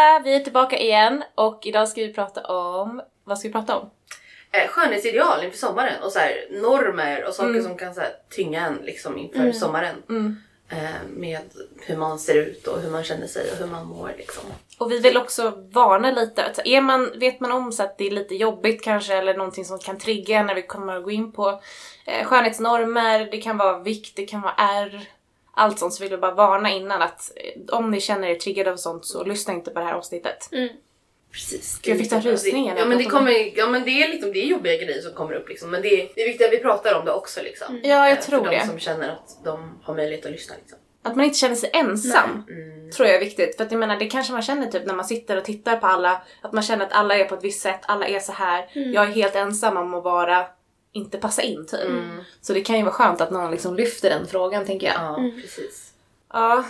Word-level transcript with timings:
allihopa! 0.00 0.24
Vi 0.24 0.34
är 0.34 0.40
tillbaka 0.40 0.78
igen 0.78 1.24
och 1.34 1.66
idag 1.66 1.88
ska 1.88 2.00
vi 2.00 2.12
prata 2.12 2.42
om... 2.42 3.02
Vad 3.24 3.38
ska 3.38 3.48
vi 3.48 3.52
prata 3.52 3.78
om? 3.78 3.90
Eh, 4.52 4.68
skönhetsideal 4.68 5.44
inför 5.44 5.58
sommaren 5.58 6.02
och 6.02 6.12
så 6.12 6.18
här, 6.18 6.46
normer 6.50 7.24
och 7.24 7.34
saker 7.34 7.62
som 7.62 7.76
kan 7.76 7.94
så 7.94 8.00
här, 8.00 8.10
tynga 8.30 8.66
en 8.66 8.78
liksom, 8.82 9.18
inför 9.18 9.52
sommaren. 9.52 9.96
Eh, 10.72 11.08
med 11.08 11.40
hur 11.80 11.96
man 11.96 12.18
ser 12.18 12.34
ut 12.34 12.66
och 12.66 12.80
hur 12.80 12.90
man 12.90 13.04
känner 13.04 13.26
sig 13.26 13.50
och 13.52 13.56
hur 13.56 13.66
man 13.66 13.86
mår. 13.86 14.14
Liksom. 14.18 14.42
Och 14.78 14.92
vi 14.92 14.98
vill 14.98 15.16
också 15.16 15.52
varna 15.70 16.10
lite. 16.10 16.44
Alltså, 16.44 16.62
är 16.64 16.80
man, 16.80 17.18
vet 17.18 17.40
man 17.40 17.52
om 17.52 17.72
så 17.72 17.82
att 17.82 17.98
det 17.98 18.06
är 18.06 18.10
lite 18.10 18.34
jobbigt 18.34 18.84
kanske 18.84 19.14
eller 19.14 19.34
någonting 19.34 19.64
som 19.64 19.78
kan 19.78 19.98
trigga 19.98 20.42
när 20.42 20.54
vi 20.54 20.62
kommer 20.62 20.96
att 20.96 21.04
gå 21.04 21.10
in 21.10 21.32
på 21.32 21.60
eh, 22.06 22.26
skönhetsnormer, 22.26 23.28
det 23.30 23.38
kan 23.38 23.56
vara 23.56 23.78
vikt, 23.78 24.16
det 24.16 24.26
kan 24.26 24.40
vara 24.40 24.54
ärr, 24.58 25.08
allt 25.60 25.78
sånt. 25.78 25.94
Så 25.94 26.02
vill 26.02 26.10
vi 26.10 26.16
bara 26.16 26.34
varna 26.34 26.70
innan 26.70 27.02
att 27.02 27.32
eh, 27.36 27.74
om 27.78 27.90
ni 27.90 28.00
känner 28.00 28.28
er 28.28 28.34
triggade 28.34 28.72
av 28.72 28.76
sånt 28.76 29.04
så 29.04 29.24
lyssna 29.24 29.54
inte 29.54 29.70
på 29.70 29.78
det 29.80 29.86
här 29.86 29.94
avsnittet. 29.94 30.48
Precis. 31.32 31.80
Jag 31.84 31.98
fick 31.98 32.12
en 32.12 32.20
rysning 32.22 32.64
när 32.66 32.72
Ja 32.72 32.78
jag 32.78 32.88
men, 32.88 32.98
det 32.98 33.04
kommer, 33.04 33.58
ja 33.58 33.66
men 33.66 33.84
det 33.84 33.90
är 34.02 34.08
liksom 34.08 34.32
det 34.32 34.38
är 34.38 34.46
jobbiga 34.46 34.76
grejer 34.76 35.02
som 35.02 35.12
kommer 35.12 35.34
upp 35.34 35.48
liksom. 35.48 35.70
Men 35.70 35.82
det 35.82 35.88
är, 36.02 36.08
det 36.14 36.22
är 36.22 36.26
viktigt 36.26 36.46
att 36.46 36.52
vi 36.52 36.58
pratar 36.58 36.94
om 36.98 37.04
det 37.04 37.12
också 37.12 37.42
liksom. 37.42 37.80
Ja, 37.82 38.08
jag 38.08 38.10
Eh, 38.10 38.18
tror 38.24 38.44
för 38.44 38.50
det. 38.50 38.56
de 38.58 38.66
som 38.66 38.78
känner 38.78 39.08
att 39.08 39.44
de 39.44 39.80
har 39.82 39.94
möjlighet 39.94 40.26
att 40.26 40.32
lyssna 40.32 40.54
liksom. 40.60 40.78
Att 41.02 41.16
man 41.16 41.24
inte 41.24 41.38
känner 41.38 41.54
sig 41.54 41.70
ensam 41.72 42.44
tror 42.96 43.08
jag 43.08 43.16
är 43.16 43.20
viktigt. 43.20 43.56
För 43.56 43.64
att 43.64 43.72
jag 43.72 43.78
menar, 43.78 43.96
det 43.96 44.06
kanske 44.06 44.32
man 44.32 44.42
känner 44.42 44.66
typ 44.66 44.86
när 44.86 44.94
man 44.94 45.04
sitter 45.04 45.36
och 45.36 45.44
tittar 45.44 45.76
på 45.76 45.86
alla, 45.86 46.22
att 46.42 46.52
man 46.52 46.62
känner 46.62 46.86
att 46.86 46.92
alla 46.92 47.14
är 47.16 47.24
på 47.24 47.34
ett 47.34 47.44
visst 47.44 47.60
sätt, 47.62 47.80
alla 47.82 48.06
är 48.06 48.18
så 48.20 48.32
här. 48.32 48.68
Jag 48.74 49.04
är 49.04 49.10
helt 49.12 49.34
ensam 49.34 49.76
om 49.76 49.94
att 49.94 50.04
vara, 50.04 50.46
inte 50.92 51.18
passa 51.18 51.42
in 51.42 51.66
typ. 51.66 51.90
Så 52.40 52.52
det 52.52 52.60
kan 52.60 52.76
ju 52.76 52.82
vara 52.82 52.92
skönt 52.94 53.20
att 53.20 53.30
någon 53.30 53.50
liksom 53.50 53.74
lyfter 53.74 54.10
den 54.10 54.26
frågan 54.26 54.66
tänker 54.66 54.86
jag. 54.86 54.96
Ja 54.96 55.30
precis. 55.42 55.92
Ja, 56.32 56.64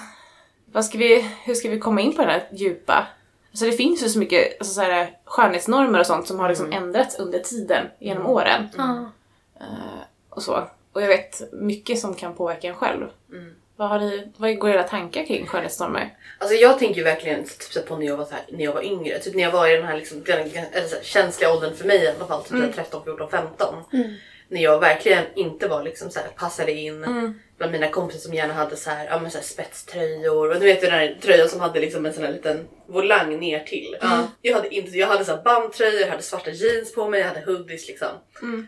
vad 0.72 0.84
ska 0.84 0.98
vi, 0.98 1.20
hur 1.44 1.54
ska 1.54 1.68
vi 1.68 1.78
komma 1.78 2.00
in 2.00 2.16
på 2.16 2.22
den 2.22 2.30
här 2.30 2.48
djupa? 2.52 3.06
Alltså 3.50 3.64
det 3.64 3.72
finns 3.72 4.02
ju 4.02 4.08
så 4.08 4.18
mycket 4.18 4.60
alltså 4.60 4.74
så 4.74 4.80
här, 4.80 5.18
skönhetsnormer 5.24 6.00
och 6.00 6.06
sånt 6.06 6.26
som 6.26 6.38
har 6.38 6.48
liksom 6.48 6.72
ändrats 6.72 7.18
under 7.18 7.38
tiden 7.38 7.86
genom 7.98 8.26
åren. 8.26 8.68
Ja. 8.76 9.10
Eh, 9.60 10.02
och 10.28 10.42
så. 10.42 10.68
Och 10.92 11.02
jag 11.02 11.08
vet 11.08 11.52
mycket 11.52 11.98
som 11.98 12.14
kan 12.14 12.34
påverka 12.34 12.68
en 12.68 12.74
själv. 12.74 13.06
Vad, 13.80 13.88
har 13.88 13.98
ni, 13.98 14.32
vad 14.36 14.58
går 14.58 14.70
era 14.70 14.82
tankar 14.82 15.26
kring 15.26 15.46
skönhetsnormer? 15.46 16.14
Alltså 16.38 16.56
jag 16.56 16.78
tänker 16.78 16.94
ju 16.94 17.04
verkligen 17.04 17.44
typ, 17.74 17.86
på 17.86 17.96
när 17.96 18.06
jag 18.06 18.16
var, 18.16 18.24
så 18.24 18.34
här, 18.34 18.42
när 18.48 18.64
jag 18.64 18.72
var 18.72 18.82
yngre. 18.82 19.18
Typ 19.18 19.34
när 19.34 19.42
jag 19.42 19.50
var 19.50 19.68
i 19.68 19.76
den 19.76 19.86
här 19.86 19.96
liksom, 19.96 20.24
så 20.24 20.32
här, 20.32 21.02
känsliga 21.02 21.52
åldern 21.52 21.74
för 21.74 21.84
mig 21.84 22.04
i 22.04 22.08
alla 22.08 22.26
fall. 22.26 22.44
Typ 22.44 22.52
här 22.52 22.72
13, 22.74 23.04
14, 23.04 23.30
15. 23.30 23.74
När 24.48 24.62
jag 24.62 24.80
verkligen 24.80 25.24
inte 25.34 25.68
var 25.68 25.82
liksom 25.82 26.10
så 26.10 26.20
här, 26.20 26.28
passade 26.28 26.72
in 26.72 27.06
bland 27.58 27.72
mina 27.72 27.88
kompisar 27.88 28.20
som 28.20 28.34
gärna 28.34 28.54
hade 28.54 28.76
så 28.76 28.90
här, 28.90 29.06
ja, 29.06 29.20
men 29.20 29.30
så 29.30 29.38
här 29.38 29.44
spetströjor. 29.44 30.50
Och 30.50 30.60
du 30.60 30.66
vet 30.66 30.80
den 30.80 30.90
där 30.90 31.18
tröjan 31.22 31.48
som 31.48 31.60
hade 31.60 31.80
liksom 31.80 32.06
en 32.06 32.12
sån 32.12 32.24
här 32.24 32.32
liten 32.32 32.68
volang 32.86 33.40
ner 33.40 33.60
till. 33.60 33.96
Ja, 34.00 34.28
jag 34.42 34.54
hade 34.54 34.74
inte 34.74 34.98
jag 34.98 35.06
hade 35.06 35.24
så 35.24 35.36
här 35.36 35.42
bandtröjor, 35.42 36.00
jag 36.00 36.08
hade 36.08 36.22
svarta 36.22 36.50
jeans 36.50 36.94
på 36.94 37.08
mig, 37.08 37.20
jag 37.20 37.28
hade 37.28 37.52
hoodies 37.52 37.88
liksom. 37.88 38.08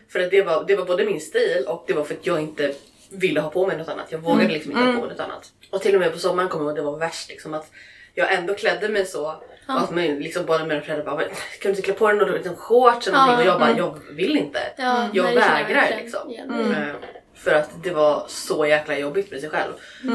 För 0.09 0.19
att 0.19 0.31
det 0.31 0.41
var, 0.41 0.63
det 0.67 0.75
var 0.75 0.85
både 0.85 1.05
min 1.05 1.21
stil 1.21 1.63
och 1.67 1.83
det 1.87 1.93
var 1.93 2.03
för 2.03 2.13
att 2.13 2.27
jag 2.27 2.41
inte 2.41 2.73
ville 3.13 3.39
ha 3.41 3.49
på 3.49 3.67
mig 3.67 3.77
något 3.77 3.87
annat. 3.87 4.05
Jag 4.11 4.19
vågade 4.19 4.53
liksom 4.53 4.71
inte 4.71 4.83
ha 4.83 4.93
på 4.93 4.99
mig 4.99 5.09
något 5.09 5.19
annat. 5.19 5.51
Och 5.71 5.81
till 5.81 5.93
och 5.95 5.99
med 6.01 6.11
på 6.11 6.17
sommaren 6.19 6.49
kommer 6.49 6.65
jag 6.65 6.69
ihåg 6.69 6.85
det 6.85 6.91
var 6.91 6.97
värst 6.97 7.29
liksom 7.29 7.53
att 7.53 7.71
jag 8.13 8.33
ändå 8.33 8.53
klädde 8.53 8.89
mig 8.89 9.05
så. 9.05 9.25
Och 9.67 9.81
att 9.81 9.91
man 9.91 10.03
liksom 10.05 10.45
båda 10.45 10.65
mina 10.65 10.81
föräldrar 10.81 11.05
bara 11.05 11.15
"Men, 11.15 11.25
kan 11.29 11.35
du 11.61 11.69
inte 11.69 11.81
klä 11.81 11.93
på 11.93 12.07
dig 12.07 12.17
någon 12.17 12.31
liten 12.31 12.55
shorts 12.55 13.07
eller 13.07 13.17
någonting? 13.17 13.47
Och 13.47 13.53
jag 13.53 13.59
bara 13.59 13.77
jag 13.77 13.99
vill 14.15 14.37
inte. 14.37 14.59
Ja, 14.77 15.09
jag 15.13 15.25
nej, 15.25 15.33
jag 15.35 15.41
vägrar 15.41 15.73
verkligen 15.81 16.03
liksom. 16.03 16.29
Eh, 16.71 16.93
För 17.35 17.51
att 17.51 17.83
det 17.83 17.89
var 17.91 18.23
så 18.27 18.65
jäkla 18.65 18.97
jobbigt 18.97 19.31
med 19.31 19.39
sig 19.41 19.49
själv. 19.49 19.71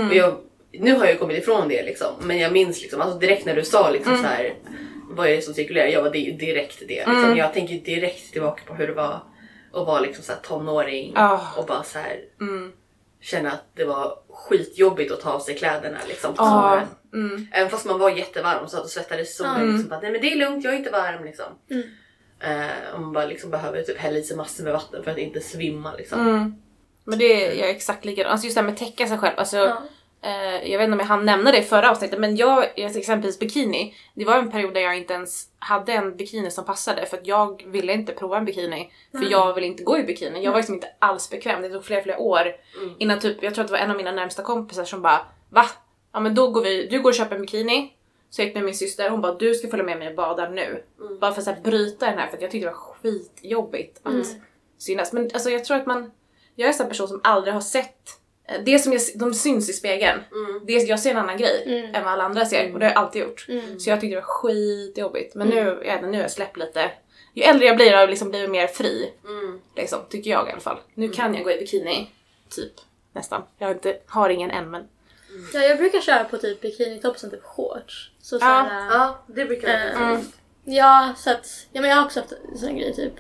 Och 0.09 0.15
jag, 0.17 0.35
nu 0.73 0.93
har 0.93 1.05
jag 1.05 1.13
ju 1.13 1.19
kommit 1.19 1.39
ifrån 1.39 1.69
det 1.69 1.83
liksom. 1.83 2.13
Men 2.23 2.39
jag 2.39 2.53
minns 2.53 2.83
liksom, 2.83 3.01
alltså 3.01 3.19
direkt 3.19 3.47
när 3.47 3.55
du 3.55 3.65
sa 3.65 3.91
liksom 3.91 4.17
så 4.17 4.23
här, 4.27 4.55
vad 5.11 5.27
är 5.29 5.37
det 5.37 5.43
som 5.43 5.55
cirkulerar? 5.55 5.87
Jag 5.87 6.03
var 6.03 6.11
direkt 6.11 6.79
det. 6.89 7.07
Liksom. 7.07 7.37
Jag 7.37 7.53
tänker 7.55 7.75
direkt 7.75 8.33
tillbaka 8.33 8.63
på 8.67 8.75
hur 8.75 8.87
det 8.87 8.93
var 8.93 9.23
att 9.73 9.87
vara 9.87 10.01
liksom 10.01 10.25
så 10.25 10.33
tonåring 10.43 11.13
Ah. 11.17 11.39
och 11.57 11.67
bara 11.67 11.83
så 11.83 11.99
här 11.99 12.17
känna 13.21 13.51
att 13.51 13.65
det 13.75 13.85
var 13.85 14.19
skitjobbigt 14.31 15.13
att 15.13 15.21
ta 15.21 15.31
av 15.33 15.41
sig 15.41 15.55
kläderna 15.57 15.99
liksom 16.09 16.35
på 16.35 16.43
sommaren. 16.45 16.87
Även 17.53 17.71
fast 17.71 17.87
man 17.87 17.99
var 17.99 18.11
jättevarm 18.11 18.69
satt 18.69 18.85
och 18.85 18.91
svettades 18.91 19.31
i 19.31 19.33
solen. 19.33 19.73
Liksom, 19.73 19.89
bara, 19.89 20.01
Nej 20.01 20.11
men 20.13 20.21
det 20.21 20.33
är 20.33 20.37
lugnt, 20.37 20.65
jag 20.65 20.73
är 20.75 20.79
inte 20.79 20.91
varm 20.91 21.25
liksom. 21.25 21.47
Eh, 22.41 22.95
och 22.95 23.01
man 23.01 23.13
bara 23.13 23.27
liksom 23.27 23.51
behöver 23.51 23.83
typ 23.83 23.99
hälla 23.99 24.19
i 24.19 24.23
sig 24.23 24.37
massor 24.37 24.65
med 24.65 24.73
vatten 24.73 25.05
för 25.05 25.11
att 25.11 25.19
inte 25.19 25.41
svimma 25.41 25.95
liksom. 25.95 26.19
Men 27.05 27.19
det 27.19 27.25
är 27.47 27.55
jag 27.61 27.71
exakt 27.71 28.05
likadan. 28.05 28.33
Alltså 28.33 28.45
just 28.47 28.55
det 28.55 28.61
här 28.61 28.67
med 28.67 28.73
att 28.73 28.79
täcka 28.79 29.07
sig 29.07 29.19
själv. 29.19 29.39
Alltså, 29.39 29.57
Ja. 29.57 29.83
Eh, 30.23 30.71
jag 30.71 30.79
vet 30.79 30.85
inte 30.85 30.93
om 30.93 31.01
jag 31.01 31.07
hann 31.07 31.27
nämna 31.27 31.53
det 31.53 31.59
i 31.59 31.63
förra 31.63 31.91
avsnittet 31.91 32.21
men 32.21 32.37
jag, 32.37 32.79
exempelvis 32.79 33.39
bikini. 33.39 33.95
Det 34.15 34.25
var 34.25 34.39
en 34.39 34.51
period 34.51 34.75
där 34.75 34.81
jag 34.81 34.97
inte 34.97 35.15
ens 35.15 35.49
hade 35.59 35.93
en 35.93 36.17
bikini 36.17 36.51
som 36.51 36.65
passade 36.65 37.07
för 37.07 37.17
att 37.17 37.27
jag 37.27 37.65
ville 37.67 37.93
inte 37.93 38.13
prova 38.13 38.39
en 38.39 38.45
bikini. 38.45 38.93
För 39.13 39.31
jag 39.31 39.55
ville 39.55 39.67
inte 39.67 39.83
gå 39.83 39.99
i 39.99 40.03
bikini. 40.03 40.45
Jag 40.45 40.51
var 40.51 40.59
liksom 40.59 40.75
inte 40.75 40.89
alls 40.99 41.31
bekväm. 41.31 41.63
Det 41.63 41.71
tog 41.71 41.85
flera 41.85 42.03
flera 42.03 42.19
år 42.19 42.53
innan 42.99 43.21
typ, 43.21 43.43
jag 43.43 43.55
tror 43.55 43.65
att 43.65 43.69
det 43.69 43.73
var 43.73 43.81
en 43.81 43.91
av 43.91 43.97
mina 43.97 44.13
närmsta 44.13 44.43
kompisar 44.43 44.85
som 44.85 45.03
bara 45.03 45.21
Va? 45.51 45.65
Ja 46.13 46.21
men 46.21 46.35
då 46.35 46.51
går 46.51 46.63
vi, 46.63 46.87
du 46.87 47.03
går 47.03 47.11
och 47.11 47.15
köper 47.15 47.37
en 47.37 47.43
bikini. 47.43 47.93
Så 48.31 48.41
jag 48.41 48.47
gick 48.47 48.55
med 48.55 48.65
min 48.65 48.75
syster, 48.75 49.11
hon 49.11 49.21
bara 49.21 49.35
du 49.35 49.55
ska 49.55 49.69
följa 49.69 49.85
med 49.85 49.99
mig 49.99 50.09
och 50.09 50.15
bada 50.15 50.49
nu. 50.49 50.83
Bara 51.21 51.33
för 51.33 51.41
att 51.41 51.45
så 51.45 51.51
här, 51.51 51.61
bryta 51.61 52.07
den 52.07 52.19
här 52.19 52.27
för 52.27 52.37
att 52.37 52.43
jag 52.43 52.51
tyckte 52.51 52.69
det 52.69 52.73
var 52.73 52.79
skitjobbigt 52.79 54.01
att 54.03 54.27
synas. 54.79 55.13
Men 55.13 55.31
alltså 55.35 55.51
jag 55.51 55.65
tror 55.65 55.77
att 55.77 55.87
man, 55.87 56.11
jag 56.55 56.65
är 56.65 56.73
en 56.73 56.79
sån 56.79 56.89
person 56.89 57.09
som 57.09 57.21
aldrig 57.25 57.55
har 57.55 57.61
sett 57.61 58.21
det 58.65 58.79
som 58.79 58.93
jag, 58.93 59.03
de 59.15 59.35
syns 59.35 59.71
i 59.71 59.73
spegeln. 59.73 60.21
Det, 60.67 60.73
jag 60.73 61.01
ser 61.01 61.11
en 61.11 61.17
annan 61.17 61.37
grej 61.37 61.91
än 61.95 62.05
vad 62.05 62.13
alla 62.13 62.25
andra 62.25 62.47
ser 62.47 62.73
och 62.73 62.79
det 62.79 62.85
har 62.87 62.93
jag 62.93 62.99
alltid 63.03 63.23
gjort. 63.23 63.47
Så 63.79 63.91
jag 63.91 64.01
tyckte 64.01 64.15
det 64.17 64.21
var 64.21 64.27
skitjobbigt. 64.29 65.35
Men 65.35 65.49
nu, 65.49 65.57
jag, 65.57 65.75
vet 65.77 65.95
inte, 65.97 66.07
nu 66.07 66.17
har 66.17 66.23
jag 66.23 66.31
släppt 66.31 66.57
lite. 66.57 66.91
Ju 67.35 67.43
äldre 67.43 67.67
jag 67.67 67.77
blir 67.77 67.93
har 67.93 68.01
jag 68.01 68.11
liksom 68.11 68.31
blivit 68.31 68.51
mer 68.51 68.67
fri. 68.67 69.13
Liksom, 69.77 69.99
tycker 70.09 70.31
jag 70.31 70.49
i 70.49 70.53
alla 70.53 70.61
fall. 70.61 70.79
Nu 70.95 71.09
kan 71.09 71.35
jag 71.35 71.45
gå 71.45 71.51
i 71.51 71.59
bikini, 71.59 72.11
typ. 72.51 72.73
Nästan. 73.13 73.43
Jag 73.59 73.67
har, 73.67 73.75
inte, 73.75 73.97
har 74.07 74.31
ingen 74.31 74.51
än 74.51 74.71
men. 74.71 74.89
Ja, 75.55 75.61
jag 75.61 75.79
brukar 75.79 76.01
köra 76.01 76.25
på 76.25 76.39
typ 76.39 76.61
bikinitopp 76.61 77.19
som 77.19 77.31
typ 77.31 77.43
shorts. 77.45 78.11
Så 78.23 78.35
Ja. 78.37 78.39
såhär, 78.41 78.91
Ja, 78.91 79.19
det 79.27 79.45
brukar 79.45 79.69
jag 79.69 79.91
Mm. 79.95 80.11
mm. 80.11 80.25
Ja, 80.65 81.15
så 81.17 81.31
att, 81.31 81.47
ja 81.73 81.81
men 81.81 81.91
jag 81.91 81.97
har 81.97 82.05
också 82.05 82.21
haft 82.21 82.33
en 82.53 82.59
sån 82.59 82.77
grej 82.77 82.95
typ. 82.95 83.13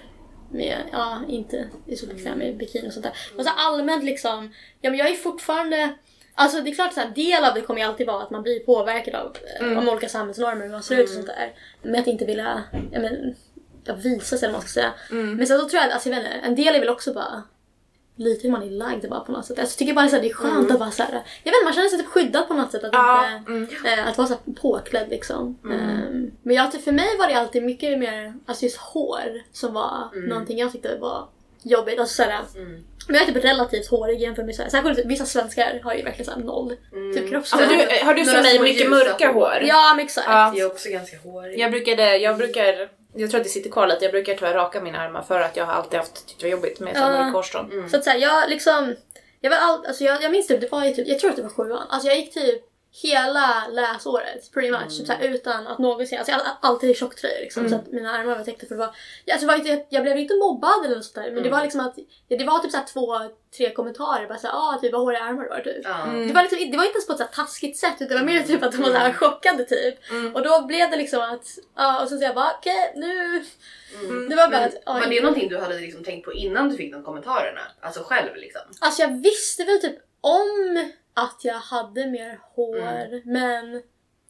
Med, 0.50 0.78
ja, 0.92 1.20
inte 1.28 1.68
är 1.86 1.96
så 1.96 2.06
bekväm 2.06 2.38
med 2.38 2.56
bikini 2.56 2.88
och 2.88 2.92
sånt 2.92 3.04
där. 3.04 3.12
Men 3.36 3.44
så 3.44 3.50
allmänt 3.56 4.04
liksom, 4.04 4.54
ja 4.80 4.90
men 4.90 4.98
jag 4.98 5.10
är 5.10 5.14
fortfarande 5.14 5.94
Alltså 6.40 6.60
det 6.60 6.70
är 6.70 6.74
klart 6.74 6.90
att 6.90 7.04
en 7.04 7.14
del 7.14 7.44
av 7.44 7.54
det 7.54 7.60
kommer 7.60 7.80
ju 7.80 7.86
alltid 7.86 8.06
vara 8.06 8.22
att 8.22 8.30
man 8.30 8.42
blir 8.42 8.60
påverkad 8.60 9.14
av, 9.14 9.36
mm. 9.60 9.78
av 9.78 9.88
olika 9.88 10.08
samhällsnormer 10.08 10.64
hur 10.64 10.72
man 10.72 10.82
ser 10.82 10.98
ut 10.98 11.08
och 11.08 11.14
sånt 11.14 11.26
där. 11.26 11.52
Med 11.82 12.00
att 12.00 12.06
inte 12.06 12.24
vilja, 12.24 12.62
ja 12.92 13.00
men, 13.00 13.34
visa 14.02 14.36
sig 14.36 14.46
eller 14.46 14.52
vad 14.52 14.62
man 14.62 14.68
ska 14.68 14.80
säga. 14.80 14.92
Men 15.10 15.46
sen 15.46 15.58
så 15.58 15.68
tror 15.68 15.82
jag, 15.82 15.92
alltså 15.92 16.08
jag 16.08 16.16
vet 16.16 16.26
inte, 16.26 16.46
en 16.46 16.54
del 16.54 16.74
är 16.74 16.80
väl 16.80 16.88
också 16.88 17.12
bara 17.12 17.42
lite 18.18 18.42
hur 18.46 18.52
man 18.52 18.62
är 18.62 18.70
lagd 18.70 19.08
bara 19.10 19.20
på 19.20 19.32
något 19.32 19.46
sätt. 19.46 19.58
Alltså, 19.58 19.72
jag 19.72 19.78
tycker 19.78 19.94
bara 19.94 20.04
att 20.04 20.10
det 20.10 20.28
är 20.28 20.32
skönt 20.34 20.70
att 20.70 20.80
vara 20.80 20.90
såhär, 20.90 21.12
jag 21.12 21.52
vet 21.52 21.58
inte, 21.58 21.64
man 21.64 21.72
känner 21.72 21.88
sig 21.88 21.98
typ 21.98 22.08
skyddad 22.08 22.48
på 22.48 22.54
något 22.54 22.72
sätt. 22.72 22.84
Att, 22.84 22.92
Ja, 22.92 23.24
inte, 23.48 23.74
eh, 23.88 24.08
att 24.08 24.18
vara 24.18 24.28
så 24.28 24.34
här 24.34 24.52
påklädd 24.54 25.08
liksom. 25.10 25.58
Ehm, 25.72 26.30
men 26.42 26.56
jag, 26.56 26.72
för 26.72 26.92
mig 26.92 27.16
var 27.18 27.26
det 27.28 27.34
alltid 27.34 27.62
mycket 27.62 27.98
mer, 27.98 28.34
alltså 28.46 28.64
just 28.64 28.76
hår 28.76 29.42
som 29.52 29.74
var 29.74 30.28
någonting 30.28 30.58
jag 30.58 30.72
tyckte 30.72 30.96
var 31.00 31.28
jobbigt. 31.62 32.00
Alltså 32.00 32.22
såhär, 32.22 32.40
Men 33.08 33.14
jag 33.14 33.28
är 33.28 33.32
typ 33.32 33.44
relativt 33.44 33.90
hårig 33.90 34.20
jämfört 34.20 34.46
med 34.46 34.54
såhär, 34.54 34.70
särskilt 34.70 35.06
vissa 35.06 35.24
svenskar 35.24 35.80
har 35.84 35.94
ju 35.94 36.02
verkligen 36.02 36.24
såhär 36.24 36.38
noll 36.44 36.76
typ 37.14 37.28
kroppshår. 37.28 37.58
Alltså, 37.58 37.76
du, 37.76 38.04
har 38.04 38.14
du 38.14 38.24
som 38.24 38.42
mig 38.42 38.60
mycket 38.60 38.90
mörka 38.90 39.28
hår. 39.32 39.34
hår? 39.34 39.58
Ja 39.62 39.94
men 39.96 40.04
exakt. 40.04 40.26
Ja. 40.30 40.52
Jag 40.56 40.58
är 40.58 40.66
också 40.66 40.88
ganska 40.88 41.18
hårig. 41.18 41.58
Jag 41.58 41.70
brukade, 41.70 42.16
jag 42.16 42.36
brukar, 42.36 42.88
jag 43.14 43.30
tror 43.30 43.40
att 43.40 43.44
det 43.44 43.50
sitter 43.50 43.70
kvar 43.70 43.86
lite, 43.86 44.04
jag 44.04 44.12
brukar 44.12 44.34
tyvärr 44.34 44.54
raka 44.54 44.80
mina 44.80 44.98
armar 44.98 45.22
för 45.22 45.40
att 45.40 45.56
jag 45.56 45.64
har 45.66 45.72
alltid 45.72 45.98
haft, 45.98 46.26
tyckt 46.28 46.40
det 46.40 46.46
var 46.46 46.50
jobbigt 46.52 46.80
med 46.80 46.90
Ja. 46.90 46.98
sådana 47.00 47.18
mörka 47.24 47.36
hårstrån. 47.36 47.88
Så 47.90 47.96
att 47.96 48.04
säga, 48.04 48.16
jag 48.16 48.50
liksom... 48.50 48.94
Jag, 49.40 49.50
var 49.50 49.56
all, 49.56 49.86
alltså 49.86 50.04
jag, 50.04 50.22
jag 50.22 50.32
minns 50.32 50.46
typ, 50.46 50.60
det 50.60 50.72
var 50.72 50.84
ju 50.84 50.92
typ, 50.94 51.08
jag 51.08 51.18
tror 51.18 51.30
att 51.30 51.36
det 51.36 51.42
var 51.42 51.50
sjuan. 51.50 51.86
Alltså 51.88 52.08
jag 52.08 52.16
gick 52.16 52.34
typ 52.34 52.62
hela 52.90 53.66
läsåret 53.70 54.52
pretty 54.52 54.70
much. 54.70 54.98
Typ 54.98 55.06
såhär, 55.06 55.24
utan 55.24 55.66
att 55.66 55.78
någonsin, 55.78 56.18
alltså 56.18 56.32
jag 56.32 56.38
hade 56.38 56.50
alltid 56.60 56.96
tjocktröjor 56.96 57.40
liksom. 57.40 57.68
Så 57.68 57.76
att 57.76 57.86
mina 57.86 58.10
armar 58.10 58.36
var 58.36 58.44
täckta 58.44 58.66
för 58.66 58.74
det 58.74 58.78
var... 58.78 58.94
Ja, 59.24 59.34
alltså 59.34 59.46
det 59.46 59.52
var 59.52 59.58
inte, 59.58 59.86
jag 59.88 60.02
blev 60.02 60.18
inte 60.18 60.34
mobbad 60.34 60.84
eller 60.84 60.96
något 60.96 61.04
sånt 61.04 61.14
där. 61.14 61.32
Men 61.32 61.42
det 61.42 61.50
var 61.50 61.62
liksom 61.62 61.80
att, 61.80 61.96
det 62.28 62.44
var 62.44 62.58
typ 62.58 62.70
såhär 62.70 62.84
två, 62.84 63.18
tre 63.56 63.72
kommentarer. 63.72 64.28
Bara 64.28 64.38
såhär, 64.38 64.54
ah 64.54 64.78
typ 64.82 64.92
vad 64.92 65.00
håriga 65.00 65.22
armar 65.22 65.44
du 65.44 65.50
har 65.50 65.60
typ. 65.60 65.84
Ja. 65.84 66.06
Det, 66.26 66.32
var 66.32 66.42
liksom, 66.42 66.70
det 66.70 66.76
var 66.76 66.84
inte 66.84 66.96
ens 66.96 67.06
på 67.06 67.12
ett 67.12 67.18
så 67.18 67.24
här 67.24 67.32
taskigt 67.32 67.78
sätt 67.78 67.94
utan 67.98 68.08
det 68.08 68.14
var 68.14 68.32
mer 68.32 68.42
typ 68.42 68.62
att 68.62 68.72
de 68.72 68.78
var 68.78 68.90
så 68.90 68.96
här 68.96 69.12
chockade 69.12 69.64
typ. 69.64 69.98
Och 70.34 70.42
då 70.42 70.66
blev 70.66 70.90
det 70.90 70.96
liksom 70.96 71.20
att, 71.20 71.46
ja 71.76 72.02
och 72.02 72.08
så 72.08 72.14
säger 72.14 72.26
jag 72.26 72.34
bara 72.34 72.52
okej 72.58 72.92
nu. 72.96 73.44
Det 74.28 74.36
var 74.36 74.48
bara 74.48 74.64
att, 74.64 74.74
oj. 74.74 75.00
Var 75.00 75.06
det 75.06 75.20
någonting 75.20 75.48
du 75.48 75.58
hade 75.58 75.78
liksom 75.78 76.04
tänkt 76.04 76.24
på 76.24 76.32
innan 76.32 76.68
du 76.68 76.76
fick 76.76 76.92
de 76.92 77.02
kommentarerna? 77.02 77.60
Alltså 77.80 78.02
själv 78.02 78.36
liksom? 78.36 78.62
Alltså 78.80 79.02
jag 79.02 79.22
visste 79.22 79.64
väl 79.64 79.80
typ 79.80 79.96
om 80.20 80.90
att 81.22 81.40
jag 81.44 81.54
hade 81.58 82.06
mer 82.06 82.38
hår 82.54 83.26
men... 83.32 83.82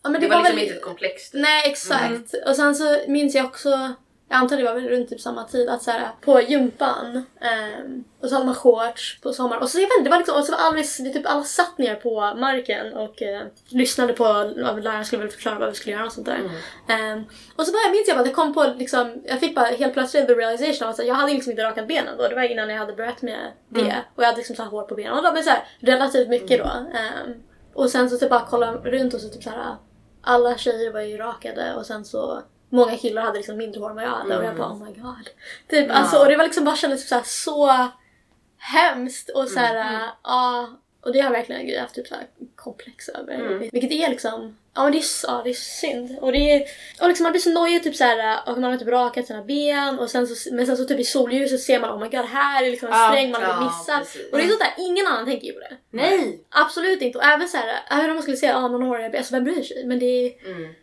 Ja, 0.03 0.11
men 0.11 0.21
Det, 0.21 0.29
var, 0.29 0.37
liksom 0.39 0.55
väl- 0.57 0.63
inte 0.65 0.75
ett 0.75 0.83
komplex. 0.83 1.31
typ. 1.31 1.41
Nej 1.41 1.71
exakt. 1.71 2.35
Och 2.47 2.57
sen 2.57 2.75
så 2.75 2.97
minns 3.07 3.35
jag 3.35 3.47
också 3.47 3.95
jag 4.29 4.39
antar 4.39 4.57
det 4.57 4.65
var 4.65 4.75
väl 4.75 4.89
runt 4.89 5.09
typ 5.09 5.21
samma 5.21 5.45
tid, 5.45 5.69
att 5.69 5.83
så 5.83 5.91
här, 5.91 6.09
på 6.21 6.41
gympan 6.41 7.27
ehm, 7.41 8.05
och 8.21 8.29
så 8.29 8.35
hade 8.35 8.47
man 8.47 8.55
shorts 8.55 9.21
på 9.21 9.33
sommaren. 9.33 9.63
Och 9.63 9.69
så, 9.69 9.79
jag 9.79 9.89
vet 9.89 9.99
inte, 9.99 10.05
det 10.05 10.11
var 10.11 10.19
liksom, 10.19 10.37
och 10.37 10.45
så 10.45 10.53
var 10.53 10.59
alldeles, 10.59 10.97
det 10.97 11.11
typ 11.11 11.27
alla 11.27 11.45
satt 11.45 11.79
ner 11.79 11.95
på 11.95 12.35
marken 12.37 12.95
och 12.95 13.23
eh, 13.23 13.47
lyssnade 13.69 14.13
på, 14.13 14.25
ja, 14.57 14.73
läraren 14.73 15.05
skulle 15.05 15.23
väl 15.23 15.31
förklara 15.31 15.59
vad 15.59 15.69
vi 15.69 15.75
skulle 15.75 15.97
göra 15.97 16.07
och 16.07 16.13
sånt 16.13 16.27
där. 16.27 16.41
Ehm, 16.89 17.25
och 17.57 17.67
så 17.67 17.73
bara, 17.73 17.93
minns 17.93 18.09
jag 18.09 18.17
bara, 18.17 18.25
det 18.25 18.35
kom 18.35 18.55
på 18.55 18.75
liksom, 18.79 19.23
jag 19.25 19.41
fick 19.41 19.55
bara 19.55 19.67
helt 19.67 19.93
plötsligt 19.93 20.27
the 20.27 20.35
realization 20.35 20.89
av 20.89 20.95
att 20.95 21.07
jag 21.07 21.15
hade 21.15 21.33
liksom 21.33 21.51
inte 21.51 21.65
rakat 21.65 21.89
benen 21.89 22.17
då, 22.19 22.29
det 22.29 22.35
var 22.35 22.43
innan 22.43 22.71
jag 22.71 22.79
hade 22.79 22.93
börjat 22.93 23.23
med 23.23 23.53
det. 23.69 23.97
Och 24.15 24.23
jag 24.23 24.27
hade 24.27 24.39
liksom 24.39 24.57
så 24.57 24.63
här 24.63 24.71
hår 24.71 24.83
på 24.83 24.95
benen 24.95 25.13
och 25.13 25.23
de 25.23 25.37
är 25.37 25.43
så 25.43 25.51
här, 25.51 25.65
relativt 25.81 26.29
mycket 26.29 26.59
då. 26.59 26.71
Ehm, 26.99 27.35
och 27.75 27.91
sen 27.91 28.11
så 28.11 28.19
typ 28.19 28.31
bara 28.31 28.47
kolla 28.51 28.73
runt 28.73 29.15
och 29.15 29.21
så 29.21 29.29
typ 29.29 29.43
så 29.43 29.51
här, 29.51 29.77
alla 30.23 30.57
tjejer 30.59 30.93
var 30.93 31.01
ju 31.01 31.17
rakade 31.17 31.75
och 31.75 31.87
sen 31.87 32.05
så 32.05 32.43
Många 32.69 32.97
killar 32.97 33.23
hade 33.23 33.37
liksom 33.37 33.57
mindre 33.57 33.81
hår 33.81 33.91
än 33.91 33.97
vad 33.97 34.05
jag 34.05 34.11
hade 34.11 34.39
och 34.39 34.45
jag 34.45 34.57
bara 34.57 34.73
oh 34.73 34.85
my 34.85 34.93
god. 34.93 35.29
Typ, 35.69 35.91
alltså, 35.91 36.19
och 36.19 36.29
det 36.29 36.37
var 36.37 36.45
liksom 36.45 36.65
bara 36.65 36.77
kändes 36.77 37.09
så, 37.09 37.15
här, 37.15 37.23
så 37.27 37.89
hemskt 38.59 39.31
och 39.31 39.49
så 39.49 39.59
här, 39.59 40.03
ja. 40.25 40.69
och 41.01 41.13
det 41.13 41.21
har 41.21 41.31
verkligen 41.31 41.61
en 41.61 41.67
grej 41.67 41.77
jag 41.77 41.83
haft 41.83 41.95
typ 41.95 42.07
så 42.07 42.15
komplex 42.57 43.09
över. 43.09 43.59
Vilket 43.73 43.93
är 43.93 44.11
liksom, 44.11 44.57
ja 44.79 44.83
men 44.85 44.93
det 44.93 44.99
är, 44.99 45.05
ja, 45.23 45.41
det 45.45 45.51
är 45.51 45.55
synd. 45.55 46.17
Och, 46.21 46.33
det 46.33 46.39
är, 46.53 46.65
och 47.01 47.09
liksom 47.09 47.23
man 47.25 47.33
blir 47.33 47.43
så 47.43 47.51
nojig 47.51 47.83
typ 47.83 47.97
så 47.97 48.05
här, 48.05 48.39
och 48.47 48.59
man 48.59 48.71
har 48.71 48.79
typ 48.79 48.89
rakat 48.89 49.27
sina 49.27 49.43
ben 49.45 49.99
och 49.99 50.11
sen 50.11 50.27
så, 50.27 50.55
men 50.55 50.67
sen 50.67 50.77
så 50.77 50.85
typ 50.85 51.01
i 51.01 51.05
solljuset 51.05 51.61
ser 51.61 51.81
man 51.81 51.91
oh 51.91 52.01
my 52.01 52.09
god 52.09 52.27
här 52.27 52.65
är 52.65 52.71
liksom 52.71 52.89
en 52.89 52.99
Ja, 52.99 53.09
sträng 53.11 53.31
man 53.31 53.43
har 53.43 53.49
ja, 53.55 53.61
missat. 53.65 53.99
precis. 54.01 54.33
Och 54.33 54.39
det 54.39 54.45
är 54.45 54.49
sånt 54.49 54.61
där, 54.61 54.75
ingen 54.79 55.07
annan 55.07 55.25
tänker 55.27 55.47
ju 55.47 55.53
på 55.53 55.61
det. 55.61 55.77
Nej! 55.91 56.41
Absolut 56.51 57.03
inte. 57.03 57.19
Och 57.19 57.25
även 57.25 57.49
så 57.49 57.57
här, 57.57 57.67
även 57.91 58.11
om 58.11 58.15
man 58.17 58.23
skulle 58.23 58.37
säga 58.37 58.57
att 58.57 58.65
ah, 58.65 58.69
någon 58.69 58.83
har 58.83 58.99
alltså 59.17 59.35
vem 59.35 59.45
bryr 59.45 59.63
sig? 59.63 59.87
Men 59.87 59.99
det 59.99 60.07
är 60.07 60.33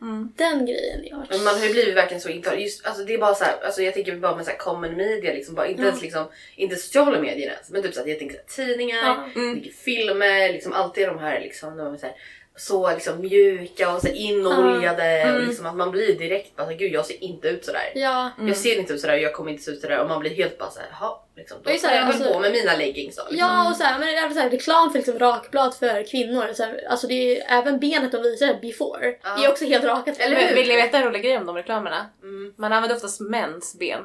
Mm. 0.01 0.33
den 0.35 0.65
grejen 0.65 0.99
jag 1.05 1.15
har 1.17 1.25
Men 1.29 1.43
man 1.43 1.55
har 1.59 1.65
ju 1.65 1.71
blivit 1.73 1.95
verkligen 1.95 2.21
så 2.21 2.29
intagen. 2.29 2.61
Just, 2.61 2.85
alltså 2.85 3.03
det 3.03 3.13
är 3.13 3.17
bara 3.17 3.35
så 3.35 3.43
här, 3.43 3.55
alltså 3.65 3.81
jag 3.81 3.93
tänker 3.93 4.15
bara 4.15 4.35
med 4.35 4.45
så 4.45 4.51
här 4.51 4.57
common 4.57 4.97
media, 4.97 5.33
liksom, 5.33 5.55
bara, 5.55 5.67
inte 5.67 5.83
ens 5.83 6.01
liksom, 6.01 6.25
inte 6.55 6.75
sociala 6.75 7.19
medier 7.19 7.49
ens, 7.51 7.69
men 7.69 7.81
typ 7.83 7.93
så 7.93 7.99
här, 8.01 8.07
jag 8.07 8.19
tänker 8.19 8.39
så 8.47 8.61
här, 8.61 8.67
tidningar, 8.67 8.97
Ja. 9.35 9.41
Mm. 9.41 9.63
filmer, 9.85 10.49
liksom 10.53 10.73
alltid 10.73 11.07
de 11.07 11.19
här 11.19 11.39
liksom, 11.39 11.77
de 11.77 11.93
är 11.93 11.97
så, 11.97 12.05
här, 12.05 12.15
så 12.57 12.91
liksom 12.91 13.21
mjuka 13.21 13.91
och 13.95 14.01
så 14.01 14.07
inoljade. 14.07 15.21
Och 15.23 15.29
Mm. 15.29 15.47
liksom, 15.47 15.65
att 15.65 15.75
man 15.75 15.91
blir 15.91 16.17
direkt 16.19 16.55
bara, 16.55 16.73
gud 16.73 16.91
jag 16.93 17.05
ser 17.05 17.23
inte 17.23 17.47
ut 17.47 17.65
sådär. 17.65 17.91
Ja. 17.95 18.31
Jag 18.39 18.57
ser 18.57 18.79
inte 18.79 18.93
ut 18.93 19.01
sådär 19.01 19.13
och 19.13 19.19
jag 19.21 19.33
kommer 19.33 19.51
inte 19.51 19.63
se 19.63 19.71
ut 19.71 19.81
sådär 19.81 19.99
och 19.99 20.07
man 20.09 20.19
blir 20.19 20.31
helt 20.35 20.57
bara 20.57 20.69
såhär, 20.69 20.87
jaha. 20.99 21.15
Liksom, 21.37 21.57
då 21.63 21.71
Och 21.71 21.79
så 21.79 21.87
tar 21.87 21.95
jag 21.95 22.05
väl 22.05 22.15
alltså- 22.15 22.33
på 22.33 22.39
med 22.39 22.51
mina 22.51 22.75
leggings 22.75 23.15
då. 23.15 23.23
Liksom. 23.29 23.37
Ja 23.47 23.69
och 23.69 23.75
så 23.75 23.83
här, 23.83 23.99
men 23.99 24.07
det 24.07 24.15
är 24.15 24.29
så 24.29 24.39
här, 24.39 24.49
reklam 24.49 24.91
för 24.91 24.99
liksom 24.99 25.19
rakblad 25.19 25.75
för 25.75 26.03
kvinnor. 26.11 26.53
Så 26.53 26.63
här, 26.63 26.83
alltså 26.89 27.07
det 27.07 27.37
är 27.41 27.59
även 27.59 27.79
benet 27.79 28.11
de 28.11 28.21
visar 28.21 28.59
before. 28.61 29.15
Ja. 29.23 29.35
Det 29.37 29.45
är 29.45 29.51
också 29.51 29.65
helt 29.65 29.83
rakat. 29.85 30.19
Eller 30.19 30.35
Men 30.35 30.45
hur? 30.47 30.55
Vill 30.55 30.67
ni 30.67 30.75
veta 30.75 30.97
en 30.97 31.03
rolig 31.03 31.23
grej 31.23 31.37
om 31.37 31.45
de 31.45 31.55
reklamerna? 31.55 32.05
Mm. 32.23 32.53
Man 32.57 32.73
använder 32.73 32.95
oftast 32.95 33.19
mäns 33.21 33.75
ben 33.79 34.01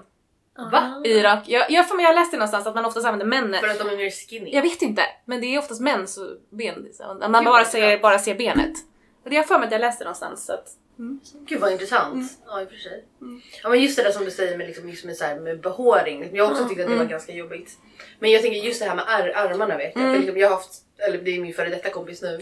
Va? 0.73 1.03
i 1.05 1.23
rak... 1.23 1.45
Jag, 1.47 1.71
jag, 1.71 1.89
för 1.89 1.95
mig, 1.97 2.05
jag 2.05 2.15
läste 2.15 2.37
någonstans 2.37 2.67
att 2.67 2.75
man 2.75 2.85
oftast 2.85 3.07
använder 3.07 3.27
män. 3.43 3.61
För 3.61 3.69
att 3.69 3.79
de 3.79 3.89
är 3.89 3.97
mer 3.97 4.11
skinny. 4.11 4.51
Jag 4.55 4.63
vet 4.63 4.83
inte, 4.83 5.03
men 5.25 5.41
det 5.41 5.47
är 5.55 5.59
oftast 5.59 5.81
mäns 5.81 6.19
ben. 6.51 6.83
Liksom. 6.83 7.19
Man 7.31 7.45
bara 7.45 7.65
ser, 7.65 7.99
bara 7.99 8.19
ser 8.19 8.35
benet. 8.35 8.73
Och 9.25 9.31
det 9.31 9.37
har 9.37 9.43
jag 9.43 9.49
för 9.49 9.59
mig 9.59 9.67
att 9.67 9.73
jag 9.73 9.81
läste 9.81 10.05
någonstans. 10.05 10.47
Så 10.47 10.53
att, 10.53 10.69
Gud 11.47 11.61
vad 11.61 11.73
intressant. 11.73 12.13
Mm. 12.15 12.29
Ja 12.47 12.63
i 12.63 12.65
och 12.65 12.69
för 12.71 12.77
sig. 12.77 13.05
Ja 13.63 13.69
men 13.69 13.81
just 13.83 13.97
det 13.97 14.03
där 14.03 14.11
som 14.13 14.25
du 14.25 14.31
säger 14.31 14.59
med, 14.59 14.67
liksom, 14.67 14.89
just 14.89 15.05
med, 15.05 15.17
så 15.17 15.25
här, 15.25 15.41
med 15.41 15.61
behåring. 15.61 16.31
Jag 16.33 16.45
har 16.45 16.53
också 16.53 16.69
tyckt 16.69 16.81
att 16.81 16.87
det 16.87 16.93
Mm. 16.93 16.99
var 16.99 17.11
ganska 17.11 17.33
jobbigt. 17.33 17.79
Men 18.19 18.31
jag 18.31 18.43
tänker 18.43 18.59
just 18.59 18.81
det 18.83 18.89
här 18.89 18.95
med 18.97 19.05
ar- 19.09 19.33
armarna 19.51 19.77
vet 19.77 19.93
jag. 19.95 20.05
För 20.05 20.19
liksom, 20.19 20.39
jag 20.39 20.49
har 20.49 20.55
haft, 20.57 20.73
eller 21.09 21.19
det 21.19 21.31
är 21.37 21.41
min 21.41 21.55
före 21.55 21.69
detta 21.69 21.91
kompis 21.91 22.23
nu. 22.23 22.41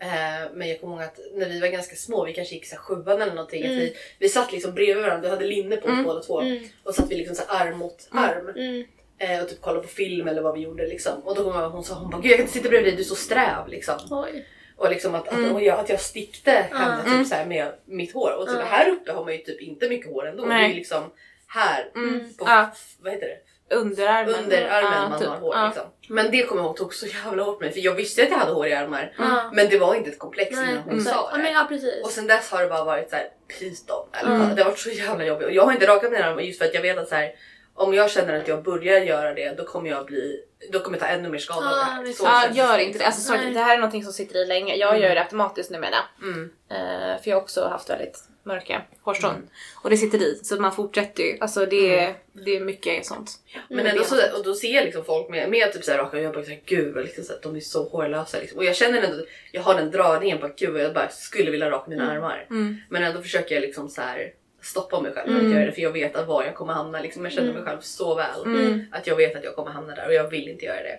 Eh, 0.00 0.50
men 0.54 0.68
jag 0.68 0.80
kommer 0.80 0.94
ihåg 0.94 1.02
att 1.02 1.18
när 1.34 1.48
vi 1.48 1.60
var 1.60 1.68
ganska 1.68 1.96
små, 1.96 2.24
vi 2.24 2.32
kanske 2.34 2.54
gick 2.54 2.66
så 2.66 2.76
sjuan 2.76 3.22
eller 3.22 3.34
någonting. 3.34 3.64
Att 3.64 3.70
vi, 3.70 3.96
vi 4.18 4.28
satt 4.28 4.52
liksom 4.52 4.74
bredvid 4.74 4.96
varandra, 5.04 5.22
vi 5.22 5.28
hade 5.28 5.46
linne 5.46 5.76
på 5.76 5.88
oss 5.88 6.04
båda 6.04 6.20
två. 6.22 6.40
Mm. 6.40 6.64
Och 6.82 6.94
satt 6.94 7.10
vi 7.10 7.14
liksom 7.16 7.36
så 7.36 7.42
arm 7.48 7.78
mot 7.78 8.08
arm. 8.10 8.48
Mm. 8.48 8.84
Eh, 9.18 9.42
och 9.42 9.48
typ 9.48 9.60
kollade 9.60 9.82
på 9.82 9.88
film 9.88 10.28
eller 10.28 10.42
vad 10.42 10.54
vi 10.54 10.60
gjorde 10.60 10.86
liksom. 10.86 11.20
Och 11.24 11.34
då 11.34 11.44
kommer 11.44 11.66
att 11.66 11.72
hon 11.72 11.84
sa 11.84 11.94
hon 11.94 12.10
bara, 12.10 12.20
Gud, 12.22 12.30
jag 12.30 12.36
kan 12.36 12.44
inte 12.44 12.52
sitta 12.58 12.68
bredvid 12.68 12.92
dig, 12.92 12.96
du 12.96 13.02
är 13.02 13.06
så 13.06 13.14
sträv 13.14 13.68
liksom. 13.68 13.98
Oj. 14.10 14.46
Och 14.76 14.90
liksom 14.90 15.14
att, 15.14 15.32
Mm. 15.32 15.44
att, 15.44 15.52
och 15.52 15.62
jag, 15.62 15.78
att 15.80 15.88
jag 15.88 16.00
stickte 16.00 16.50
henne 16.50 17.02
typ 17.04 17.26
så 17.26 17.48
med 17.48 17.72
mitt 17.84 18.12
hår. 18.14 18.32
Och 18.38 18.46
typ 18.48 18.60
här 18.60 18.88
uppe 18.88 19.12
har 19.12 19.24
man 19.24 19.32
ju 19.32 19.38
typ 19.38 19.60
inte 19.60 19.88
mycket 19.88 20.10
hår 20.10 20.26
ändå. 20.28 20.44
Det 20.44 20.52
är 20.52 20.58
Nej. 20.58 20.68
ju 20.70 20.74
liksom 20.74 21.04
här 21.46 21.90
Mm. 21.94 22.20
på, 22.38 22.44
Ja. 22.48 22.70
vad 23.00 23.12
heter 23.12 23.26
det? 23.26 23.38
Underarmen. 23.70 24.34
under 24.34 24.68
armen 24.68 24.92
Ja, 25.02 25.08
man 25.08 25.18
typ. 25.18 25.28
har 25.28 25.36
hår. 25.36 25.54
Ja. 25.56 25.66
Liksom. 25.66 25.84
Men 26.08 26.30
det 26.30 26.42
kommer 26.42 26.62
jag 26.62 26.66
ihåg 26.68 26.76
tog 26.76 26.94
så 26.94 27.06
jävla 27.06 27.42
hårt 27.42 27.60
mig 27.60 27.72
för 27.72 27.80
jag 27.80 27.94
visste 27.94 28.22
att 28.22 28.30
jag 28.30 28.38
hade 28.38 28.52
hår 28.52 28.66
i 28.66 28.74
armar. 28.74 29.14
Ja. 29.18 29.50
Men 29.52 29.68
det 29.68 29.78
var 29.78 29.94
inte 29.94 30.10
ett 30.10 30.18
komplex 30.18 30.56
Nej, 30.56 30.76
hon 30.84 30.98
exakt. 30.98 31.16
sa 31.16 31.28
Ja, 31.32 31.38
det. 31.38 31.50
ja 31.50 31.66
precis. 31.68 32.04
Och 32.04 32.10
sen 32.10 32.26
dess 32.26 32.50
har 32.50 32.62
det 32.62 32.68
bara 32.68 32.84
varit 32.84 33.10
så 33.10 33.16
här 33.16 33.26
pyton. 33.58 34.06
Eller, 34.12 34.54
Det 34.54 34.62
har 34.62 34.70
varit 34.70 34.78
så 34.78 34.90
jävla 34.90 35.24
jobbigt. 35.24 35.46
Och 35.46 35.52
jag 35.52 35.64
har 35.64 35.72
inte 35.72 35.86
rakat 35.86 36.12
mina 36.12 36.24
armar 36.24 36.42
just 36.42 36.58
för 36.58 36.64
att 36.64 36.74
jag 36.74 36.82
vet 36.82 36.98
att 36.98 37.08
så 37.08 37.14
här, 37.14 37.32
om 37.78 37.94
jag 37.94 38.10
känner 38.10 38.40
att 38.40 38.48
jag 38.48 38.62
börjar 38.62 39.00
göra 39.00 39.34
det 39.34 39.52
då 39.56 39.64
kommer 39.64 39.90
jag 39.90 40.06
bli 40.06 40.40
då 40.72 40.80
kommer 40.80 40.98
jag 40.98 41.08
ta 41.08 41.14
ännu 41.14 41.28
mer 41.28 41.38
skada 41.38 41.66
av 41.66 41.72
det 41.72 41.76
Ja, 41.76 41.84
här. 41.84 42.12
Så 42.12 42.24
Ja, 42.24 42.42
känns 42.44 42.56
gör 42.56 42.78
det 42.78 42.84
inte 42.84 42.98
det. 42.98 43.04
Alltså, 43.06 43.20
sorry, 43.20 43.44
Nej. 43.44 43.54
det 43.54 43.60
här 43.60 43.74
är 43.74 43.78
någonting 43.78 44.04
som 44.04 44.12
sitter 44.12 44.36
i 44.42 44.46
länge. 44.46 44.74
Jag 44.74 45.00
gör 45.00 45.14
det 45.14 45.20
automatiskt 45.20 45.70
numera. 45.70 45.96
Mm. 46.22 46.50
Eh, 46.70 47.22
för 47.22 47.30
jag 47.30 47.36
har 47.36 47.42
också 47.42 47.68
haft 47.68 47.90
väldigt 47.90 48.18
mörka 48.42 48.82
hårstrån. 49.02 49.50
Och 49.82 49.90
det 49.90 49.96
sitter 49.96 50.18
i. 50.18 50.40
Så 50.42 50.60
man 50.60 50.72
fortsätter 50.72 51.22
ju. 51.22 51.38
Alltså 51.40 51.66
det, 51.66 51.98
är 51.98 52.14
det 52.32 52.56
är 52.56 52.60
mycket 52.60 53.06
sånt. 53.06 53.30
Men 53.68 53.86
ändå 53.86 54.04
så, 54.04 54.16
och 54.38 54.44
då 54.44 54.54
ser 54.54 54.74
jag 54.74 54.84
liksom 54.84 55.04
folk 55.04 55.28
med, 55.28 55.50
med 55.50 55.72
typ 55.72 55.84
såhär 55.84 55.98
raka 55.98 56.16
och 56.16 56.22
jag 56.22 56.32
bara 56.34 56.44
såhär 56.44 56.60
gud 56.64 56.96
liksom, 56.96 57.24
så 57.24 57.32
här, 57.32 57.40
de 57.42 57.56
är 57.56 57.60
så 57.60 57.88
hårlösa 57.88 58.38
liksom. 58.40 58.58
Och 58.58 58.64
jag 58.64 58.76
känner 58.76 59.02
ändå 59.02 59.16
att 59.16 59.28
jag 59.52 59.62
har 59.62 59.74
den 59.74 59.90
dragningen 59.90 60.38
på 60.38 60.46
att 60.46 60.56
gud 60.56 60.76
jag 60.76 60.94
bara 60.94 61.08
skulle 61.08 61.50
vilja 61.50 61.70
raka 61.70 61.90
mina 61.90 62.10
armar. 62.10 62.46
Mm. 62.50 62.76
Men 62.88 63.02
ändå 63.02 63.22
försöker 63.22 63.54
jag 63.54 63.62
liksom 63.62 63.88
så 63.88 64.00
här 64.00 64.32
stoppa 64.68 65.00
mig 65.00 65.12
själv 65.12 65.26
från 65.32 65.46
att 65.46 65.52
göra 65.52 65.64
det 65.66 65.72
för 65.72 65.80
jag 65.82 65.92
vet 65.92 66.16
att 66.16 66.26
var 66.26 66.44
jag 66.44 66.54
kommer 66.54 66.72
hamna. 66.72 67.00
Liksom, 67.00 67.24
jag 67.24 67.32
känner 67.32 67.52
mig 67.52 67.62
själv 67.62 67.80
så 67.80 68.14
väl 68.14 68.42
Mm. 68.44 68.84
att 68.92 69.06
jag 69.06 69.16
vet 69.16 69.36
att 69.36 69.44
jag 69.44 69.56
kommer 69.56 69.70
hamna 69.70 69.94
där 69.94 70.06
och 70.06 70.14
jag 70.14 70.30
vill 70.30 70.48
inte 70.48 70.64
göra 70.64 70.82
det. 70.82 70.98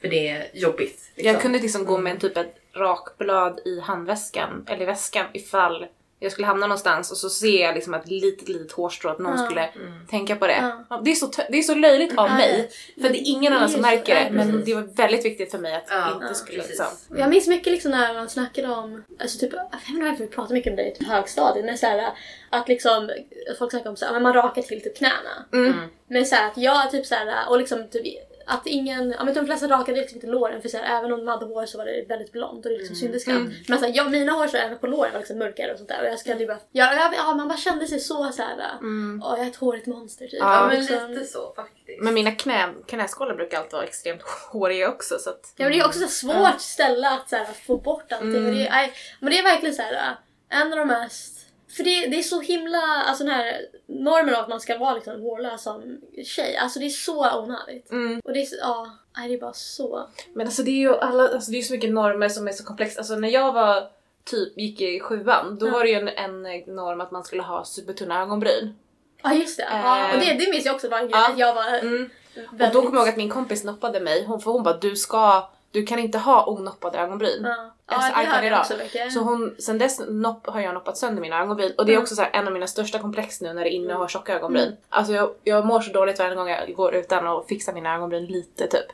För 0.00 0.08
det 0.08 0.28
är 0.28 0.46
jobbigt. 0.52 1.10
Liksom. 1.14 1.32
Jag 1.32 1.42
kunde 1.42 1.58
liksom 1.58 1.84
gå 1.84 1.98
med 1.98 2.12
en 2.12 2.18
typ 2.18 2.36
ett 2.36 2.54
rakblad 2.74 3.60
i 3.64 3.80
handväskan 3.80 4.64
eller 4.68 4.82
i 4.82 4.86
väskan 4.86 5.26
ifall 5.32 5.86
jag 6.20 6.32
skulle 6.32 6.46
hamna 6.46 6.66
någonstans 6.66 7.10
och 7.10 7.16
så 7.16 7.28
ser 7.30 7.62
jag 7.62 7.74
liksom 7.74 7.94
ett 7.94 8.08
litet, 8.08 8.48
litet 8.48 8.72
hårstrå 8.72 9.10
att 9.10 9.18
någon 9.18 9.38
Ja. 9.38 9.44
skulle 9.44 9.64
Mm. 9.66 10.06
tänka 10.10 10.36
på 10.36 10.46
det. 10.46 10.72
Ja, 10.90 11.00
Det, 11.04 11.10
är 11.10 11.14
så, 11.14 11.30
det 11.48 11.58
är 11.58 11.62
så 11.62 11.74
löjligt 11.74 12.18
av 12.18 12.30
mig 12.30 12.70
för 13.02 13.08
det 13.08 13.18
är 13.18 13.30
ingen 13.30 13.52
annan 13.52 13.68
som 13.68 13.82
så- 13.82 13.86
märker 13.86 14.14
det 14.14 14.30
men 14.30 14.64
det 14.64 14.74
var 14.74 14.82
väldigt 14.82 15.24
viktigt 15.24 15.50
för 15.50 15.58
mig 15.58 15.74
att 15.74 16.14
inte 16.22 16.34
skulle 16.34 16.58
liksom. 16.62 16.86
Jag 17.16 17.30
minns 17.30 17.46
mycket 17.46 17.72
liksom 17.72 17.90
när 17.90 18.14
man 18.14 18.28
snackade 18.28 18.68
om, 18.68 19.04
alltså 19.20 19.38
typ, 19.38 19.52
jag 19.52 19.62
vet 19.78 19.88
inte 19.88 20.04
varför 20.04 20.24
vi 20.24 20.30
pratar 20.30 20.54
mycket 20.54 20.70
om 20.70 20.76
det 20.76 20.88
i 20.88 20.94
typ 20.94 21.08
högstadiet, 21.08 21.64
men 21.66 21.78
såhär 21.78 22.12
att 22.50 22.68
liksom 22.68 23.10
folk 23.58 23.70
snackar 23.70 23.90
om 23.90 23.96
men 24.12 24.22
man 24.22 24.32
rakar 24.32 24.62
till 24.62 24.80
typ 24.82 24.96
knäna. 24.98 25.44
Mm. 25.52 25.74
Men 26.08 26.26
såhär 26.26 26.46
att 26.46 26.56
jag 26.56 26.90
typ 26.90 27.06
såhär, 27.06 27.48
och 27.48 27.58
liksom 27.58 27.88
typ 27.90 28.06
att 28.48 28.66
ingen, 28.66 29.10
ja 29.18 29.24
men 29.24 29.34
de 29.34 29.46
flesta 29.46 29.68
rakade 29.68 30.00
liksom 30.00 30.16
inte 30.16 30.26
låren 30.26 30.62
för 30.62 30.68
såhär, 30.68 30.98
även 30.98 31.12
om 31.12 31.18
de 31.18 31.28
hade 31.28 31.46
hår 31.46 31.66
så 31.66 31.78
var 31.78 31.84
det 31.84 32.04
väldigt 32.08 32.32
blont 32.32 32.66
och 32.66 32.72
det 32.72 32.78
liksom 32.78 32.96
syntes 32.96 33.24
knappt. 33.24 33.68
Men 33.68 33.78
såhär, 33.78 33.92
jag, 33.96 34.10
mina 34.10 34.32
hår 34.32 34.46
så 34.46 34.56
även 34.56 34.78
på 34.78 34.86
låren 34.86 35.12
var 35.12 35.18
liksom 35.18 35.38
mörkare 35.38 35.72
och 35.72 35.78
sånt 35.78 35.88
där 35.88 36.00
och 36.02 36.08
jag 36.08 36.18
skulle 36.18 36.40
ju 36.40 36.46
bara, 36.46 36.58
ja, 36.72 36.94
jag, 36.94 37.14
ja 37.14 37.34
man 37.34 37.48
bara 37.48 37.58
kände 37.58 37.86
sig 37.86 38.00
så 38.00 38.32
såhär, 38.32 38.48
Mm. 38.80 39.22
jag 39.24 39.38
är 39.40 39.46
ett 39.46 39.56
hårigt 39.56 39.86
monster 39.86 40.26
typ. 40.26 40.38
Ja, 40.40 40.66
men 40.66 40.80
liksom. 40.80 41.10
lite 41.10 41.24
så 41.24 41.52
faktiskt. 41.56 42.02
Men 42.02 42.14
mina 42.14 42.30
knä, 42.30 42.68
knäskålar 42.86 43.34
brukar 43.34 43.58
alltid 43.58 43.72
vara 43.72 43.84
extremt 43.84 44.22
håriga 44.52 44.88
också 44.88 45.18
så 45.18 45.30
att 45.30 45.52
Ja 45.56 45.64
men 45.64 45.72
det 45.72 45.78
är 45.78 45.86
också 45.86 46.00
så 46.00 46.08
svårt 46.08 46.60
ställe 46.60 47.10
att 47.10 47.28
så 47.28 47.36
här, 47.36 47.44
få 47.66 47.76
bort 47.76 48.12
allting. 48.12 48.36
Mm. 48.36 48.54
Det 48.54 48.66
är, 48.66 48.70
nej, 48.70 48.92
men 49.20 49.30
det 49.30 49.38
är 49.38 49.42
verkligen 49.42 49.74
så 49.74 49.82
här, 49.82 50.16
en 50.48 50.72
av 50.72 50.78
de 50.78 50.88
mest... 50.88 51.37
För 51.76 51.84
det, 51.84 52.06
det 52.06 52.18
är 52.18 52.22
så 52.22 52.40
himla, 52.40 52.78
alltså 53.06 53.24
den 53.24 53.32
här 53.34 53.60
normen 53.86 54.34
av 54.34 54.42
att 54.42 54.48
man 54.48 54.60
ska 54.60 54.78
vara 54.78 54.94
liksom 54.94 55.20
hårlös 55.22 55.62
som 55.62 56.00
tjej, 56.24 56.56
alltså 56.56 56.78
det 56.78 56.86
är 56.86 56.90
så 56.90 57.38
onödigt. 57.42 57.90
Mm. 57.90 58.20
Och 58.24 58.32
det 58.32 58.40
är 58.40 58.46
så, 58.46 58.56
ja, 58.60 58.90
nej, 59.16 59.28
det 59.28 59.34
är 59.34 59.38
bara 59.40 59.52
så... 59.52 60.08
Men 60.34 60.46
alltså 60.46 60.62
det 60.62 60.70
är 60.70 60.78
ju 60.80 60.94
alla, 60.96 61.28
alltså 61.28 61.50
det 61.50 61.58
är 61.58 61.62
så 61.62 61.72
mycket 61.72 61.90
normer 61.92 62.28
som 62.28 62.48
är 62.48 62.52
så 62.52 62.64
komplexa. 62.64 63.00
Alltså 63.00 63.14
när 63.16 63.28
jag 63.28 63.52
var 63.52 63.88
typ 64.24 64.58
gick 64.58 64.80
i 64.80 65.00
sjuan, 65.00 65.58
då 65.60 65.66
Ja. 65.66 65.72
var 65.72 65.84
det 65.84 65.90
ju 65.90 65.96
en, 65.96 66.08
en 66.46 66.74
norm 66.74 67.00
att 67.00 67.10
man 67.10 67.24
skulle 67.24 67.42
ha 67.42 67.64
supertunna 67.64 68.22
ögonbryn. 68.22 68.74
Ja 69.22 69.34
just 69.34 69.56
det, 69.56 69.62
Eh. 69.64 70.14
och 70.14 70.20
det, 70.20 70.32
det 70.44 70.50
minns 70.50 70.64
jag 70.66 70.74
också 70.74 70.88
var 70.88 70.98
en 70.98 71.08
grej, 71.08 71.20
Ja. 71.20 71.30
att 71.32 71.38
jag 71.38 71.54
var 71.54 71.64
Mm. 71.78 72.10
Och 72.50 72.72
då 72.72 72.82
kommer 72.82 72.84
jag 72.96 72.96
ihåg 73.02 73.08
att 73.08 73.16
min 73.16 73.30
kompis 73.30 73.64
noppade 73.64 74.00
mig, 74.00 74.24
hon, 74.24 74.40
för 74.40 74.50
hon 74.50 74.62
bara 74.62 74.76
du 74.76 74.96
ska, 74.96 75.50
du 75.70 75.86
kan 75.86 75.98
inte 75.98 76.18
ha 76.18 76.46
onoppade 76.46 76.98
ögonbryn. 76.98 77.42
Ja, 77.44 77.74
Alltså, 77.96 78.12
ja 78.12 78.22
jag 78.34 78.46
idag. 78.46 78.66
Så 79.12 79.20
hon, 79.20 79.54
sen 79.58 79.78
dess 79.78 80.00
nopp, 80.08 80.46
har 80.46 80.60
jag 80.60 80.74
noppat 80.74 80.96
sönder 80.98 81.22
mina 81.22 81.42
ögonbryn 81.42 81.72
och 81.78 81.86
det 81.86 81.92
är 81.92 81.94
Mm. 81.94 82.02
också 82.02 82.14
så 82.14 82.22
här, 82.22 82.30
en 82.32 82.46
av 82.46 82.52
mina 82.52 82.66
största 82.66 82.98
komplex 82.98 83.40
nu 83.40 83.52
när 83.52 83.64
det 83.64 83.70
är 83.70 83.74
inne 83.74 83.94
och 83.94 84.00
har 84.00 84.08
tjocka 84.08 84.34
ögonbryn. 84.36 84.76
Alltså 84.88 85.12
jag, 85.12 85.30
jag 85.44 85.66
mår 85.66 85.80
så 85.80 85.92
dåligt 85.92 86.18
varje 86.18 86.34
gång 86.34 86.48
jag 86.48 86.74
går 86.74 86.94
utan 86.94 87.26
att 87.26 87.48
fixa 87.48 87.72
mina 87.72 87.94
ögonbryn 87.94 88.26
lite 88.26 88.66
typ. 88.66 88.86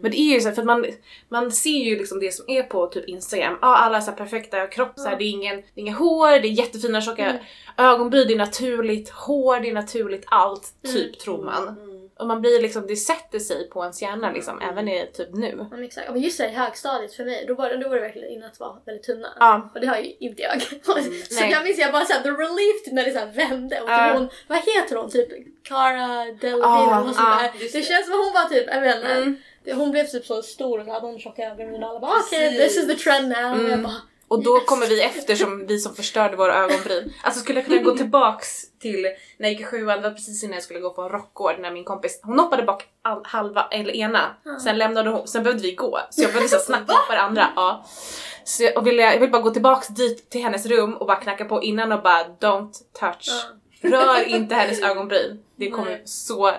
Men 0.00 0.10
det 0.10 0.18
är 0.20 0.34
ju 0.34 0.40
så 0.40 0.48
här, 0.48 0.54
för 0.54 0.62
att 0.62 0.66
man, 0.66 0.86
man 1.28 1.52
ser 1.52 1.70
ju 1.84 1.98
liksom 1.98 2.20
det 2.20 2.32
som 2.34 2.44
är 2.48 2.62
på 2.62 2.86
typ 2.86 3.08
Instagram. 3.08 3.58
Ja, 3.62 3.76
alla 3.76 4.00
så 4.00 4.12
perfekta 4.12 4.66
kropp, 4.66 4.92
så 4.96 5.08
här, 5.08 5.16
det, 5.16 5.24
är 5.24 5.30
ingen, 5.30 5.56
det 5.56 5.80
är 5.80 5.82
inga 5.82 5.94
hår, 5.94 6.30
det 6.30 6.48
är 6.48 6.52
jättefina 6.52 7.00
tjocka 7.00 7.26
Mm. 7.30 7.42
ögonbryn, 7.76 8.26
det 8.28 8.34
är 8.34 8.38
naturligt 8.38 9.10
hår, 9.10 9.60
det 9.60 9.70
är 9.70 9.74
naturligt 9.74 10.24
allt, 10.26 10.72
typ 10.84 11.18
tror 11.18 11.44
man. 11.44 11.76
Mm. 12.20 12.22
Och 12.22 12.26
man 12.28 12.40
blir 12.40 12.62
liksom, 12.62 12.86
det 12.86 12.96
sätter 12.96 13.38
sig 13.38 13.70
på 13.70 13.82
ens 13.82 14.02
hjärna 14.02 14.32
liksom, 14.32 14.60
även 14.72 14.88
i 14.88 15.10
typ 15.12 15.28
nu. 15.34 15.54
Ja, 15.58 15.66
men 15.70 15.84
exakt. 15.84 16.06
Ja, 16.06 16.12
men 16.12 16.22
just 16.22 16.38
det, 16.38 16.46
i 16.46 16.52
högstadiet 16.52 17.14
för 17.14 17.24
mig, 17.24 17.44
då 17.48 17.54
var, 17.54 17.68
det- 17.70 17.76
då 17.76 17.88
var 17.88 17.96
det 17.96 18.02
verkligen 18.02 18.28
innan 18.30 18.50
att 18.50 18.60
vara 18.60 18.76
väldigt 18.86 19.06
tunna. 19.06 19.28
Ja. 19.40 19.70
Och 19.74 19.80
det 19.80 19.86
har 19.86 19.96
ju 19.96 20.12
inte 20.20 20.42
jag. 20.42 20.62
så 20.82 20.94
nej. 21.40 21.50
jag 21.50 21.64
minns 21.64 21.78
jag 21.78 21.92
bara 21.92 22.04
såhär, 22.04 22.22
the 22.22 22.28
relief 22.30 22.92
när 22.92 23.04
det 23.04 23.12
såhär 23.12 23.32
vände. 23.48 23.80
Och 23.80 23.90
Ja. 23.90 24.10
hon, 24.14 24.28
vad 24.48 24.58
heter 24.58 24.96
hon? 24.96 25.10
Typ 25.10 25.28
Cara 25.64 26.06
Delevingne 26.24 26.60
Ja, 26.62 27.02
sånt 27.04 27.16
ja, 27.18 27.50
där. 27.52 27.72
Det 27.72 27.82
känns 27.82 28.06
som 28.06 28.14
hon 28.14 28.32
var 28.32 28.48
typ, 28.48 28.66
jag 28.68 28.80
vet 28.80 28.96
inte. 28.96 29.08
Mm. 29.12 29.36
det- 29.64 29.72
Hon 29.74 29.90
blev 29.90 30.04
typ 30.06 30.26
så 30.26 30.42
stor 30.42 30.78
och 30.78 30.84
så 30.86 30.92
hade 30.92 31.06
hon 31.06 31.18
tjocka 31.18 31.42
ögonbryn 31.42 31.82
och 31.82 31.90
alla 31.90 32.00
bara 32.00 32.18
okej 32.20 32.56
Precis. 32.58 32.74
this 32.74 32.84
is 32.84 32.88
the 32.98 33.10
trend 33.10 33.28
now. 33.28 33.64
Och 33.64 33.70
jag 33.70 33.82
bara, 33.82 34.00
Och 34.30 34.42
då 34.42 34.60
kommer 34.60 34.86
vi 34.86 35.02
efter 35.02 35.34
som 35.34 35.66
vi 35.66 35.78
som 35.78 35.94
förstörde 35.94 36.36
våra 36.36 36.54
ögonbryn. 36.54 37.12
Alltså 37.22 37.40
skulle 37.40 37.58
jag 37.58 37.66
kunna 37.66 37.82
gå 37.82 37.96
tillbaks 37.96 38.70
till 38.78 39.02
när 39.02 39.48
jag 39.48 39.50
gick 39.50 39.60
i 39.60 39.64
sjuan, 39.64 40.02
det 40.02 40.08
var 40.08 40.14
precis 40.14 40.44
innan 40.44 40.54
jag 40.54 40.62
skulle 40.62 40.80
gå 40.80 40.90
på 40.90 41.02
en 41.02 41.08
rockgård 41.08 41.54
när 41.58 41.70
min 41.70 41.84
kompis, 41.84 42.20
hon 42.22 42.38
hoppade 42.38 42.62
bak 42.62 42.84
all, 43.02 43.20
halva, 43.24 43.68
eller 43.70 43.96
ena, 43.96 44.36
sen 44.64 44.78
lämnade 44.78 45.10
hon, 45.10 45.28
sen 45.28 45.42
behövde 45.42 45.62
vi 45.62 45.74
gå. 45.74 46.00
Så 46.10 46.22
jag 46.22 46.30
behövde 46.30 46.48
så 46.48 46.58
snabbt 46.58 46.90
hoppa 46.90 47.14
det 47.14 47.20
andra. 47.20 47.48
Ja. 47.56 47.84
Så 48.44 48.62
jag, 48.62 48.76
och 48.76 48.86
ville, 48.86 49.02
jag 49.02 49.20
vill 49.20 49.30
bara 49.30 49.42
gå 49.42 49.50
tillbaks 49.50 49.88
dit 49.88 50.30
till 50.30 50.42
hennes 50.42 50.66
rum 50.66 50.94
och 50.94 51.06
bara 51.06 51.20
knacka 51.20 51.44
på 51.44 51.62
innan 51.62 51.92
och 51.92 52.02
bara 52.02 52.24
don't 52.24 52.72
touch. 53.00 53.30
Rör 53.80 54.28
inte 54.28 54.54
hennes 54.54 54.82
ögonbryn. 54.82 55.42
Det 55.56 55.70
kommer 55.70 55.90
Nej. 55.90 56.02
så... 56.04 56.52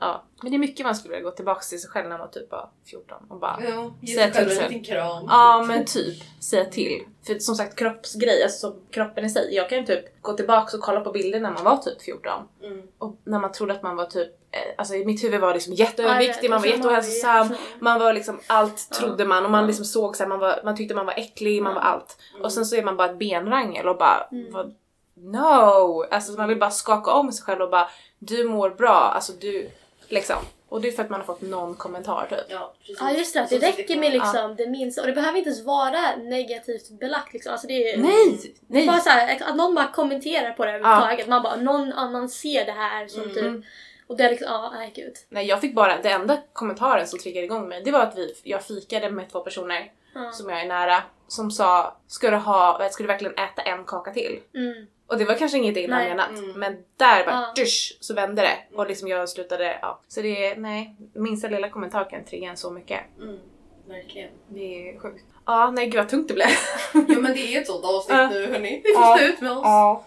Ja. 0.00 0.22
Men 0.42 0.50
det 0.50 0.56
är 0.56 0.58
mycket 0.58 0.86
man 0.86 0.94
skulle 0.96 1.14
vilja 1.14 1.30
gå 1.30 1.36
tillbaks 1.36 1.68
till 1.68 1.80
sig 1.80 1.90
själv 1.90 2.08
när 2.08 2.18
man 2.18 2.30
typ 2.30 2.52
var 2.52 2.68
14 2.90 3.18
och 3.28 3.38
bara 3.40 3.58
Ja, 3.68 3.90
Säga 4.06 4.22
själv 4.22 4.32
till 4.32 4.42
en 4.42 4.50
sig. 4.50 4.68
liten 4.68 4.84
kram. 4.84 5.24
Ja 5.28 5.64
men 5.68 5.84
typ, 5.84 6.22
säga 6.42 6.64
till. 6.64 7.02
För 7.26 7.38
som 7.38 7.54
sagt 7.54 7.78
kroppsgrej, 7.78 8.42
alltså 8.42 8.76
kroppen 8.90 9.24
i 9.24 9.30
sig. 9.30 9.54
Jag 9.54 9.68
kan 9.68 9.78
ju 9.78 9.84
typ 9.84 10.22
gå 10.22 10.32
tillbaks 10.32 10.74
och 10.74 10.80
kolla 10.80 11.00
på 11.00 11.10
bilder 11.12 11.40
när 11.40 11.50
man 11.50 11.64
var 11.64 11.76
typ 11.76 12.02
14. 12.02 12.32
Mm. 12.62 12.82
Och 12.98 13.16
när 13.24 13.38
man 13.38 13.52
trodde 13.52 13.72
att 13.74 13.82
man 13.82 13.96
var 13.96 14.04
typ, 14.06 14.28
eh, 14.50 14.60
alltså 14.78 14.94
i 14.94 15.04
mitt 15.06 15.24
huvud 15.24 15.40
var 15.40 15.54
liksom 15.54 15.72
jätteöverviktig, 15.72 16.50
man 16.50 16.60
var 16.60 16.66
Ja, 16.66 16.70
jag 16.72 16.78
vet. 16.78 16.84
jätteohälsosam, 16.84 17.48
man 17.80 18.00
var 18.00 18.12
liksom 18.12 18.40
allt 18.46 18.90
trodde 18.90 19.24
man 19.24 19.44
och 19.44 19.50
man 19.50 19.66
liksom 19.66 19.84
såg 19.84 20.16
såhär, 20.16 20.28
man, 20.28 20.38
var, 20.38 20.60
man 20.64 20.76
tyckte 20.76 20.94
man 20.94 21.06
var 21.06 21.14
äcklig, 21.14 21.62
man 21.62 21.74
var 21.74 21.82
allt. 21.82 22.16
Och 22.42 22.52
sen 22.52 22.66
så 22.66 22.76
är 22.76 22.82
man 22.82 22.96
bara 22.96 23.10
ett 23.10 23.18
benrangel 23.18 23.88
och 23.88 23.96
bara 23.98 24.28
Mm. 24.32 24.52
vad, 24.52 24.74
No! 25.18 26.04
Alltså 26.10 26.32
man 26.32 26.48
vill 26.48 26.58
bara 26.58 26.70
skaka 26.70 27.10
om 27.12 27.32
sig 27.32 27.44
själv 27.44 27.60
och 27.62 27.70
bara 27.70 27.88
du 28.18 28.44
mår 28.44 28.70
bra, 28.70 28.94
alltså 29.14 29.32
du 29.40 29.70
liksom. 30.08 30.36
Och 30.68 30.80
det 30.80 30.88
är 30.88 30.92
för 30.92 31.02
att 31.02 31.10
man 31.10 31.20
har 31.20 31.26
fått 31.26 31.40
någon 31.42 31.74
kommentar 31.74 32.26
typ. 32.30 32.38
Ja, 32.48 32.74
precis. 32.78 32.96
Ja 33.00 33.12
just 33.12 33.34
det, 33.34 33.40
att 33.42 33.48
Så 33.48 33.58
det 33.58 33.66
räcker 33.66 33.96
med 33.98 34.12
liksom 34.12 34.54
det 34.56 34.66
minsta 34.66 35.00
och 35.00 35.06
det 35.06 35.12
behöver 35.12 35.38
inte 35.38 35.50
ens 35.50 35.64
vara 35.64 36.16
negativt 36.16 36.90
belagt 37.00 37.32
liksom. 37.32 37.52
Alltså 37.52 37.66
det 37.66 37.90
är 37.90 37.98
Nej! 37.98 38.54
Nej! 38.66 38.86
Bara 38.86 39.00
så 39.00 39.10
här, 39.10 39.42
att 39.50 39.56
någon 39.56 39.74
bara 39.74 39.88
kommenterar 39.88 40.52
på 40.52 40.64
det 40.64 40.72
överhuvudtaget. 40.72 41.28
Man 41.28 41.42
bara, 41.42 41.56
någon 41.56 41.92
annan 41.92 42.28
ser 42.28 42.64
det 42.64 42.72
här 42.72 43.08
som 43.08 43.22
Mm. 43.22 43.34
typ... 43.62 43.70
Och 44.08 44.16
det 44.16 44.24
är 44.24 44.30
liksom, 44.30 44.48
ja 44.50 44.72
nej 44.76 44.92
gud. 44.94 45.12
Nej 45.28 45.46
jag 45.46 45.60
fick 45.60 45.74
bara, 45.74 46.02
det 46.02 46.10
enda 46.10 46.38
kommentaren 46.52 47.06
som 47.06 47.18
triggade 47.18 47.44
igång 47.44 47.68
mig 47.68 47.82
det 47.84 47.90
var 47.90 48.00
att 48.00 48.16
vi, 48.18 48.34
jag 48.42 48.62
fikade 48.64 49.10
med 49.10 49.30
två 49.30 49.40
personer 49.40 49.92
Ja. 50.14 50.32
som 50.32 50.50
jag 50.50 50.60
är 50.60 50.66
nära 50.66 51.02
som 51.28 51.50
sa 51.50 51.96
ska 52.06 52.30
du, 52.30 52.36
ha, 52.36 52.88
ska 52.90 53.02
du 53.02 53.06
verkligen 53.06 53.34
äta 53.34 53.62
en 53.62 53.84
kaka 53.84 54.12
till? 54.12 54.40
Mm. 54.54 54.86
Och 55.06 55.18
det 55.18 55.24
var 55.24 55.34
kanske 55.34 55.58
inget 55.58 55.76
illa 55.76 55.96
Nej. 55.96 56.08
menat 56.08 56.28
Mm. 56.30 56.52
men 56.60 56.72
där 56.96 57.24
bara 57.26 57.34
Ja. 57.34 57.52
dusch, 57.56 57.96
så 58.00 58.14
vände 58.14 58.42
det 58.42 58.76
och 58.76 58.86
liksom 58.88 59.08
jag 59.08 59.28
slutade, 59.28 59.78
ja. 59.82 60.00
Så 60.08 60.22
det 60.22 60.46
är, 60.46 60.56
nej, 60.56 60.96
minsta 61.14 61.48
lilla 61.48 61.68
kommentar 61.68 62.10
kan 62.10 62.24
trigga 62.24 62.50
en 62.50 62.56
så 62.56 62.70
mycket. 62.70 63.00
Mm, 63.22 63.38
verkligen. 63.88 64.30
Det 64.48 64.88
är 64.88 64.98
sjukt. 64.98 65.24
Ja, 65.46 65.70
nej 65.70 65.86
gud 65.86 65.94
vad 65.96 66.08
tungt 66.08 66.28
det 66.28 66.34
blev. 66.34 66.46
Ja 67.08 67.18
men 67.20 67.32
det 67.34 67.54
är 67.56 67.60
ett 67.60 67.66
sånt 67.66 67.84
avsnitt 67.84 68.18
Ja. 68.18 68.28
nu 68.30 68.46
hörni. 68.46 68.82
Ni 68.84 68.92
får 68.94 69.02
Ja. 69.02 69.16
stå 69.18 69.26
ut 69.28 69.40
med 69.40 69.52
oss. 69.52 69.60
Ja. 69.62 70.04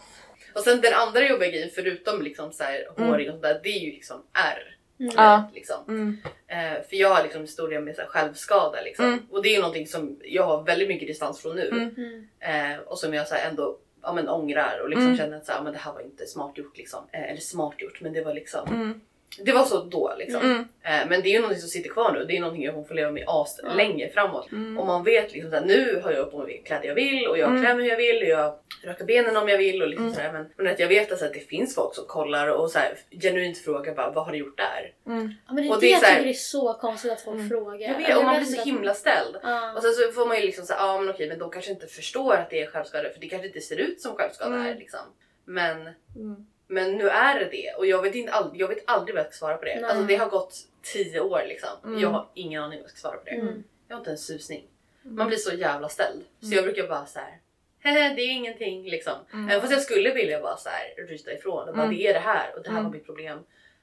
Och 0.56 0.62
sen 0.62 0.82
den 0.82 0.94
andra 0.94 1.27
jobbiga 1.29 1.50
grejen 1.50 1.70
förutom 1.75 2.22
liksom 2.22 2.51
så 2.51 2.63
här 2.63 2.88
Mm. 2.98 3.10
håring 3.10 3.29
och 3.29 3.36
sådär, 3.36 3.60
det 3.63 3.70
är 3.70 3.79
ju 3.79 3.91
liksom 3.91 4.24
R. 4.34 4.75
Mm. 5.00 5.13
Ja. 5.18 5.44
Liksom. 5.53 5.75
Mm. 5.88 6.18
Eh, 6.48 6.82
för 6.89 6.96
jag 6.96 7.10
har 7.15 7.24
liksom 7.24 7.41
historia 7.41 7.79
med 7.79 7.96
så 7.96 8.01
här 8.01 8.08
självskada 8.08 8.82
liksom. 8.82 9.06
Mm. 9.06 9.20
Och 9.32 9.44
det 9.44 9.50
är 9.50 9.53
ju 9.53 9.60
någonting 9.62 9.88
som 9.88 10.20
jag 10.24 10.44
har 10.44 10.63
väldigt 10.63 10.88
mycket 10.88 11.08
distans 11.08 11.41
från 11.41 11.56
nu. 11.56 11.68
Mm. 11.70 11.96
Mm. 11.98 12.74
Eh, 12.74 12.79
och 12.79 13.00
som 13.00 13.13
jag 13.13 13.27
så 13.27 13.36
här 13.36 13.50
ändå 13.50 13.77
ja, 14.01 14.13
men 14.13 14.29
ångrar 14.29 14.79
och 14.84 14.89
liksom 14.89 15.06
Mm. 15.06 15.18
känner 15.18 15.38
att 15.38 15.46
så 15.46 15.51
ja, 15.51 15.63
men 15.63 15.74
det 15.74 15.79
här 15.79 15.94
var 15.94 16.01
inte 16.01 16.25
smart 16.25 16.58
gjort. 16.58 16.77
Liksom. 16.77 17.03
Eh, 17.12 17.24
eller 17.24 17.41
smart 17.41 17.75
gjort 17.82 18.01
men 18.01 18.13
det 18.13 18.22
var 18.24 18.34
liksom 18.34 18.68
Mm. 18.68 19.01
Det 19.44 19.52
var 19.52 19.64
så 19.66 19.84
då 19.84 20.14
liksom. 20.18 20.42
Mm. 20.42 20.58
Eh, 20.60 21.10
men 21.10 21.22
det 21.22 21.30
är 21.30 21.32
ju 21.32 21.40
någonting 21.40 21.62
som 21.62 21.70
sitter 21.70 21.90
kvar 21.90 22.12
nu. 22.14 22.26
Det 22.26 22.38
är 22.38 22.40
någonting 22.40 22.64
jag 22.64 22.74
kommer 22.74 22.88
få 22.88 22.94
leva 22.94 23.12
med 23.12 23.24
as 23.28 23.60
Ja. 23.64 23.74
länge 23.74 24.10
framåt. 24.10 24.52
Mm. 24.52 24.78
Och 24.80 24.86
man 24.88 25.04
vet 25.04 25.34
liksom 25.34 25.54
att 25.54 25.66
nu 25.66 26.02
har 26.04 26.12
jag 26.12 26.32
på 26.32 26.38
mig 26.44 26.62
kläder 26.66 26.88
jag 26.88 26.96
vill 26.96 27.28
och 27.28 27.38
jag 27.38 27.50
Mm. 27.50 27.62
klär 27.64 27.76
mig 27.76 27.84
hur 27.84 27.90
jag 27.90 27.98
vill 27.98 28.22
och 28.24 28.30
jag 28.30 28.54
rakar 28.84 29.06
benen 29.06 29.38
om 29.38 29.50
jag 29.50 29.58
vill 29.58 29.82
och 29.82 29.88
liksom 29.88 30.06
Mm. 30.06 30.16
sådär. 30.16 30.32
Men, 30.32 30.50
men 30.58 30.68
att 30.74 30.80
jag 30.80 30.88
vet 30.88 31.12
alltså 31.12 31.26
att 31.26 31.34
det 31.34 31.40
finns 31.40 31.76
folk 31.76 31.96
som 31.96 32.06
kollar 32.06 32.48
och 32.48 32.72
så 32.72 32.80
här, 32.80 32.94
genuint 33.22 33.58
frågar 33.58 33.96
bara 33.96 34.12
vad 34.12 34.26
har 34.26 34.32
du 34.32 34.38
gjort 34.38 34.58
där? 34.58 34.94
Mm. 35.14 35.34
Ja, 35.48 35.54
men 35.54 35.64
det, 35.64 35.70
Och 35.70 35.76
det, 35.80 35.88
det 35.88 35.88
är 35.88 35.92
jag 35.94 36.02
tycker 36.10 36.24
det 36.24 36.30
är 36.30 36.34
så 36.34 36.74
konstigt 36.74 37.12
att 37.12 37.22
folk 37.22 37.36
Mm. 37.36 37.50
frågar. 37.50 37.90
Jag 37.90 37.98
vet, 37.98 38.18
och 38.18 38.24
man 38.24 38.36
blir 38.36 38.46
så 38.46 38.62
himla 38.64 38.94
ställd. 38.94 39.36
Och 39.76 39.82
sen 39.82 39.94
så 39.94 40.12
får 40.12 40.26
man 40.26 40.38
ju 40.40 40.46
liksom 40.46 40.66
säga, 40.66 40.80
ja 40.80 41.00
men 41.00 41.10
okej 41.10 41.28
men 41.30 41.40
de 41.40 41.50
kanske 41.52 41.72
inte 41.72 41.88
förstår 41.88 42.34
att 42.34 42.50
det 42.50 42.62
är 42.62 42.68
självskada 42.68 43.10
för 43.10 43.20
det 43.20 43.28
kanske 43.30 43.48
inte 43.48 43.62
ser 43.62 43.78
ut 43.78 44.02
som 44.02 44.16
självskada 44.16 44.52
Mm. 44.56 44.66
här 44.68 44.76
liksom. 44.76 45.00
Men, 45.46 45.78
Mm. 46.16 46.46
Men 46.72 46.98
nu 46.98 47.10
är 47.10 47.40
det 47.40 47.46
det 47.52 47.74
och 47.78 47.86
jag 47.86 48.02
vet, 48.02 48.16
inte 48.16 48.32
all, 48.32 48.52
jag 48.54 48.68
vet 48.68 48.84
aldrig 48.88 49.16
vad 49.16 49.24
jag 49.26 49.34
ska 49.34 49.38
svara 49.46 49.58
på 49.58 49.66
det. 49.66 49.76
Nej. 49.76 49.84
Alltså 49.84 50.04
det 50.04 50.16
har 50.16 50.30
gått 50.30 50.56
tio 50.82 51.20
år 51.20 51.44
liksom. 51.48 51.70
Mm. 51.86 52.00
Jag 52.00 52.10
har 52.10 52.28
ingen 52.34 52.64
aning 52.64 52.80
vad 52.80 52.84
jag 52.84 52.90
ska 52.90 53.00
svara 53.00 53.18
på 53.18 53.26
det. 53.26 53.32
Mm. 53.32 53.64
Jag 53.88 53.96
har 53.96 54.00
inte 54.02 54.12
en 54.12 54.18
susning. 54.18 54.64
Man 55.02 55.28
blir 55.28 55.38
så 55.38 55.56
jävla 55.56 55.90
ställd. 55.90 56.24
Så 56.42 56.54
jag 56.56 56.64
brukar 56.64 56.88
bara 56.88 57.06
så 57.06 57.20
här. 57.20 57.38
"Hehe, 57.80 58.14
det 58.16 58.22
är 58.22 58.32
ingenting 58.32 58.90
liksom. 58.90 59.14
Mm. 59.34 59.50
Även 59.50 59.62
fast 59.62 59.74
jag 59.74 59.82
skulle 59.82 60.14
vilja 60.14 60.42
bara 60.42 60.58
så 60.58 60.70
här 60.70 61.06
ryta 61.08 61.32
ifrån 61.34 61.70
och 61.70 61.76
bara 61.76 61.84
Mm. 61.84 61.96
det 61.96 62.08
är 62.08 62.14
det 62.14 62.20
här 62.20 62.56
och 62.58 62.64
det 62.64 62.70
här 62.70 62.78
Mm. 62.78 62.84
var 62.92 62.92
mitt 62.98 63.06
problem. 63.06 63.40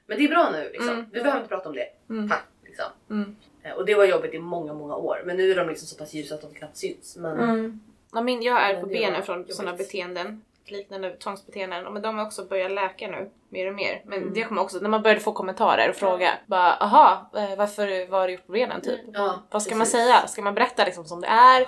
Men 0.06 0.18
det 0.18 0.24
är 0.24 0.28
bra 0.28 0.50
nu 0.52 0.70
liksom. 0.72 0.88
Mm. 0.90 1.06
Vi 1.12 1.20
behöver 1.20 1.36
inte 1.40 1.48
prata 1.48 1.68
om 1.68 1.74
det. 1.74 1.88
Mm. 2.10 2.28
Tack 2.28 2.44
liksom. 2.64 2.84
Mm. 3.10 3.36
Eh, 3.62 3.72
Och 3.72 3.86
det 3.86 3.94
var 3.94 4.04
jobbigt 4.04 4.34
i 4.34 4.38
många, 4.38 4.74
många 4.74 4.96
år. 4.96 5.22
Men 5.24 5.36
nu 5.36 5.50
är 5.50 5.56
de 5.56 5.68
liksom 5.68 5.86
så 5.88 5.96
pass 5.96 6.14
ljusa 6.14 6.34
att 6.34 6.40
de 6.42 6.54
knappt 6.54 6.76
syns. 6.76 7.16
Men 7.16 7.38
Mm. 7.40 7.80
Ja, 8.12 8.20
min, 8.22 8.42
jag 8.42 8.62
är 8.62 8.72
Men 8.72 8.82
på 8.82 8.88
benen 8.88 9.22
från 9.22 9.48
sådana 9.48 9.76
beteenden, 9.76 10.42
liknande 10.70 11.16
tvångsbeteenden. 11.16 11.92
Men 11.92 12.02
de 12.02 12.18
har 12.18 12.26
också 12.26 12.44
börjat 12.44 12.72
läka 12.72 13.08
nu, 13.08 13.30
mer 13.48 13.68
och 13.68 13.74
mer. 13.74 14.02
Men 14.04 14.18
Mm. 14.22 14.34
det 14.34 14.42
kommer 14.44 14.62
också, 14.62 14.78
när 14.78 14.88
man 14.88 15.02
började 15.02 15.20
få 15.20 15.32
kommentarer 15.32 15.90
och 15.90 15.96
fråga, 15.96 16.30
bara 16.46 16.72
aha, 16.74 17.30
eh, 17.36 17.56
varför 17.56 18.06
var 18.10 18.26
du 18.26 18.32
gjort 18.32 18.46
på 18.46 18.52
benen 18.52 18.80
typ? 18.80 19.00
ja, 19.12 19.42
Vad 19.50 19.62
ska 19.62 19.70
man 19.74 19.80
precis. 19.80 19.92
säga? 20.00 20.26
Ska 20.26 20.42
man 20.42 20.54
berätta 20.54 20.84
liksom 20.84 21.04
som 21.04 21.20
det 21.20 21.26
är? 21.26 21.66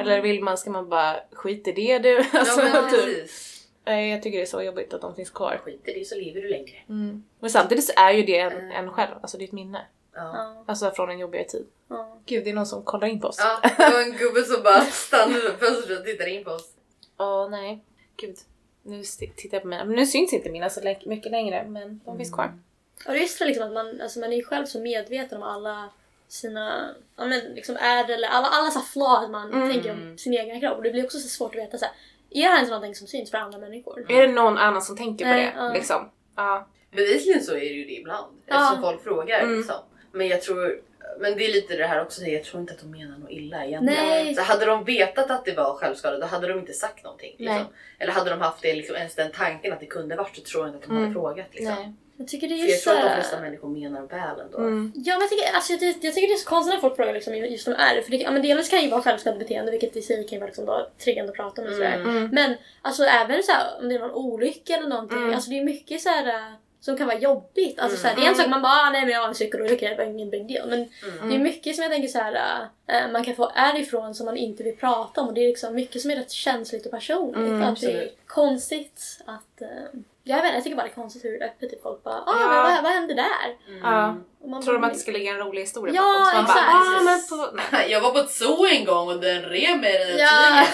Eller 0.00 0.20
vill 0.22 0.42
man, 0.44 0.58
ska 0.58 0.70
man 0.70 0.88
bara 0.88 1.16
skita 1.32 1.70
i 1.70 1.72
det 1.72 1.98
du? 1.98 2.18
Alltså, 2.32 2.60
Ja 2.62 2.82
men 2.82 2.90
typ. 2.90 3.30
Jag 3.84 4.22
tycker 4.22 4.38
det 4.38 4.44
är 4.44 4.46
så 4.46 4.62
jobbigt 4.62 4.94
att 4.94 5.00
de 5.00 5.14
finns 5.14 5.30
kvar. 5.30 5.60
Skit 5.64 5.88
i 5.88 5.92
det 5.98 6.04
så 6.04 6.14
lever 6.14 6.40
du 6.40 6.48
längre. 6.48 6.76
Mm. 6.88 7.24
Men 7.40 7.50
samtidigt 7.50 7.84
så 7.84 7.92
är 7.96 8.10
ju 8.12 8.22
det 8.22 8.38
en, 8.38 8.52
Mm. 8.52 8.70
en 8.70 8.92
själv, 8.92 9.14
alltså 9.22 9.38
det 9.38 9.44
är 9.44 9.46
ett 9.46 9.52
minne. 9.52 9.86
Ja. 10.14 10.20
Ja. 10.34 10.64
Alltså 10.68 10.90
från 10.90 11.10
en 11.10 11.18
jobbigare 11.18 11.46
tid. 11.46 11.66
Ja. 11.88 12.18
Gud, 12.26 12.44
det 12.44 12.50
är 12.50 12.54
någon 12.54 12.66
som 12.66 12.82
kollar 12.84 13.08
in 13.08 13.20
på 13.20 13.28
oss. 13.28 13.36
ja, 13.38 13.70
det 13.78 13.90
var 13.92 14.00
en 14.02 14.12
gubbe 14.12 14.42
som 14.42 14.62
bara 14.62 14.80
stannade 14.80 15.40
vid 15.42 15.52
fönstret 15.52 15.98
och 15.98 16.04
tittade 16.04 16.30
in 16.30 16.44
på 16.44 16.50
oss. 16.50 16.68
Åh 17.18 17.50
nej, 17.50 17.84
gud. 18.16 18.36
Nu 18.82 19.02
tittar 19.36 19.56
jag 19.56 19.62
på 19.62 19.68
mina, 19.68 19.84
men 19.84 19.96
nu 19.96 20.06
syns 20.06 20.32
inte 20.32 20.50
mina 20.50 20.70
så 20.70 20.94
mycket 21.06 21.32
längre 21.32 21.64
men 21.68 22.00
de 22.04 22.16
finns 22.16 22.32
kvar. 22.32 22.58
Och 23.06 23.12
det 23.12 23.18
är 23.18 23.22
just 23.22 23.40
liksom 23.40 23.66
att 23.66 23.72
man, 23.72 24.00
alltså 24.00 24.20
man 24.20 24.32
är 24.32 24.36
ju 24.36 24.42
själv 24.44 24.66
så 24.66 24.80
medveten 24.80 25.42
om 25.42 25.48
alla 25.48 25.90
sina 26.28 26.94
ja, 27.16 27.26
men 27.26 27.40
liksom 27.40 27.76
är 27.76 28.10
eller 28.10 28.28
alla, 28.28 28.46
alla 28.48 28.70
så 28.70 28.80
flaws 28.80 29.30
man 29.30 29.52
Mm. 29.52 29.72
tänker 29.72 29.90
om 29.92 30.18
sin 30.18 30.32
egen 30.32 30.60
kropp. 30.60 30.76
Och 30.76 30.82
det 30.82 30.90
blir 30.90 31.04
också 31.04 31.18
så 31.18 31.28
svårt 31.28 31.54
att 31.54 31.60
veta 31.60 31.78
så 31.78 31.84
här, 31.84 31.94
är 32.30 32.42
det 32.42 32.48
här 32.48 32.56
ens 32.56 32.70
någonting 32.70 32.94
som 32.94 33.06
syns 33.06 33.30
för 33.30 33.38
andra 33.38 33.58
människor? 33.58 34.10
Är 34.12 34.26
det 34.26 34.32
någon 34.32 34.58
annan 34.58 34.82
som 34.82 34.96
tänker 34.96 35.24
på 35.24 35.30
Nej, 35.30 35.44
det? 35.44 35.52
ja. 35.56 35.72
Liksom? 35.72 36.10
Ja. 36.36 36.66
Bevisligen 36.90 37.42
så 37.42 37.52
är 37.52 37.60
det 37.60 37.64
ju 37.66 37.84
det 37.84 37.92
ibland. 37.92 38.36
Ja. 38.46 38.54
Eftersom 38.62 38.82
folk 38.82 39.02
frågar 39.02 39.40
Mm. 39.40 39.56
liksom. 39.56 39.76
Men 40.12 40.28
jag 40.28 40.42
tror, 40.42 40.80
men 41.18 41.36
det 41.38 41.44
är 41.44 41.52
lite 41.52 41.76
det 41.76 41.86
här 41.86 42.02
också, 42.02 42.22
jag 42.22 42.44
tror 42.44 42.60
inte 42.60 42.72
att 42.72 42.80
de 42.80 42.90
menar 42.90 43.18
något 43.18 43.30
illa 43.30 43.64
egentligen. 43.64 44.08
Nej. 44.08 44.34
Så 44.34 44.42
hade 44.42 44.66
de 44.66 44.84
vetat 44.84 45.30
att 45.30 45.44
det 45.44 45.52
var 45.52 45.74
självskada 45.74 46.18
då 46.18 46.26
hade 46.26 46.48
de 46.48 46.58
inte 46.58 46.72
sagt 46.72 47.04
någonting. 47.04 47.34
Liksom. 47.38 47.66
Eller 47.98 48.12
hade 48.12 48.30
de 48.30 48.40
haft 48.40 48.62
det, 48.62 48.74
liksom, 48.74 48.96
ens 48.96 49.14
den 49.14 49.32
tanken 49.32 49.72
att 49.72 49.80
det 49.80 49.86
kunde 49.86 50.16
varit 50.16 50.36
så 50.36 50.42
tror 50.42 50.62
jag 50.66 50.68
inte 50.68 50.76
att 50.78 50.82
de 50.82 50.90
Mm. 50.90 51.02
hade 51.02 51.12
frågat. 51.12 51.46
Liksom. 51.52 51.74
Nej. 51.74 51.92
Jag 52.18 52.28
tycker 52.28 52.48
det 52.48 52.54
är 52.54 52.58
För 52.58 52.70
jag 52.70 52.80
tror 52.80 52.92
att 52.94 53.02
de 53.02 53.08
så 53.08 53.14
flesta 53.14 53.40
människor 53.40 53.68
menar 53.68 54.00
väl 54.06 54.40
ändå. 54.40 54.58
Mm. 54.58 54.92
Ja 54.94 55.14
men 55.14 55.20
jag 55.20 55.30
tycker, 55.30 55.54
alltså, 55.54 55.72
jag, 55.72 55.82
jag 56.00 56.14
tycker 56.14 56.28
det 56.28 56.34
är 56.34 56.36
så 56.36 56.48
konstigt 56.48 56.74
när 56.74 56.80
folk 56.80 56.96
frågar 56.96 57.12
liksom, 57.12 57.36
just 57.36 57.68
om 57.68 57.74
är 57.74 58.02
För 58.02 58.10
det, 58.10 58.16
ja, 58.16 58.30
men 58.30 58.42
delvis 58.42 58.68
kan 58.68 58.82
ju 58.82 58.90
vara 58.90 59.02
självskadebeteende 59.02 59.70
vilket 59.70 59.96
i 59.96 60.02
sig 60.02 60.26
kan 60.26 60.38
vara 60.38 60.46
liksom 60.46 60.66
då, 60.66 60.90
triggande 61.04 61.30
att 61.30 61.36
prata 61.36 61.62
om 61.62 61.68
och 61.68 61.74
sådär. 61.74 61.94
Mm. 61.94 62.16
Mm. 62.16 62.30
Men 62.32 62.56
alltså 62.82 63.04
även 63.04 63.42
så 63.42 63.52
här, 63.52 63.66
om 63.80 63.88
det 63.88 63.94
är 63.94 63.98
någon 63.98 64.10
olycka 64.10 64.76
eller 64.76 64.88
någonting. 64.88 65.18
Mm. 65.18 65.34
Alltså 65.34 65.50
det 65.50 65.58
är 65.58 65.64
mycket 65.64 66.00
så 66.00 66.08
här 66.08 66.26
äh, 66.26 66.52
som 66.86 66.96
kan 66.96 67.06
vara 67.06 67.18
jobbigt. 67.18 67.78
Alltså, 67.80 67.98
så 67.98 68.06
här, 68.08 68.14
det 68.14 68.20
är 68.20 68.26
en 68.26 68.32
Mm. 68.34 68.38
sak 68.40 68.48
man 68.50 68.62
bara 68.62 68.72
ah, 68.72 68.90
nej 68.90 69.00
men 69.04 69.10
jag 69.10 69.20
har 69.20 69.28
en 69.28 69.34
cykelolycka, 69.34 69.88
det 69.88 69.96
var 69.96 70.04
ingen 70.04 70.30
big 70.30 70.48
deal. 70.48 70.68
Men 70.68 70.78
Mm. 71.18 71.28
det 71.28 71.34
är 71.34 71.38
mycket 71.38 71.74
som 71.76 71.82
jag 71.82 71.92
tänker 71.92 72.08
så 72.08 72.18
här, 72.18 72.66
äh, 72.86 73.10
man 73.12 73.24
kan 73.24 73.34
få 73.36 73.52
är 73.54 73.78
ifrån 73.78 74.14
som 74.14 74.26
man 74.26 74.36
inte 74.36 74.62
vill 74.62 74.76
prata 74.76 75.20
om. 75.20 75.28
Och 75.28 75.34
det 75.34 75.40
är 75.44 75.48
liksom 75.48 75.74
mycket 75.74 76.02
som 76.02 76.10
är 76.10 76.16
rätt 76.16 76.30
känsligt 76.32 76.86
och 76.86 76.92
personligt. 76.92 77.36
Mm, 77.36 77.62
att 77.62 77.80
det 77.80 77.92
är 77.92 78.10
konstigt 78.26 79.20
att... 79.26 79.60
äh, 79.62 79.68
jag 80.28 80.36
vet 80.36 80.44
inte, 80.44 80.54
jag 80.56 80.64
tycker 80.64 80.76
bara 80.76 80.82
det 80.86 80.92
är 80.92 80.94
konstigt 80.94 81.24
hur 81.24 81.42
öppet 81.42 81.70
typ 81.70 81.82
folk 81.82 82.02
bara 82.04 82.14
ah, 82.14 82.22
Ja. 82.40 82.48
men 82.48 82.62
vad, 82.74 82.82
vad 82.82 82.92
hände 82.92 83.14
där? 83.14 83.46
Mm. 83.68 83.80
Ja. 83.82 84.16
Man 84.48 84.62
Tror 84.62 84.74
de 84.74 84.84
att 84.84 84.92
det 84.92 84.98
ska 84.98 85.10
ligga 85.12 85.30
en 85.32 85.38
rolig 85.38 85.60
historia 85.60 85.94
Ja, 85.94 86.02
bakom? 86.02 86.30
Så 86.30 86.36
man 86.36 86.44
exakt. 86.44 87.30
Bara, 87.30 87.40
ah, 87.40 87.52
men 87.52 87.80
på... 87.82 87.88
Jag 87.92 88.00
var 88.00 88.10
på 88.10 88.18
ett 88.18 88.30
zoo 88.30 88.66
en 88.66 88.84
gång 88.84 89.08
och 89.08 89.20
den 89.20 89.42
rev 89.42 89.78
mig 89.78 89.92
den 89.98 90.18
Ja. 90.18 90.64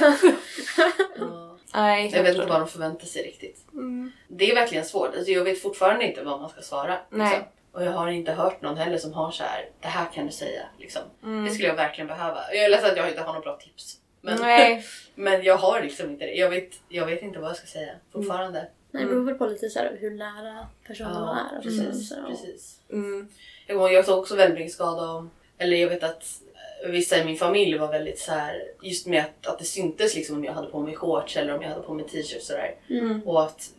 ja. 1.72 1.80
Nej, 1.80 2.10
Jag 2.14 2.22
vet 2.22 2.34
inte 2.34 2.46
vad 2.46 2.60
de 2.60 2.68
förväntar 2.68 3.06
sig 3.06 3.22
riktigt. 3.22 3.72
Mm. 3.72 4.12
Det 4.28 4.50
är 4.50 4.54
verkligen 4.54 4.84
svårt. 4.84 5.16
Alltså 5.16 5.30
jag 5.30 5.44
vet 5.44 5.62
fortfarande 5.62 6.04
inte 6.04 6.22
vad 6.22 6.40
man 6.40 6.50
ska 6.50 6.60
svara. 6.60 6.98
Nej. 7.10 7.28
Liksom. 7.28 7.44
Och 7.72 7.84
jag 7.84 7.92
har 7.92 8.08
inte 8.08 8.32
hört 8.32 8.62
någon 8.62 8.76
heller 8.76 8.98
som 8.98 9.12
har 9.12 9.30
så 9.30 9.42
här, 9.42 9.68
det 9.80 9.88
här 9.88 10.06
kan 10.14 10.26
du 10.26 10.32
säga. 10.32 10.62
Liksom. 10.78 11.02
Mm. 11.22 11.44
Det 11.44 11.50
skulle 11.50 11.68
jag 11.68 11.74
verkligen 11.74 12.08
behöva. 12.08 12.40
Jag 12.52 12.64
är 12.64 12.70
ledsen 12.70 12.90
att 12.90 12.96
jag 12.96 13.08
inte 13.08 13.20
har 13.20 13.26
några 13.26 13.40
bra 13.40 13.56
tips. 13.56 13.98
Men, 14.20 14.38
Nej. 14.40 14.84
men 15.14 15.42
jag 15.42 15.56
har 15.56 15.82
liksom 15.82 16.10
inte 16.10 16.26
det. 16.26 16.32
Jag 16.32 16.50
vet, 16.50 16.70
jag 16.88 17.06
vet 17.06 17.22
inte 17.22 17.38
vad 17.38 17.50
jag 17.50 17.56
ska 17.56 17.66
säga 17.66 17.92
fortfarande. 18.12 18.68
Nej, 18.90 19.02
det 19.02 19.08
beror 19.08 19.24
väl 19.24 19.34
på 19.34 19.46
lite 19.46 19.70
så 19.70 19.78
här, 19.78 19.96
hur 20.00 20.10
nära 20.10 20.66
personen 20.86 21.12
man 21.12 21.38
är. 21.38 21.56
och 21.58 21.62
precis. 21.62 22.08
så, 22.08 22.14
precis. 22.28 22.78
Mm. 22.90 23.28
Jag, 23.66 23.92
jag 23.92 24.04
såg 24.04 24.18
också 24.18 24.36
väldigt 24.36 24.58
mycket 24.58 24.72
skada 24.72 25.10
om, 25.10 25.30
eller 25.58 25.76
jag 25.76 25.88
vet 25.88 26.02
att 26.02 26.41
vissa 26.86 27.18
i 27.18 27.24
min 27.24 27.36
familj 27.36 27.78
var 27.78 27.88
väldigt 27.88 28.18
så 28.18 28.32
här, 28.32 28.62
just 28.82 29.06
med 29.06 29.20
att, 29.20 29.46
att 29.46 29.58
det 29.58 29.64
syntes 29.64 30.14
liksom 30.14 30.36
om 30.36 30.44
jag 30.44 30.52
hade 30.52 30.68
på 30.68 30.80
mig 30.80 30.94
shorts 30.94 31.36
eller 31.36 31.54
om 31.54 31.62
jag 31.62 31.68
hade 31.68 31.82
på 31.82 31.94
mig 31.94 32.04
t-shirts 32.08 32.46
sådär. 32.46 32.74
Mm. 32.90 33.22
Och 33.22 33.42
att 33.42 33.70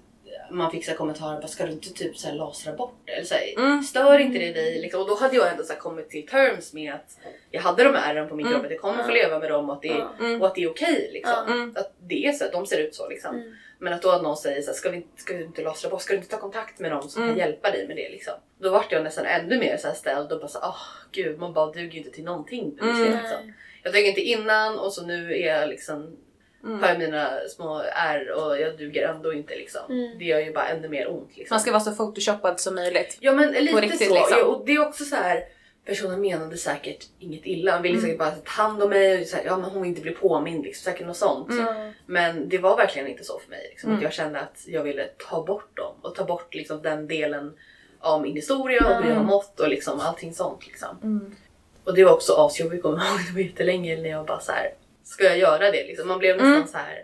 man 0.52 0.72
fick 0.72 0.86
så 0.86 0.92
här 0.92 0.98
kommentarer, 0.98 1.38
bara, 1.42 1.48
ska 1.48 1.66
du 1.66 1.72
inte 1.72 1.94
typ 1.94 2.18
så 2.18 2.28
här 2.28 2.36
lasra 2.36 2.74
bort 2.74 2.96
det? 3.06 3.12
Eller 3.12 3.26
så 3.26 3.34
här, 3.36 3.54
Mm. 3.58 3.84
Stör 3.84 4.20
inte 4.20 4.40
det 4.40 4.54
dig? 4.54 4.80
Liksom. 4.82 5.02
Och 5.02 5.08
då 5.08 5.16
hade 5.16 5.36
jag 5.36 5.52
ändå 5.52 5.64
så 5.64 5.74
kommit 5.74 6.10
till 6.10 6.28
terms 6.28 6.74
med 6.74 6.94
att 6.94 7.18
jag 7.52 7.62
hade 7.62 7.84
de 7.84 7.96
här 7.96 8.16
ärren 8.16 8.30
på 8.30 8.36
min 8.36 8.46
Mm. 8.46 8.54
kropp, 8.60 8.66
att 8.66 8.72
jag 8.72 8.82
kommer 8.82 9.04
få 9.04 9.12
leva 9.12 9.40
med 9.40 9.52
dem 9.52 9.70
och 9.70 9.76
att 9.76 9.82
det. 9.82 10.06
Mm. 10.20 10.42
och 10.42 10.48
att 10.48 10.56
det 10.56 10.64
är 10.64 10.70
okej. 10.70 11.10
liksom. 11.14 11.34
Ja. 11.48 11.54
Mm. 11.54 11.74
Att 11.78 11.94
det 12.00 12.26
är 12.26 12.32
så, 12.34 12.46
de 12.52 12.66
ser 12.66 12.78
ut 12.80 12.96
så 12.96 13.10
liksom. 13.10 13.56
Mm. 13.84 13.92
Men 13.92 13.94
att 13.94 14.02
då 14.02 14.10
att 14.10 14.24
någon 14.24 14.38
säger 14.38 14.62
så 14.62 14.68
här, 14.72 14.74
ska, 14.78 14.90
vi, 14.90 15.06
ska 15.16 15.34
du 15.34 15.44
inte 15.44 15.62
lasra 15.62 15.90
bort? 15.90 16.02
Ska 16.02 16.14
du 16.14 16.18
inte 16.18 16.30
ta 16.32 16.40
kontakt 16.40 16.80
med 16.80 16.92
någon 16.92 17.10
som 17.10 17.24
Mm. 17.24 17.36
kan 17.36 17.40
hjälpa 17.48 17.72
dig 17.72 17.88
med 17.88 17.98
det? 17.98 18.10
Liksom? 18.10 18.34
Då 18.60 18.70
vart 18.70 18.92
jag 18.92 19.04
nästan 19.04 19.26
ännu 19.26 19.60
mer 19.60 19.78
så 19.78 19.88
här 19.88 19.96
ställd 19.96 20.32
och 20.32 20.40
bara 20.40 20.48
så 20.48 20.60
åh 20.62 20.78
gud, 21.12 21.40
man 21.40 21.54
bara 21.54 21.72
duger 21.72 21.92
ju 21.92 21.98
inte 21.98 22.12
till 22.12 22.24
någonting. 22.24 22.80
Mm. 22.82 23.02
Liksom. 23.04 23.54
Jag 23.84 23.94
dög 23.94 24.08
inte 24.08 24.22
innan 24.22 24.80
och 24.80 24.94
så 24.94 25.06
nu 25.06 25.34
är 25.34 25.58
jag 25.60 25.70
liksom, 25.70 26.18
Mm. 26.64 26.80
har 26.82 26.90
jag 26.90 27.00
mina 27.00 27.40
små 27.50 27.84
ärr 27.94 28.32
och 28.32 28.60
jag 28.62 28.78
duger 28.78 29.08
ändå 29.08 29.34
inte. 29.34 29.56
Liksom. 29.56 29.82
Mm. 29.90 30.18
Det 30.20 30.26
gör 30.26 30.40
ju 30.40 30.54
bara 30.54 30.68
ännu 30.68 30.88
mer 30.90 31.10
ont. 31.12 31.38
Liksom. 31.38 31.56
Man 31.56 31.60
ska 31.62 31.72
vara 31.72 31.80
så 31.84 31.92
photoshoppad 31.96 32.60
som 32.60 32.76
möjligt. 32.76 33.18
Ja 33.20 33.34
men 33.34 33.52
lite 33.52 33.82
riktigt, 33.82 34.08
så. 34.08 34.14
liksom. 34.14 34.38
Ja, 34.40 34.46
och 34.46 34.66
det 34.66 34.72
är 34.72 34.88
också 34.88 35.04
så 35.06 35.16
här. 35.16 35.44
Personen 35.86 36.22
menade 36.22 36.58
säkert 36.58 37.06
inget 37.20 37.46
illa. 37.46 37.72
Han 37.72 37.82
ville 37.82 37.94
Mm. 37.98 38.02
säkert 38.06 38.20
bara 38.20 38.32
ta 38.32 38.52
hand 38.64 38.84
om 38.84 38.90
mig. 38.90 39.22
Och 39.22 39.28
så 39.28 39.36
här, 39.36 39.44
ja, 39.46 39.58
men 39.58 39.70
hon 39.70 39.82
vill 39.82 39.90
inte 39.90 40.02
bli 40.02 40.12
påmind. 40.12 40.64
Liksom, 40.64 40.92
säkert 40.92 41.08
något 41.08 41.18
sånt. 41.18 41.50
Mm. 41.52 41.92
Men 42.06 42.50
det 42.50 42.58
var 42.58 42.78
verkligen 42.78 43.08
inte 43.08 43.24
så 43.24 43.40
för 43.40 43.50
mig. 43.50 43.68
Liksom, 43.70 43.90
Mm. 43.90 43.98
att 43.98 44.04
jag 44.04 44.14
kände 44.14 44.40
att 44.40 44.64
jag 44.68 44.84
ville 44.84 45.06
ta 45.30 45.44
bort 45.44 45.78
dem. 45.78 45.94
Och 46.02 46.16
ta 46.16 46.24
bort 46.24 46.54
liksom, 46.56 46.82
den 46.82 47.08
delen 47.08 47.58
av 48.00 48.22
min 48.22 48.36
historia 48.36 48.80
och 48.88 48.96
hur 48.96 49.10
jag 49.10 49.16
har 49.16 49.22
Mm. 49.22 49.26
mått 49.26 49.60
och 49.60 49.70
liksom, 49.70 50.00
allting 50.00 50.34
sånt. 50.34 50.68
Liksom. 50.68 50.98
Mm. 51.04 51.36
Och 51.84 51.94
det 51.96 52.04
var 52.04 52.14
också 52.14 52.34
asjobbigt 52.34 52.82
kommer 52.84 52.98
jag 52.98 53.08
ihåg. 53.08 53.20
Det 53.28 53.34
var 53.34 53.40
jättelänge 53.42 53.96
när 54.02 54.10
jag 54.10 54.26
bara 54.26 54.40
så 54.40 54.52
här. 54.52 54.74
Ska 55.04 55.24
jag 55.24 55.38
göra 55.38 55.72
det? 55.72 55.84
Liksom. 55.88 56.08
Man 56.08 56.20
blev 56.20 56.36
nästan 56.36 56.54
Mm. 56.56 56.68
så 56.68 56.78
här. 56.78 57.04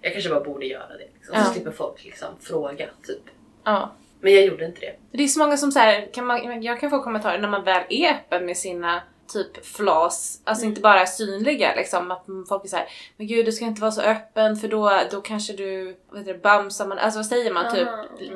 Jag 0.00 0.12
kanske 0.12 0.30
bara 0.30 0.40
borde 0.44 0.66
göra 0.66 0.88
det. 0.88 1.08
Liksom. 1.14 1.44
Så 1.44 1.52
slipper 1.52 1.70
folk 1.70 2.04
liksom, 2.04 2.28
fråga. 2.40 2.88
Typ. 3.06 3.22
Ja. 3.64 3.92
Men 4.24 4.32
jag 4.34 4.44
gjorde 4.44 4.64
inte 4.64 4.80
det. 4.80 4.94
Det 5.12 5.24
är 5.24 5.28
så 5.28 5.38
många 5.38 5.56
som 5.56 5.72
kan 6.12 6.26
man, 6.26 6.62
jag 6.62 6.80
kan 6.80 6.90
få 6.90 7.02
kommentarer 7.02 7.38
när 7.38 7.48
man 7.48 7.64
väl 7.64 7.82
är 7.88 8.10
öppen 8.10 8.46
med 8.46 8.56
sina 8.56 9.02
typ 9.32 9.66
flas, 9.66 10.40
alltså 10.44 10.66
inte 10.66 10.80
bara 10.80 11.06
synliga 11.06 11.74
liksom, 11.76 12.10
att 12.10 12.24
folk 12.48 12.64
är 12.64 12.68
såhär 12.68 12.86
Men 13.16 13.26
gud 13.26 13.46
du 13.46 13.52
ska 13.52 13.64
inte 13.64 13.80
vara 13.80 13.92
så 13.92 14.00
öppen 14.00 14.56
för 14.56 14.68
då, 14.68 15.00
då 15.10 15.20
kanske 15.20 15.52
du, 15.52 15.96
vad 16.10 16.18
heter 16.20 16.32
det, 16.32 16.38
bamsar 16.38 16.86
man, 16.86 16.98
alltså 16.98 17.18
vad 17.18 17.26
säger 17.26 17.52
man 17.52 17.74
typ? 17.74 17.88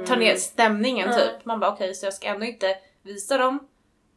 Tar 0.07 0.16
ner 0.16 0.26
Mm. 0.26 0.38
stämningen 0.38 1.09
Ja. 1.11 1.16
typ. 1.16 1.45
Man 1.45 1.61
bara 1.61 1.73
okej 1.73 1.95
så 1.95 2.07
jag 2.07 2.14
ska 2.14 2.28
ändå 2.28 2.47
inte 2.47 2.76
visa 3.02 3.38
dem 3.38 3.59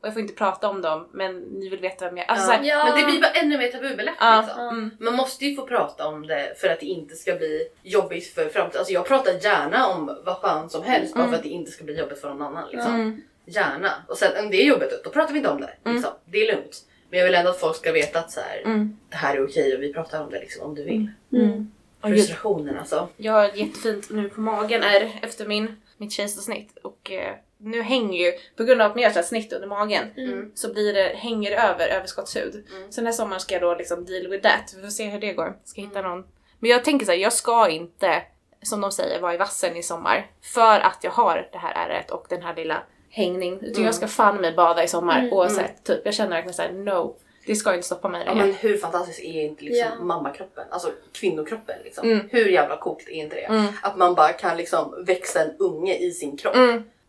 och 0.02 0.08
jag 0.08 0.14
får 0.14 0.22
inte 0.22 0.34
prata 0.34 0.70
om 0.70 0.82
dem 0.82 1.08
men 1.12 1.38
ni 1.40 1.70
vill 1.70 1.80
veta 1.80 2.06
vem 2.06 2.18
jag 2.18 2.26
är. 2.26 2.30
Alltså, 2.32 2.46
så 2.46 2.52
här, 2.52 2.64
Ja. 2.64 2.86
Men 2.86 3.00
det 3.00 3.12
blir 3.12 3.22
bara 3.22 3.32
ännu 3.32 3.58
mer 3.58 3.68
tabubelagt 3.68 4.18
Ja. 4.20 4.42
liksom. 4.46 4.68
mm, 4.68 4.92
Man 5.00 5.14
måste 5.16 5.46
ju 5.46 5.56
få 5.56 5.66
prata 5.68 6.08
om 6.08 6.28
det 6.28 6.54
för 6.58 6.68
att 6.68 6.80
det 6.80 6.86
inte 6.86 7.16
ska 7.16 7.36
bli 7.36 7.68
jobbigt 7.84 8.34
för 8.34 8.50
framtiden. 8.50 8.80
Alltså 8.80 8.94
jag 8.94 9.06
pratar 9.08 9.32
gärna 9.44 9.88
om 9.88 10.18
vad 10.26 10.42
fan 10.42 10.70
som 10.70 10.84
helst 10.84 11.14
bara 11.14 11.20
Mm. 11.20 11.32
för 11.32 11.38
att 11.38 11.44
det 11.44 11.50
inte 11.50 11.72
ska 11.72 11.84
bli 11.84 12.00
jobbigt 12.00 12.22
för 12.22 12.30
någon 12.30 12.42
annan. 12.42 12.70
Liksom. 12.72 12.96
mm, 12.96 13.22
Gärna. 13.46 13.92
Och 14.08 14.18
sen 14.18 14.46
om 14.46 14.52
det 14.52 14.62
är 14.64 14.66
jobbigt, 14.66 15.04
då 15.04 15.10
pratar 15.10 15.34
vi 15.34 15.38
inte 15.40 15.50
om 15.52 15.62
det. 15.62 15.92
Liksom. 15.92 16.12
Det 16.26 16.38
är 16.38 16.56
lugnt. 16.56 16.86
Men 17.10 17.20
jag 17.20 17.26
vill 17.26 17.36
ändå 17.36 17.52
att 17.52 17.60
folk 17.60 17.76
ska 17.76 17.92
veta 17.92 18.20
att 18.20 18.32
så 18.32 18.40
här, 18.40 18.62
mm, 18.66 18.98
det 19.10 19.16
här 19.16 19.36
är 19.36 19.46
okej 19.48 19.76
och 19.76 19.84
vi 19.84 19.94
pratar 19.94 20.24
om 20.24 20.30
det 20.30 20.40
liksom, 20.40 20.66
om 20.66 20.76
du 20.76 20.84
vill. 20.84 21.12
Mm. 21.34 21.72
Frustrationen 22.02 22.78
alltså. 22.78 23.08
Jag 23.18 23.34
har 23.34 23.44
jättefint 23.54 24.10
nu 24.10 24.30
på 24.30 24.42
magen 24.42 24.84
är 24.84 25.12
efter 25.22 25.46
min, 25.46 25.76
mitt 25.98 26.12
kejsarsnitt 26.12 26.78
och 26.84 27.12
eh, 27.12 27.36
nu 27.64 27.82
hänger 27.82 28.26
ju, 28.26 28.34
på 28.58 28.64
grund 28.64 28.82
av 28.82 28.88
att 28.90 28.96
man 28.96 29.04
gör 29.04 29.10
så 29.10 29.16
här 29.16 29.24
snitt 29.24 29.54
under 29.54 29.68
magen, 29.68 30.04
Mm. 30.18 30.52
så 30.56 30.74
blir 30.74 30.94
det, 30.94 31.12
hänger 31.16 31.52
det 31.52 31.58
över 31.58 31.88
överskottshud. 31.88 32.68
Mm. 32.76 32.92
Så 32.92 33.02
den 33.02 33.06
här 33.06 33.14
sommaren 33.14 33.40
ska 33.40 33.54
jag 33.56 33.62
då 33.62 33.76
liksom 33.76 34.06
deal 34.06 34.28
with 34.28 34.48
that. 34.50 34.74
Vi 34.76 34.82
får 34.82 34.90
se 34.90 35.06
hur 35.06 35.20
det 35.20 35.34
går. 35.34 35.58
Ska 35.64 35.82
hitta 35.82 36.02
någon. 36.02 36.24
Men 36.60 36.70
jag 36.72 36.84
tänker 36.84 37.06
så 37.06 37.12
här, 37.12 37.20
jag 37.20 37.34
ska 37.34 37.70
inte, 37.70 38.22
som 38.64 38.82
de 38.82 38.92
säger, 38.92 39.22
vara 39.22 39.34
i 39.34 39.38
vassen 39.38 39.78
i 39.78 39.84
sommar. 39.84 40.32
För 40.54 40.80
att 40.80 40.98
jag 41.02 41.12
har 41.12 41.50
det 41.52 41.58
här 41.58 41.90
ärret 41.90 42.12
och 42.12 42.26
den 42.30 42.42
här 42.42 42.56
lilla 42.56 42.84
hängning. 43.10 43.54
Utan 43.56 43.70
Mm. 43.70 43.84
jag 43.86 43.96
ska 43.96 44.08
fan 44.08 44.38
mig 44.38 44.54
bada 44.54 44.84
i 44.84 44.88
sommar 44.88 45.20
Mm. 45.20 45.34
oavsett. 45.34 45.84
Typ. 45.84 46.02
Jag 46.06 46.14
känner 46.14 46.30
verkligen 46.32 46.54
såhär, 46.54 46.72
no. 46.72 47.16
Det 47.46 47.56
ska 47.56 47.74
inte 47.76 47.86
stoppa 47.88 48.10
mig 48.10 48.24
Ja, 48.26 48.36
men 48.36 48.54
hur 48.54 48.78
fantastiskt 48.78 49.20
är 49.20 49.42
inte 49.42 49.64
liksom 49.64 49.88
Ja. 50.00 50.04
mammakroppen? 50.04 50.64
Alltså 50.72 50.92
kvinnokroppen 51.12 51.76
liksom. 51.84 52.12
Mm. 52.12 52.30
Hur 52.32 52.46
jävla 52.50 52.78
coolt 52.78 53.08
är 53.08 53.12
inte 53.14 53.36
det? 53.36 53.42
Mm. 53.46 53.66
Att 53.84 53.98
man 53.98 54.16
bara 54.16 54.34
kan 54.34 54.58
liksom 54.58 55.04
växa 55.08 55.42
en 55.42 55.56
unge 55.60 55.96
i 55.98 56.12
sin 56.12 56.38
kropp. 56.38 56.56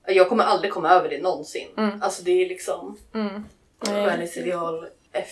Mm, 0.07 0.17
Jag 0.17 0.29
kommer 0.29 0.45
aldrig 0.45 0.73
komma 0.73 0.91
över 0.91 1.09
det 1.09 1.23
någonsin. 1.23 1.69
Mm. 1.77 2.03
Alltså 2.03 2.23
det 2.23 2.31
är 2.45 2.49
liksom 2.49 2.97
mm. 3.15 3.45
Nej. 3.87 4.07
skönhetsideal 4.07 4.87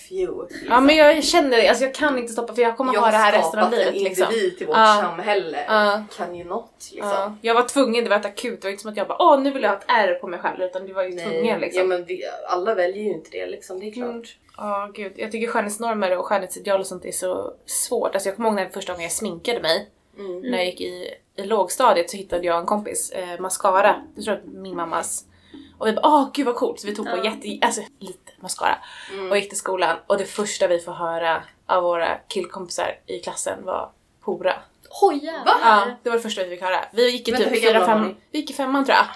FU. 0.09 0.43
Liksom. 0.51 0.69
Ja 0.69 0.81
men 0.81 0.97
jag 0.97 1.25
känner 1.25 1.57
det, 1.57 1.69
alltså 1.69 1.85
jag 1.85 1.95
kan 1.95 2.19
inte 2.19 2.33
stoppa 2.33 2.55
för 2.55 2.63
jag 2.63 2.77
kommer 2.77 2.95
jag 2.95 3.01
ha 3.01 3.11
det 3.11 3.17
här 3.17 3.33
har 3.33 3.39
resten 3.39 3.61
av 3.61 3.71
skapat 3.71 3.79
livet 3.79 3.97
en 3.97 4.03
liksom. 4.05 4.27
individ 4.27 4.59
till 4.59 4.67
vårt 4.67 4.77
Ja. 4.77 4.99
samhälle. 5.03 5.65
Ja. 5.69 6.05
Kan 6.17 6.35
ju 6.35 6.45
något 6.45 6.91
liksom. 6.93 7.11
Ja, 7.11 7.37
jag 7.41 7.55
var 7.55 7.63
tvungen, 7.63 8.05
det 8.05 8.11
var 8.11 8.17
ett 8.17 8.27
akut, 8.27 8.61
det 8.63 8.67
var 8.67 8.71
inte 8.71 8.83
som 8.83 8.91
att 8.91 8.97
jag 8.97 9.09
bara 9.09 9.23
åh 9.23 9.41
nu 9.41 9.51
vill 9.51 9.63
jag 9.63 9.71
ha 9.71 9.77
ett 9.77 9.85
ärr 9.89 10.15
på 10.15 10.27
mig 10.27 10.39
själv 10.41 10.63
utan 10.63 10.87
det 10.87 10.93
var 10.93 11.03
ju 11.03 11.13
tvungen 11.19 11.61
liksom. 11.61 11.81
ja, 11.81 11.87
men 11.87 12.05
vi, 12.05 12.23
alla 12.49 12.75
väljer 12.75 13.03
ju 13.05 13.11
inte 13.13 13.31
det 13.31 13.47
liksom, 13.47 13.81
det 13.81 13.89
är 13.89 13.93
klart. 13.93 14.09
Mm. 14.11 14.25
Ja 14.57 14.91
gud, 14.95 15.13
jag 15.17 15.33
tycker 15.33 15.47
skönhetsnormer 15.47 16.19
och 16.19 16.27
skönhetsideal 16.27 16.81
och 16.81 16.87
sånt 16.87 17.05
är 17.05 17.13
så 17.13 17.55
svårt. 17.67 18.15
Alltså 18.15 18.29
jag 18.29 18.37
kommer 18.37 18.49
ihåg 18.49 18.57
när 18.57 18.69
första 18.69 18.93
gången 18.93 19.03
jag 19.03 19.13
sminkade 19.13 19.61
mig, 19.61 19.89
Mm. 20.19 20.41
när 20.41 20.59
jag 20.59 20.67
gick 20.67 20.81
i, 20.81 21.15
i 21.37 21.43
lågstadiet 21.45 22.11
så 22.11 22.17
hittade 22.17 22.47
jag 22.47 22.59
en 22.61 22.67
kompis, 22.67 23.11
eh, 23.11 23.41
mascara, 23.41 23.97
jag 24.15 24.25
tror 24.25 24.35
att 24.35 24.45
min 24.45 24.77
mammas. 24.77 25.25
Och 25.79 25.87
vi 25.87 25.93
bara 25.93 26.07
åh 26.09 26.29
gud 26.33 26.47
vad 26.47 26.55
coolt, 26.57 26.81
så 26.81 26.87
vi 26.87 26.95
tog 26.95 27.07
på 27.11 27.17
Ja. 27.17 27.25
jätte, 27.25 27.67
alltså 27.67 27.83
lite 27.99 28.33
mascara 28.41 28.79
Mm. 29.13 29.31
och 29.31 29.37
gick 29.39 29.49
till 29.49 29.59
skolan 29.59 29.97
och 30.07 30.19
det 30.19 30.25
första 30.25 30.67
vi 30.69 30.79
får 30.79 30.93
höra 30.93 31.43
av 31.67 31.83
våra 31.83 32.19
killkompisar 32.29 32.99
i 33.07 33.19
klassen 33.19 33.65
var 33.65 33.91
hora. 34.21 34.55
Oj! 35.03 35.33
Va? 35.47 35.53
Ja, 35.65 35.87
det 36.03 36.11
var 36.11 36.17
det 36.17 36.23
första 36.23 36.45
vi 36.45 36.51
fick 36.51 36.63
höra. 36.63 36.85
Vi 36.93 37.11
gick 37.11 37.29
i 37.29 37.33
Vänta, 37.33 37.51
typ 37.51 37.63
fyra, 37.63 37.87
fem, 37.87 38.17
vi 38.31 38.39
gick 38.39 38.51
i 38.51 38.55
femman 38.55 38.85
tror 38.85 38.97
jag. 38.97 39.07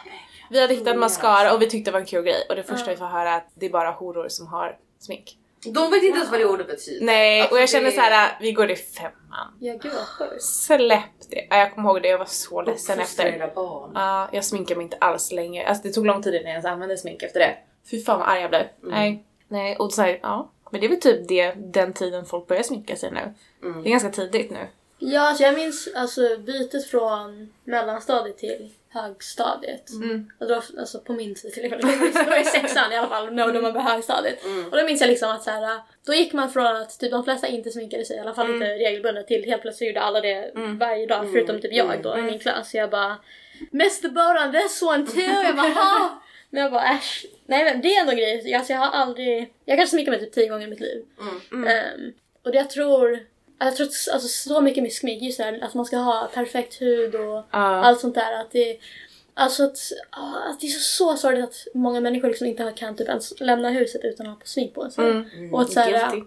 Vi 0.51 0.61
hade 0.61 0.75
hittat 0.75 0.97
mascara 0.97 1.55
och 1.55 1.63
vi 1.63 1.71
tyckte 1.71 1.91
det 1.91 1.93
var 1.93 2.01
en 2.01 2.07
kul 2.07 2.25
grej 2.25 2.47
och 2.49 2.57
det 2.57 2.63
första 2.63 2.91
vi 2.91 2.97
får 2.97 3.07
höra 3.07 3.31
är 3.31 3.37
att 3.37 3.49
det 3.55 3.67
är 3.67 3.71
bara 3.71 3.91
horor 3.91 4.29
som 4.29 4.47
har 4.47 4.77
smink. 4.99 5.39
De 5.73 5.91
vet 5.91 6.03
inte 6.03 6.19
ens 6.19 6.31
vad 6.31 6.41
det 6.41 6.45
ordet 6.47 6.67
betyder. 6.67 7.07
Nej, 7.07 7.41
Alltså, 7.41 7.55
och 7.55 7.59
jag 7.61 7.63
det- 7.69 7.71
känner 7.71 7.91
så 7.91 8.01
här, 8.01 8.37
vi 8.41 8.53
går 8.53 8.71
i 8.71 8.77
femman. 8.77 9.57
Ja 9.61 9.73
gud 9.83 9.93
vad. 10.21 10.43
Släpp 10.43 11.03
det. 11.31 11.47
Ja, 11.51 11.57
Jag 11.59 11.75
kommer 11.75 11.91
ihåg 11.91 12.03
det, 12.03 12.09
jag 12.09 12.19
var 12.19 12.25
så 12.27 12.63
ledsen 12.63 13.01
efter. 13.01 13.55
barn. 13.55 13.91
Ja, 13.95 14.29
jag 14.33 14.45
sminkade 14.45 14.77
mig 14.79 14.85
inte 14.85 14.97
alls 15.01 15.33
länge. 15.33 15.67
Alltså 15.67 15.83
det 15.83 15.93
tog 15.93 16.07
lång 16.07 16.23
tid 16.23 16.35
innan 16.35 16.45
jag 16.45 16.51
ens 16.53 16.65
använde 16.67 16.97
smink 16.99 17.23
efter 17.23 17.41
det. 17.41 17.57
Fy 17.91 18.03
fan 18.05 18.19
vad 18.19 18.29
arg 18.29 18.41
jag 18.41 18.51
blev. 18.51 18.63
Mm. 18.83 18.91
Nej, 18.95 19.25
nej. 19.49 19.77
Och 19.77 19.93
så 19.93 20.03
här, 20.03 20.19
ja. 20.23 20.51
Men 20.71 20.81
det 20.81 20.87
är 20.87 20.89
väl 20.89 21.01
typ 21.01 21.29
det, 21.29 21.53
den 21.57 21.93
tiden 21.93 22.27
folk 22.27 22.47
börjar 22.47 22.63
sminka 22.63 22.97
sig 22.97 23.11
nu. 23.11 23.35
Mm. 23.69 23.83
Det 23.83 23.89
är 23.89 23.91
ganska 23.91 24.11
tidigt 24.11 24.51
nu. 24.51 24.67
Ja, 24.99 25.29
alltså 25.29 25.43
jag 25.45 25.55
minns 25.55 25.89
alltså 25.97 26.39
bytet 26.39 26.87
från 26.91 27.53
mellanstadiet 27.65 28.39
till 28.39 28.71
högstadiet. 28.95 29.91
Mm. 29.91 30.31
Och 30.41 30.49
då, 30.49 30.63
alltså 30.79 31.01
på 31.01 31.13
min 31.13 31.35
tid 31.35 31.53
till 31.53 31.65
exempel. 31.65 31.91
Det 32.15 32.31
var 32.31 32.41
i 32.41 32.45
sexan 32.45 32.93
i 32.93 32.97
alla 32.97 33.09
fall, 33.09 33.33
när 33.35 33.47
man 33.53 33.63
började 33.63 33.81
högstadiet. 33.81 34.45
Mm. 34.45 34.65
Och 34.71 34.77
då 34.77 34.85
minns 34.85 35.01
jag 35.01 35.09
liksom 35.09 35.31
att 35.31 35.43
så 35.43 35.51
här, 35.51 35.81
då 36.07 36.15
gick 36.15 36.33
man 36.33 36.51
från 36.51 36.67
att 36.77 36.99
typ 37.01 37.11
de 37.11 37.25
flesta 37.25 37.47
inte 37.47 37.71
sminkade 37.71 38.05
sig, 38.05 38.17
i 38.17 38.21
alla 38.21 38.35
fall 38.35 38.47
Mm. 38.47 38.55
inte 38.63 38.75
regelbundet, 38.75 39.27
till 39.27 39.45
helt 39.45 39.63
plötsligt 39.63 39.89
gjorde 39.89 40.01
alla 40.01 40.21
det 40.21 40.35
Mm. 40.35 40.79
varje 40.79 41.07
dag 41.07 41.19
Mm. 41.21 41.33
förutom 41.33 41.61
typ 41.61 41.73
jag 41.73 42.03
då 42.03 42.11
i 42.11 42.13
Mm. 42.13 42.27
min 42.27 42.39
klass. 42.39 42.71
Så 42.71 42.77
jag 42.77 42.91
bara 42.91 43.17
Mr 43.73 44.09
Boat 44.09 44.47
on 44.47 44.53
this 44.63 44.83
one 44.83 45.07
too! 45.07 45.21
Jag 45.45 45.57
bara 45.57 45.69
ha! 45.69 46.23
Men 46.51 46.63
jag 46.63 46.73
bara 46.73 46.89
äsch. 46.89 47.27
Nej 47.47 47.65
men 47.65 47.81
det 47.81 47.95
är 47.95 48.01
ändå 48.01 48.13
en 48.13 48.19
grej, 48.19 48.55
alltså, 48.55 48.73
jag 48.73 48.81
har 48.81 48.91
aldrig, 48.91 49.53
jag 49.65 49.79
kanske 49.79 49.91
sminkar 49.97 50.13
mig 50.13 50.21
typ 50.21 50.33
tio 50.33 50.49
gånger 50.49 50.67
i 50.67 50.71
mitt 50.71 50.81
liv. 50.81 51.05
Ehm, 51.53 52.13
och 52.45 52.55
jag 52.55 52.71
tror, 52.71 53.19
jag 53.59 53.77
tror 53.77 53.87
att, 53.87 54.15
alltså, 54.15 54.29
så 54.29 54.61
mycket 54.61 54.83
med 54.83 54.93
smink, 54.93 55.23
just 55.23 55.39
det 55.39 55.45
här, 55.45 55.59
att 55.65 55.75
man 55.75 55.85
ska 55.85 55.97
ha 55.97 56.31
perfekt 56.35 56.81
hud 56.81 57.15
och 57.15 57.45
Ja. 57.51 57.59
allt 57.85 58.01
sånt 58.01 58.15
där. 58.15 58.41
Att 58.41 58.51
det, 58.51 58.79
alltså 59.35 59.65
att, 59.65 59.77
ah, 60.11 60.51
att 60.51 60.61
det 60.61 60.67
är 60.67 60.71
så, 60.71 60.81
så 60.81 61.17
sorgligt 61.17 61.45
att 61.45 61.67
många 61.75 62.01
människor 62.01 62.29
liksom 62.29 62.47
inte 62.47 62.73
kan 62.77 62.97
typ 62.97 63.09
ens 63.09 63.41
lämna 63.41 63.71
huset 63.71 64.01
utan 64.05 64.27
att 64.27 64.33
ha 64.33 64.41
på 64.41 64.47
smink 64.47 64.75
på 64.75 64.91
sig. 64.91 65.11
Mm. 65.11 65.55
Och 65.55 65.61
att 65.63 65.73
så 65.73 65.81
här, 65.81 65.91
Guilty. 66.11 66.27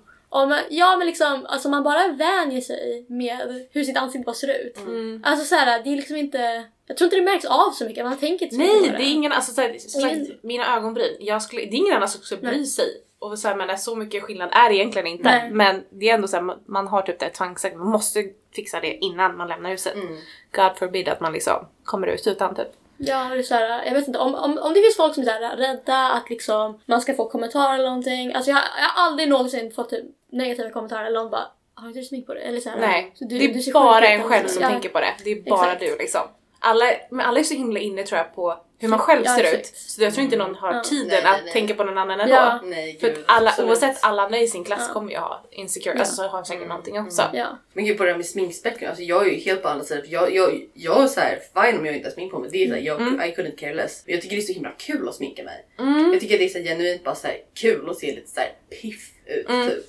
ja, 0.70 0.98
men, 0.98 1.08
liksom, 1.08 1.46
alltså 1.46 1.70
man 1.70 1.84
bara 1.84 2.08
vänjer 2.08 2.62
sig 2.62 3.06
med 3.10 3.68
hur 3.72 3.84
sitt 3.84 3.98
ansikte 3.98 4.26
bara 4.26 4.36
ser 4.36 4.66
ut. 4.66 4.78
Mm. 4.78 5.22
Alltså 5.26 5.46
så 5.46 5.56
här, 5.56 5.84
det 5.84 5.90
är 5.90 5.96
liksom 5.96 6.16
inte, 6.16 6.63
jag 6.88 6.98
tror 6.98 7.06
inte 7.06 7.16
det 7.16 7.22
märks 7.32 7.46
av 7.46 7.72
så 7.72 7.86
mycket, 7.86 8.06
man 8.06 8.18
tänker 8.18 8.46
inte 8.46 8.56
så 8.56 8.62
Nej, 8.62 8.76
mycket 8.76 8.92
på 8.92 8.98
det 8.98 9.04
är 9.04 9.12
ingen, 9.13 9.32
alltså 9.32 9.52
såhär, 9.54 9.78
Ingen- 10.00 10.38
mina 10.42 10.76
ögonbryn, 10.78 11.16
jag 11.20 11.42
skulle, 11.42 11.62
det 11.62 11.68
är 11.76 11.78
ingen 11.78 11.96
annan 11.96 12.10
som 12.10 12.22
skulle 12.22 12.42
bry 12.42 12.58
Nej. 12.58 12.66
sig. 12.66 12.86
Och 13.19 13.39
så 13.39 13.47
här, 13.47 13.56
men 13.56 13.77
så 13.77 13.95
mycket 13.95 14.23
skillnad 14.23 14.49
är 14.51 14.69
det 14.69 14.75
egentligen 14.75 15.08
inte. 15.08 15.23
Nej. 15.23 15.49
Men 15.51 15.84
det 15.89 16.10
är 16.10 16.13
ändå 16.13 16.27
såhär, 16.27 16.43
man, 16.43 16.60
man 16.65 16.88
har 16.88 17.01
typ 17.01 17.19
det 17.19 17.30
tvångsägg, 17.30 17.77
man 17.77 17.88
måste 17.88 18.23
fixa 18.56 18.80
det 18.80 18.95
innan 19.06 19.38
man 19.38 19.47
lämnar 19.47 19.69
huset. 19.69 19.95
Mm. 19.95 20.17
God 20.51 20.77
forbid 20.77 21.10
att 21.10 21.19
man 21.19 21.34
liksom 21.34 21.67
kommer 21.84 22.08
ut 22.08 22.27
utan 22.27 22.56
typ. 22.56 22.67
Ja, 22.97 23.23
det 23.30 23.39
är 23.39 23.43
så 23.43 23.56
här, 23.56 23.86
jag 23.86 23.93
vet 23.93 24.08
inte. 24.08 24.19
Om, 24.19 24.36
om, 24.36 24.58
om 24.58 24.73
det 24.73 24.82
finns 24.82 24.97
folk 24.97 25.13
som 25.13 25.23
är 25.23 25.25
så 25.27 25.32
här, 25.32 25.58
rädda 25.58 26.12
att 26.12 26.30
liksom, 26.30 26.80
man 26.86 27.01
ska 27.01 27.13
få 27.13 27.30
kommentarer 27.30 27.73
eller 27.73 27.86
någonting. 27.89 28.34
Alltså 28.34 28.51
jag, 28.51 28.58
jag 28.58 28.88
har 28.89 29.08
aldrig 29.08 29.30
någonsin 29.30 29.71
fått 29.71 29.89
typ, 29.89 30.06
negativa 30.32 30.69
kommentarer 30.69 31.06
eller 31.06 31.19
någon 31.19 31.30
bara 31.32 31.47
har 31.73 31.88
inte 31.88 31.99
du 31.99 32.06
smink 32.06 32.25
på 32.27 32.34
dig? 32.34 32.43
Eller 32.43 32.60
så 32.60 32.69
här, 32.69 32.80
Nej, 32.80 33.12
så 33.15 33.25
du- 33.25 33.38
det 33.39 33.47
du 33.47 33.53
är 33.60 33.62
ser 33.62 33.71
bara 33.73 34.08
en 34.08 34.23
själv 34.23 34.47
så. 34.47 34.53
som 34.53 34.62
Ja. 34.63 34.69
tänker 34.69 34.89
på 34.89 34.99
det. 34.99 35.13
Det 35.23 35.32
är 35.32 35.41
bara 35.49 35.65
Exakt. 35.73 35.80
du 35.82 35.97
liksom. 35.97 36.21
Alla, 36.67 36.86
men 37.12 37.25
alla 37.25 37.39
är 37.39 37.43
så 37.43 37.53
himla 37.53 37.80
inne 37.80 38.03
tror 38.03 38.17
jag 38.17 38.36
på 38.36 38.63
hur 38.80 38.88
man 38.89 38.99
själv 38.99 39.21
Ja, 39.25 39.36
ser 39.36 39.43
exakt. 39.43 39.60
ut. 39.60 39.77
Så 39.77 40.03
jag 40.03 40.13
tror 40.13 40.23
inte 40.23 40.36
någon 40.38 40.56
har 40.56 40.73
Ja. 40.73 40.84
tiden 40.84 41.08
Nej, 41.08 41.19
nej, 41.23 41.36
att 41.36 41.43
nej. 41.43 41.53
tänka 41.53 41.73
på 41.73 41.84
någon 41.84 41.97
annan 41.97 42.19
ändå. 42.19 42.36
Ja. 42.36 42.60
Nej 42.63 42.97
För 42.99 43.17
alla, 43.27 43.49
absolut. 43.49 43.69
oavsett 43.69 43.97
alla 44.03 44.21
andra 44.23 44.38
i 44.39 44.47
sin 44.47 44.63
klass 44.63 44.86
Ja. 44.88 44.93
kommer 44.93 45.12
ju 45.12 45.17
ha 45.17 45.43
insecure, 45.51 45.93
Ja. 45.95 45.99
alltså 45.99 46.15
så 46.15 46.27
har 46.27 46.43
säkert 46.43 46.67
någonting 46.67 46.99
också. 46.99 47.23
Ja. 47.34 47.58
Men 47.73 47.86
gud 47.86 47.97
på 47.97 48.03
det 48.03 48.10
här 48.10 48.17
med 48.17 48.25
sminkspektrum, 48.25 48.89
alltså 48.89 49.03
jag 49.03 49.27
är 49.27 49.32
ju 49.32 49.38
helt 49.38 49.62
på 49.63 49.67
andra 49.69 49.86
sidan. 49.86 50.03
Jag, 50.08 50.36
jag, 50.36 50.62
jag 50.73 51.03
är 51.03 51.08
såhär, 51.08 51.39
fine 51.56 51.80
om 51.80 51.86
jag 51.86 51.95
inte 51.95 52.08
har 52.10 52.13
smink 52.13 52.32
på 52.32 52.39
mig. 52.39 52.49
Det 52.51 52.63
är 52.63 52.67
så 52.67 52.73
här, 52.73 52.82
jag, 52.82 53.01
Mm. 53.01 53.21
I 53.21 53.34
couldn't 53.36 53.56
care 53.58 53.73
less. 53.73 54.03
Men 54.06 54.13
jag 54.15 54.21
tycker 54.21 54.36
det 54.36 54.41
är 54.41 54.45
så 54.45 54.53
himla 54.53 54.71
kul 54.77 55.10
att 55.10 55.15
sminka 55.15 55.43
mig. 55.43 55.65
Mm. 55.80 56.12
Jag 56.12 56.21
tycker 56.21 56.38
det 56.38 56.45
är 56.45 56.49
så 56.49 56.58
här, 56.58 56.65
genuint 56.65 57.03
bara 57.03 57.15
så 57.15 57.27
här, 57.27 57.38
kul 57.56 57.89
att 57.89 57.97
se 57.97 58.08
lite 58.15 58.30
så 58.32 58.39
här, 58.39 58.51
piff 58.82 59.12
ut 59.25 59.49
Mm. 59.49 59.69
typ. 59.69 59.84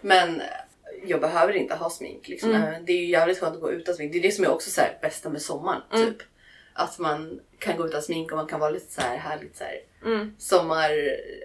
Men 0.00 0.42
jag 1.06 1.20
behöver 1.20 1.52
inte 1.52 1.74
ha 1.74 1.90
smink. 1.90 2.28
Liksom. 2.28 2.50
Mm. 2.50 2.84
Det 2.84 2.92
är 2.92 2.96
ju 2.96 3.10
jävligt 3.10 3.38
skönt 3.40 3.54
att 3.54 3.60
gå 3.60 3.72
utan 3.72 3.94
smink. 3.94 4.12
Det 4.12 4.18
är 4.18 4.22
det 4.22 4.32
som 4.32 4.44
är 4.44 4.50
också 4.50 4.70
så 4.70 4.80
här, 4.80 4.98
bästa 5.02 5.28
med 5.28 5.42
sommaren. 5.42 5.82
Mm. 5.92 6.06
Typ. 6.06 6.22
Att 6.72 6.98
man 6.98 7.40
kan 7.58 7.76
gå 7.76 7.86
utan 7.86 8.02
smink 8.02 8.30
och 8.30 8.36
man 8.36 8.46
kan 8.46 8.60
vara 8.60 8.70
lite 8.70 8.92
så 8.92 9.00
här 9.00 9.16
härligt 9.16 9.56
så 9.56 9.64
här 9.64 9.80
Mm. 10.04 10.34
sommar... 10.38 10.90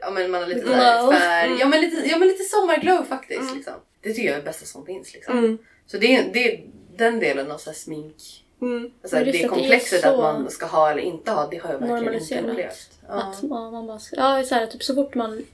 Ja 0.01 0.11
men 0.11 0.31
man 0.31 0.41
har 0.41 0.47
lite 0.47 0.61
Glow. 0.61 0.75
här 0.75 1.11
färg. 1.11 1.47
Mm. 1.47 1.59
Ja, 1.59 1.67
men 1.67 1.81
lite, 1.81 2.09
ja 2.09 2.17
men 2.17 2.27
lite 2.27 2.43
sommarglow 2.43 3.03
faktiskt. 3.03 3.41
Mm. 3.41 3.55
Liksom. 3.55 3.73
Det 4.01 4.13
tycker 4.13 4.27
jag 4.27 4.33
är 4.33 4.39
det 4.39 4.45
bästa 4.45 4.65
som 4.65 4.85
finns. 4.85 5.13
Liksom. 5.13 5.37
Mm. 5.37 5.57
Så 5.85 5.97
det 5.97 6.15
är, 6.15 6.33
det 6.33 6.53
är 6.53 6.63
den 6.97 7.19
delen 7.19 7.51
av 7.51 7.57
så 7.57 7.69
här 7.69 7.77
smink. 7.77 8.45
Mm. 8.61 8.91
Alltså, 9.01 9.17
det, 9.17 9.23
det 9.23 9.43
är 9.43 9.47
komplexet 9.47 10.01
så 10.01 10.09
att 10.09 10.17
man 10.17 10.51
ska 10.51 10.65
ha 10.65 10.91
eller 10.91 11.01
inte 11.01 11.31
ha, 11.31 11.47
det 11.51 11.57
har 11.57 11.71
jag 11.71 11.79
verkligen 11.79 12.21
inte 12.21 12.51
upplevt. 12.51 12.89
Ja. 13.07 13.13
Att 13.13 13.39
ja, 13.41 13.71
man 13.71 13.87
bara 13.87 13.99
ja, 14.11 14.43
så 14.43 14.55
här, 14.55 14.67
typ 14.67 14.83
så 14.83 14.95
fort 14.95 15.15
man 15.15 15.45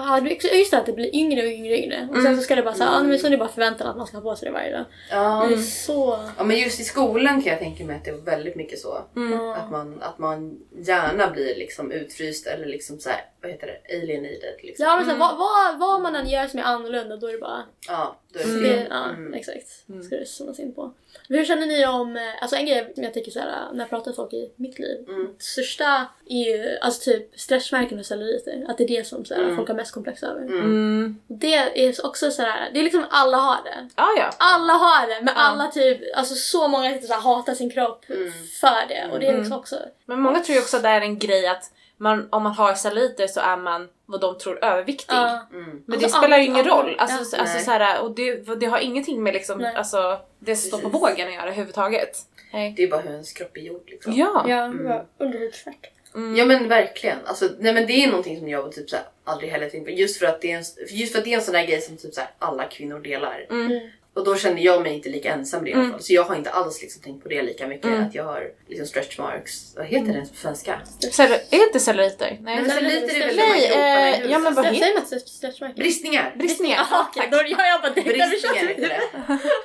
Ja, 0.00 0.20
det 0.20 0.30
är 0.44 0.58
just 0.58 0.70
det 0.70 0.78
att 0.78 0.86
det 0.86 0.92
blir 0.92 1.14
yngre 1.16 1.42
och 1.42 1.48
yngre 1.52 1.72
och 1.72 1.78
yngre. 1.78 2.08
Och 2.10 2.22
sen 2.22 2.36
så 2.36 2.42
ska 2.42 2.54
det 2.54 2.62
bara 2.62 2.74
så 2.74 2.84
här, 2.84 2.92
ja, 2.92 3.02
men 3.02 3.18
så 3.18 3.26
är 3.26 3.30
det 3.30 3.36
bara 3.36 3.48
förväntan 3.48 3.86
att 3.86 3.96
man 3.96 4.06
ska 4.06 4.16
ha 4.16 4.22
på 4.22 4.36
sig 4.36 4.46
det 4.48 4.52
varje 4.52 4.72
dag. 4.72 4.84
Ja. 5.10 5.46
Det 5.48 5.54
är 5.54 5.58
så... 5.58 6.18
ja 6.38 6.44
men 6.44 6.58
just 6.58 6.80
i 6.80 6.84
skolan 6.84 7.42
kan 7.42 7.50
jag 7.52 7.58
tänka 7.58 7.84
mig 7.84 7.96
att 7.96 8.04
det 8.04 8.12
var 8.12 8.18
väldigt 8.18 8.56
mycket 8.56 8.78
så. 8.78 8.98
Mm. 9.16 9.50
Att, 9.50 9.70
man, 9.70 10.02
att 10.02 10.18
man 10.18 10.60
gärna 10.78 11.30
blir 11.30 11.56
liksom 11.56 11.92
utfryst 11.92 12.46
eller 12.46 12.66
liksom 12.66 12.98
så 12.98 13.08
här, 13.08 13.24
vad 13.42 13.50
heter 13.50 13.66
det, 13.66 13.96
alienated. 13.96 14.54
Liksom. 14.62 14.86
Ja 14.86 14.96
men 14.96 15.04
så 15.04 15.10
här, 15.10 15.18
vad, 15.18 15.38
vad, 15.38 15.78
vad 15.78 16.00
man 16.02 16.16
än 16.16 16.28
gör 16.28 16.46
som 16.46 16.58
är 16.60 16.64
annorlunda 16.64 17.16
då 17.16 17.26
är 17.26 17.32
det 17.32 17.38
bara... 17.38 17.62
Ja, 17.88 18.16
då 18.32 18.38
är 18.38 18.44
det 18.44 18.50
Mm. 18.50 18.62
Det, 18.62 18.86
ja, 18.90 19.04
Mm. 19.10 19.34
exakt. 19.34 19.68
Mm. 19.88 20.02
Ska 20.02 20.16
det 20.16 20.26
zonas 20.26 20.58
in 20.58 20.74
på. 20.74 20.92
Hur 21.28 21.44
känner 21.44 21.66
ni 21.66 21.86
om, 21.86 22.16
eh, 22.16 22.22
alltså 22.42 22.56
en 22.56 22.66
grej 22.66 22.92
som 22.94 23.04
jag 23.04 23.14
tycker 23.14 23.30
så 23.30 23.38
här, 23.40 23.72
när 23.72 23.78
jag 23.80 23.90
pratar 23.90 24.06
med 24.10 24.16
folk 24.16 24.32
i 24.32 24.52
mitt 24.56 24.78
liv. 24.78 25.04
Mm. 25.08 25.28
Största 25.38 26.06
är 26.28 26.44
ju 26.44 26.78
alltså 26.80 27.10
typ 27.10 27.40
stretchmärken 27.40 27.98
och 27.98 28.06
celluliter. 28.06 28.64
Att 28.68 28.78
det 28.78 28.84
är 28.84 28.88
det 28.88 29.06
som 29.06 29.24
så 29.24 29.34
här, 29.34 29.42
Mm. 29.42 29.56
folk 29.56 29.68
har 29.68 29.74
mest 29.76 29.92
komplex 29.94 30.22
över. 30.22 30.40
Mm. 30.40 30.60
Mm. 30.60 31.16
Det 31.26 31.54
är 31.54 32.06
också 32.06 32.30
så 32.30 32.42
här, 32.42 32.70
det 32.72 32.78
är 32.80 32.84
liksom 32.84 33.04
alla 33.10 33.36
har 33.36 33.64
det. 33.64 33.88
Ah, 33.94 34.06
ja. 34.18 34.30
Alla 34.38 34.72
har 34.72 35.06
det 35.06 35.20
men 35.22 35.34
Ja. 35.36 35.40
alla 35.42 35.66
typ, 35.66 36.00
alltså 36.16 36.34
så 36.34 36.68
många 36.68 37.00
så 37.00 37.12
här, 37.12 37.20
hatar 37.20 37.54
sin 37.54 37.70
kropp 37.70 38.04
Mm. 38.10 38.32
för 38.60 38.88
det. 38.88 39.08
Och 39.12 39.18
det 39.20 39.26
är 39.26 39.30
Mm. 39.30 39.40
liksom 39.40 39.58
också, 39.58 39.76
Men 40.06 40.20
många 40.20 40.40
tror 40.40 40.54
ju 40.56 40.60
också 40.62 40.76
att 40.76 40.82
det 40.82 40.88
är 40.88 41.00
en 41.00 41.18
grej 41.18 41.46
att 41.46 41.70
man, 41.98 42.28
om 42.30 42.42
man 42.42 42.52
har 42.52 42.74
celluliter 42.74 43.26
så 43.26 43.40
är 43.40 43.56
man 43.56 43.88
vad 44.06 44.20
de 44.20 44.38
tror 44.38 44.64
överviktig. 44.64 45.14
ja. 45.14 45.46
Mm. 45.52 45.64
Men 45.86 45.94
Alltså, 45.94 46.06
det 46.06 46.08
spelar 46.22 46.38
ju 46.38 46.44
ingen 46.44 46.64
roll. 46.64 46.96
Alltså, 46.98 47.36
ja. 47.36 47.40
alltså, 47.40 47.56
Nej. 47.56 47.64
så 47.64 47.70
här, 47.70 48.02
och 48.02 48.10
det, 48.10 48.60
det 48.60 48.66
har 48.66 48.78
ingenting 48.78 49.22
med 49.22 49.34
liksom, 49.34 49.58
Nej. 49.58 49.74
alltså, 49.74 50.20
det 50.38 50.56
som 50.56 50.68
står 50.68 50.78
på 50.90 50.98
vågen 50.98 51.28
att 51.28 51.34
göra 51.34 51.42
överhuvudtaget. 51.44 52.16
Nej. 52.52 52.74
Det 52.76 52.82
är 52.82 52.88
bara 52.88 53.00
hur 53.00 53.10
ens 53.10 53.32
kropp 53.32 53.56
är 53.56 53.60
gjord. 53.60 53.82
Liksom. 53.86 54.12
Ja. 54.12 54.44
ja, 54.48 54.64
Mm. 54.64 54.86
mm. 54.86 55.02
underhudsfett. 55.18 55.76
Mm. 56.14 56.36
Ja 56.36 56.44
men 56.44 56.68
verkligen. 56.68 57.18
Alltså, 57.24 57.48
nej, 57.58 57.72
men 57.74 57.86
det 57.86 57.92
är 57.92 58.06
någonting 58.08 58.38
som 58.38 58.48
jag 58.48 58.72
typ, 58.72 58.90
så 58.90 58.96
här, 58.96 59.04
aldrig 59.24 59.50
heller 59.50 59.68
tänkt 59.70 59.84
på. 59.84 59.90
Just 59.90 60.18
för, 60.18 60.26
att 60.26 60.40
det 60.40 60.52
är 60.52 60.56
en, 60.56 60.64
just 60.90 61.12
för 61.12 61.18
att 61.18 61.24
det 61.24 61.32
är 61.32 61.36
en 61.36 61.42
sån 61.42 61.54
där 61.54 61.66
grej 61.66 61.80
som 61.80 61.96
typ, 61.96 62.14
så 62.14 62.20
här, 62.20 62.30
alla 62.38 62.64
kvinnor 62.64 62.98
delar. 63.00 63.46
Mm. 63.50 63.90
Mm. 64.18 64.28
Och 64.28 64.34
då 64.34 64.40
känner 64.40 64.62
jag 64.62 64.82
mig 64.82 64.94
inte 64.94 65.08
lika 65.08 65.32
ensam 65.32 65.66
i 65.66 65.70
det 65.70 65.76
Mm. 65.78 66.00
Så 66.00 66.12
jag 66.12 66.24
har 66.24 66.36
inte 66.36 66.50
alls 66.50 66.82
liksom, 66.82 67.02
tänkt 67.02 67.22
på 67.22 67.28
det 67.28 67.42
lika 67.42 67.66
mycket. 67.66 67.84
Mm. 67.86 68.02
Att 68.02 68.14
jag 68.14 68.24
har 68.24 68.50
liksom, 68.68 68.86
stretch 68.86 69.18
marks. 69.18 69.76
Vad 69.76 69.86
heter 69.86 70.12
det 70.12 70.20
på 70.20 70.36
svenska? 70.36 70.80
Cellu- 71.00 71.40
är 71.50 71.66
inte 71.66 71.80
celluliter? 71.80 72.38
Nej. 72.42 72.56
Men 72.62 72.70
celluliter 72.70 73.20
är 73.20 73.26
väl 73.26 73.36
Nej, 73.36 73.62
i 73.62 73.66
eh, 73.66 74.16
huvudet? 74.16 74.30
ja, 74.30 74.38
men 74.38 74.54
vad 74.54 74.64
Säger 74.64 74.94
man 74.94 75.02
inte 75.02 75.18
stretchmärken? 75.20 75.76
Bristningar! 75.82 76.34
Bristningar. 76.38 76.76
Jaha 76.90 77.06
okej, 77.10 77.28
då 77.30 77.36
har 77.36 77.66
jag 77.66 77.80
bara 77.82 77.92
Bristningar 78.02 78.74
det. 78.76 79.00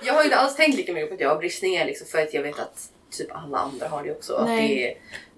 Jag 0.06 0.14
har 0.14 0.24
inte 0.24 0.36
alls 0.36 0.56
tänkt 0.56 0.78
lika 0.78 0.94
mycket 0.94 1.10
på 1.10 1.16
att 1.16 1.22
jag 1.22 1.30
har 1.30 1.38
bristningar 1.38 1.86
liksom, 1.86 2.08
för 2.08 2.18
att 2.22 2.34
jag 2.34 2.42
vet 2.42 2.60
att 2.60 2.90
typ 3.14 3.36
alla 3.36 3.58
andra 3.58 3.88
har 3.88 4.04
det 4.04 4.12
också. 4.12 4.34
Att 4.36 4.48
Nej. 4.48 4.68
det 4.68 4.92
är 4.92 4.98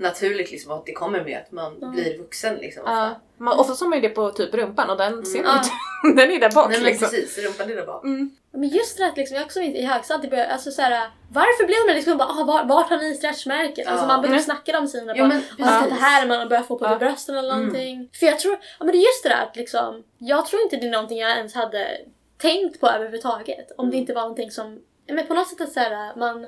naturligt 0.10 0.52
liksom, 0.52 0.72
att 0.72 0.86
det 0.86 0.94
kommer 0.94 1.24
med 1.24 1.38
att 1.38 1.52
man 1.52 1.78
Mm. 1.78 1.92
blir 1.92 2.18
vuxen. 2.18 2.56
Liksom, 2.56 2.84
Ja. 2.86 3.08
ofta. 3.08 3.20
Man, 3.38 3.60
oftast 3.60 3.82
har 3.82 3.88
man 3.88 4.02
ju 4.02 4.08
det 4.08 4.14
på 4.16 4.32
typ 4.32 4.54
rumpan 4.54 4.90
och 4.90 4.98
den 4.98 5.26
ser 5.26 5.40
Mm. 5.40 5.48
man 5.52 5.58
inte. 5.58 6.22
den 6.22 6.32
är 6.32 6.40
där 6.40 6.52
bak 6.52 6.70
Nej 6.70 6.78
men 6.78 6.86
liksom. 6.86 7.10
precis, 7.10 7.38
rumpan 7.46 7.72
är 7.72 7.76
där 7.76 7.86
bak. 7.86 8.04
Mm. 8.04 8.36
Men 8.52 8.70
just 8.70 8.98
det 8.98 9.06
att 9.06 9.18
liksom, 9.18 9.38
jag 9.38 9.46
också 9.46 9.60
i 9.62 9.86
högstadiet 9.86 10.30
började, 10.32 10.54
alltså 10.54 10.72
såhär, 10.72 11.10
varför 11.32 11.66
blev 11.68 11.78
man 11.88 11.96
liksom 11.96 12.18
bara 12.18 12.30
ah, 12.30 12.44
var, 12.44 12.66
vart 12.66 12.90
har 12.90 12.98
ni 12.98 13.14
stretchmärken? 13.14 13.88
Alltså 13.88 14.04
Ja. 14.04 14.08
man 14.08 14.22
började 14.22 14.28
Mm. 14.36 14.44
snacka 14.44 14.80
om 14.80 14.88
sina 14.88 15.16
Ja, 15.18 15.24
bara, 15.28 15.42
men 15.58 15.68
ah, 15.70 15.86
det 15.88 15.94
här 15.94 16.24
är 16.24 16.28
man 16.28 16.50
börjar 16.50 16.64
få 16.64 16.78
på 16.80 16.86
Ja. 16.86 16.96
brösten 16.98 17.36
eller 17.38 17.50
Mm. 17.54 17.66
någonting. 17.66 18.10
För 18.20 18.26
jag 18.26 18.40
tror, 18.40 18.54
ja 18.80 18.86
men 18.86 18.88
det 18.92 18.98
är 18.98 19.06
just 19.06 19.24
det 19.24 19.30
där 19.30 19.44
att 19.44 19.56
liksom, 19.56 20.04
jag 20.18 20.46
tror 20.46 20.62
inte 20.62 20.76
det 20.78 20.88
är 20.88 20.92
någonting 20.92 21.18
jag 21.20 21.38
ens 21.38 21.54
hade 21.56 21.88
tänkt 22.38 22.80
på 22.80 22.88
överhuvudtaget. 22.88 23.72
Om 23.78 23.92
det 23.92 23.98
inte 23.98 24.14
var 24.14 24.22
någonting 24.22 24.52
som, 24.52 24.82
ja, 25.06 25.14
men 25.14 25.28
på 25.28 25.34
något 25.34 25.48
sätt 25.48 25.62
att 25.62 25.72
såhär, 25.74 26.16
man 26.16 26.48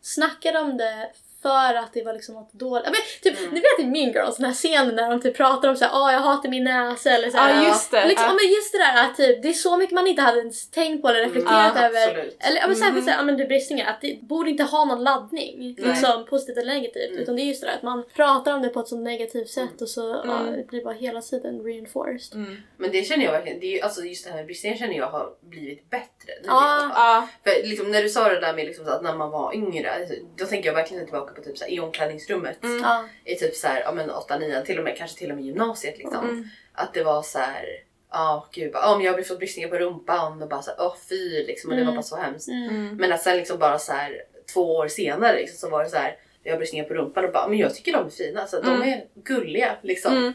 snackade 0.00 0.58
om 0.58 0.76
det 0.76 1.10
för 1.42 1.74
att 1.74 1.92
det 1.92 2.02
var 2.02 2.12
liksom 2.12 2.34
något 2.34 2.52
dåligt. 2.52 2.84
Ja, 2.86 2.90
Men, 2.90 3.00
typ, 3.32 3.40
Mm. 3.40 3.54
Ni 3.54 3.60
vet 3.60 3.78
i 3.80 3.84
Mean 3.86 4.12
Girls, 4.12 4.36
den 4.36 4.46
här 4.46 4.52
scenen 4.52 4.94
när 4.96 5.10
de 5.10 5.20
typ 5.20 5.36
pratar 5.36 5.68
om 5.68 5.76
såhär, 5.76 5.92
ah 5.94 6.12
jag 6.12 6.20
hatar 6.20 6.48
min 6.48 6.64
näsa 6.64 7.10
eller 7.10 7.30
såhär. 7.30 7.62
Ja 7.62 7.68
just 7.68 7.90
det. 7.90 8.06
Liksom, 8.08 8.24
Ja. 8.26 8.32
ja. 8.32 8.38
men 8.42 8.52
just 8.54 8.72
det 8.72 8.78
där 8.78 9.04
att 9.04 9.16
typ, 9.16 9.42
det 9.42 9.48
är 9.48 9.52
så 9.52 9.76
mycket 9.76 9.94
man 9.94 10.06
inte 10.06 10.22
hade 10.22 10.38
ens 10.38 10.70
tänkt 10.70 11.02
på 11.02 11.08
eller 11.08 11.20
reflekterat 11.20 11.76
Mm, 11.76 11.84
över. 11.84 12.08
absolut. 12.08 12.36
Eller 12.40 12.56
ja, 12.60 12.66
men 12.66 12.76
särskilt 12.76 12.92
Mm. 12.92 13.04
såhär, 13.04 13.18
ja, 13.18 13.22
men 13.24 13.36
bristningar, 13.48 13.86
att 13.90 14.00
det 14.00 14.18
borde 14.22 14.50
inte 14.50 14.62
ha 14.62 14.84
någon 14.84 15.04
laddning. 15.04 15.74
Nej. 15.78 15.88
Liksom 15.88 16.26
positivt 16.30 16.58
eller 16.58 16.74
negativt. 16.74 17.10
Mm. 17.10 17.22
Utan 17.22 17.36
det 17.36 17.42
är 17.42 17.44
just 17.44 17.60
det 17.60 17.66
där 17.66 17.74
att 17.74 17.82
man 17.82 18.04
pratar 18.16 18.54
om 18.54 18.62
det 18.62 18.68
på 18.68 18.80
ett 18.80 18.88
så 18.88 18.96
negativt 18.98 19.48
sätt 19.48 19.62
Mm. 19.62 19.76
och 19.80 19.88
så 19.88 20.22
ja, 20.24 20.38
Mm. 20.40 20.56
det 20.56 20.66
blir 20.66 20.84
bara 20.84 20.94
hela 20.94 21.20
tiden 21.20 21.60
reinforced. 21.64 22.34
Mm. 22.38 22.56
Men 22.76 22.90
det 22.90 23.02
känner 23.02 23.24
jag 23.24 23.32
verkligen, 23.32 23.60
det 23.60 23.78
är, 23.78 23.84
alltså 23.84 24.02
just 24.04 24.24
det 24.24 24.30
här 24.30 24.36
med 24.36 24.46
bristningar 24.46 24.76
känner 24.76 24.94
jag 24.94 25.06
har 25.10 25.30
blivit 25.40 25.90
bättre. 25.90 26.32
Ja. 26.44 26.50
fall. 26.50 26.90
Ja. 26.94 27.28
För 27.44 27.68
liksom, 27.68 27.90
när 27.90 28.02
du 28.02 28.08
sa 28.08 28.28
det 28.28 28.40
där 28.40 28.54
med 28.54 28.66
liksom, 28.66 28.88
att 28.88 29.02
när 29.02 29.14
man 29.14 29.30
var 29.30 29.54
yngre, 29.54 29.90
alltså, 29.94 30.14
då 30.36 30.44
tänker 30.46 30.68
jag 30.68 30.74
verkligen 30.74 31.04
tillbaka 31.04 31.27
på 31.34 31.42
typ, 31.42 31.58
så 31.58 31.64
här, 31.64 31.72
i 31.72 31.80
omklädningsrummet. 31.80 32.64
Mm. 32.64 32.84
I 33.24 33.34
typ 33.34 33.54
så 33.54 33.66
här, 33.68 33.80
ja, 33.80 33.92
men 33.92 34.10
8-9, 34.10 34.64
till 34.64 34.78
och 34.78 34.84
med 34.84 34.96
kanske 34.96 35.18
till 35.18 35.30
och 35.30 35.36
med 35.36 35.44
gymnasiet. 35.44 35.98
Liksom. 35.98 36.24
Mm. 36.28 36.48
Att 36.72 36.94
det 36.94 37.02
var 37.02 37.22
så 37.22 37.38
här, 37.38 37.64
ja 38.10 38.48
gud, 38.52 38.72
bara, 38.72 38.94
om 38.94 39.02
jag 39.02 39.12
har 39.12 39.22
fått 39.22 39.38
bristningar 39.38 39.68
på 39.68 39.76
rumpan 39.78 40.42
och 40.42 40.48
bara 40.48 40.62
så 40.62 40.70
åh 40.78 40.94
fy 41.08 41.44
liksom, 41.46 41.70
och 41.70 41.76
det 41.76 41.82
var 41.82 41.90
Mm. 41.92 41.94
bara 41.96 42.02
så 42.02 42.16
hemskt. 42.16 42.48
Mm. 42.48 42.68
Mm. 42.68 42.96
Men 42.96 43.12
att 43.12 43.22
sen 43.22 43.36
liksom 43.36 43.58
bara 43.58 43.78
så 43.78 43.92
här 43.92 44.22
två 44.54 44.76
år 44.76 44.88
senare 44.88 45.36
liksom, 45.36 45.56
så 45.58 45.68
var 45.70 45.84
det 45.84 45.90
så 45.90 45.96
här, 45.96 46.16
jag 46.42 46.52
har 46.52 46.58
bristningar 46.58 46.84
på 46.84 46.94
rumpan 46.94 47.24
och 47.24 47.32
bara, 47.32 47.48
men 47.48 47.58
jag 47.58 47.74
tycker 47.74 47.92
de 47.92 48.06
är 48.06 48.10
fina. 48.10 48.46
Så 48.46 48.60
de 48.60 48.74
Mm. 48.74 48.88
är 48.88 49.04
gulliga 49.14 49.76
liksom. 49.82 50.32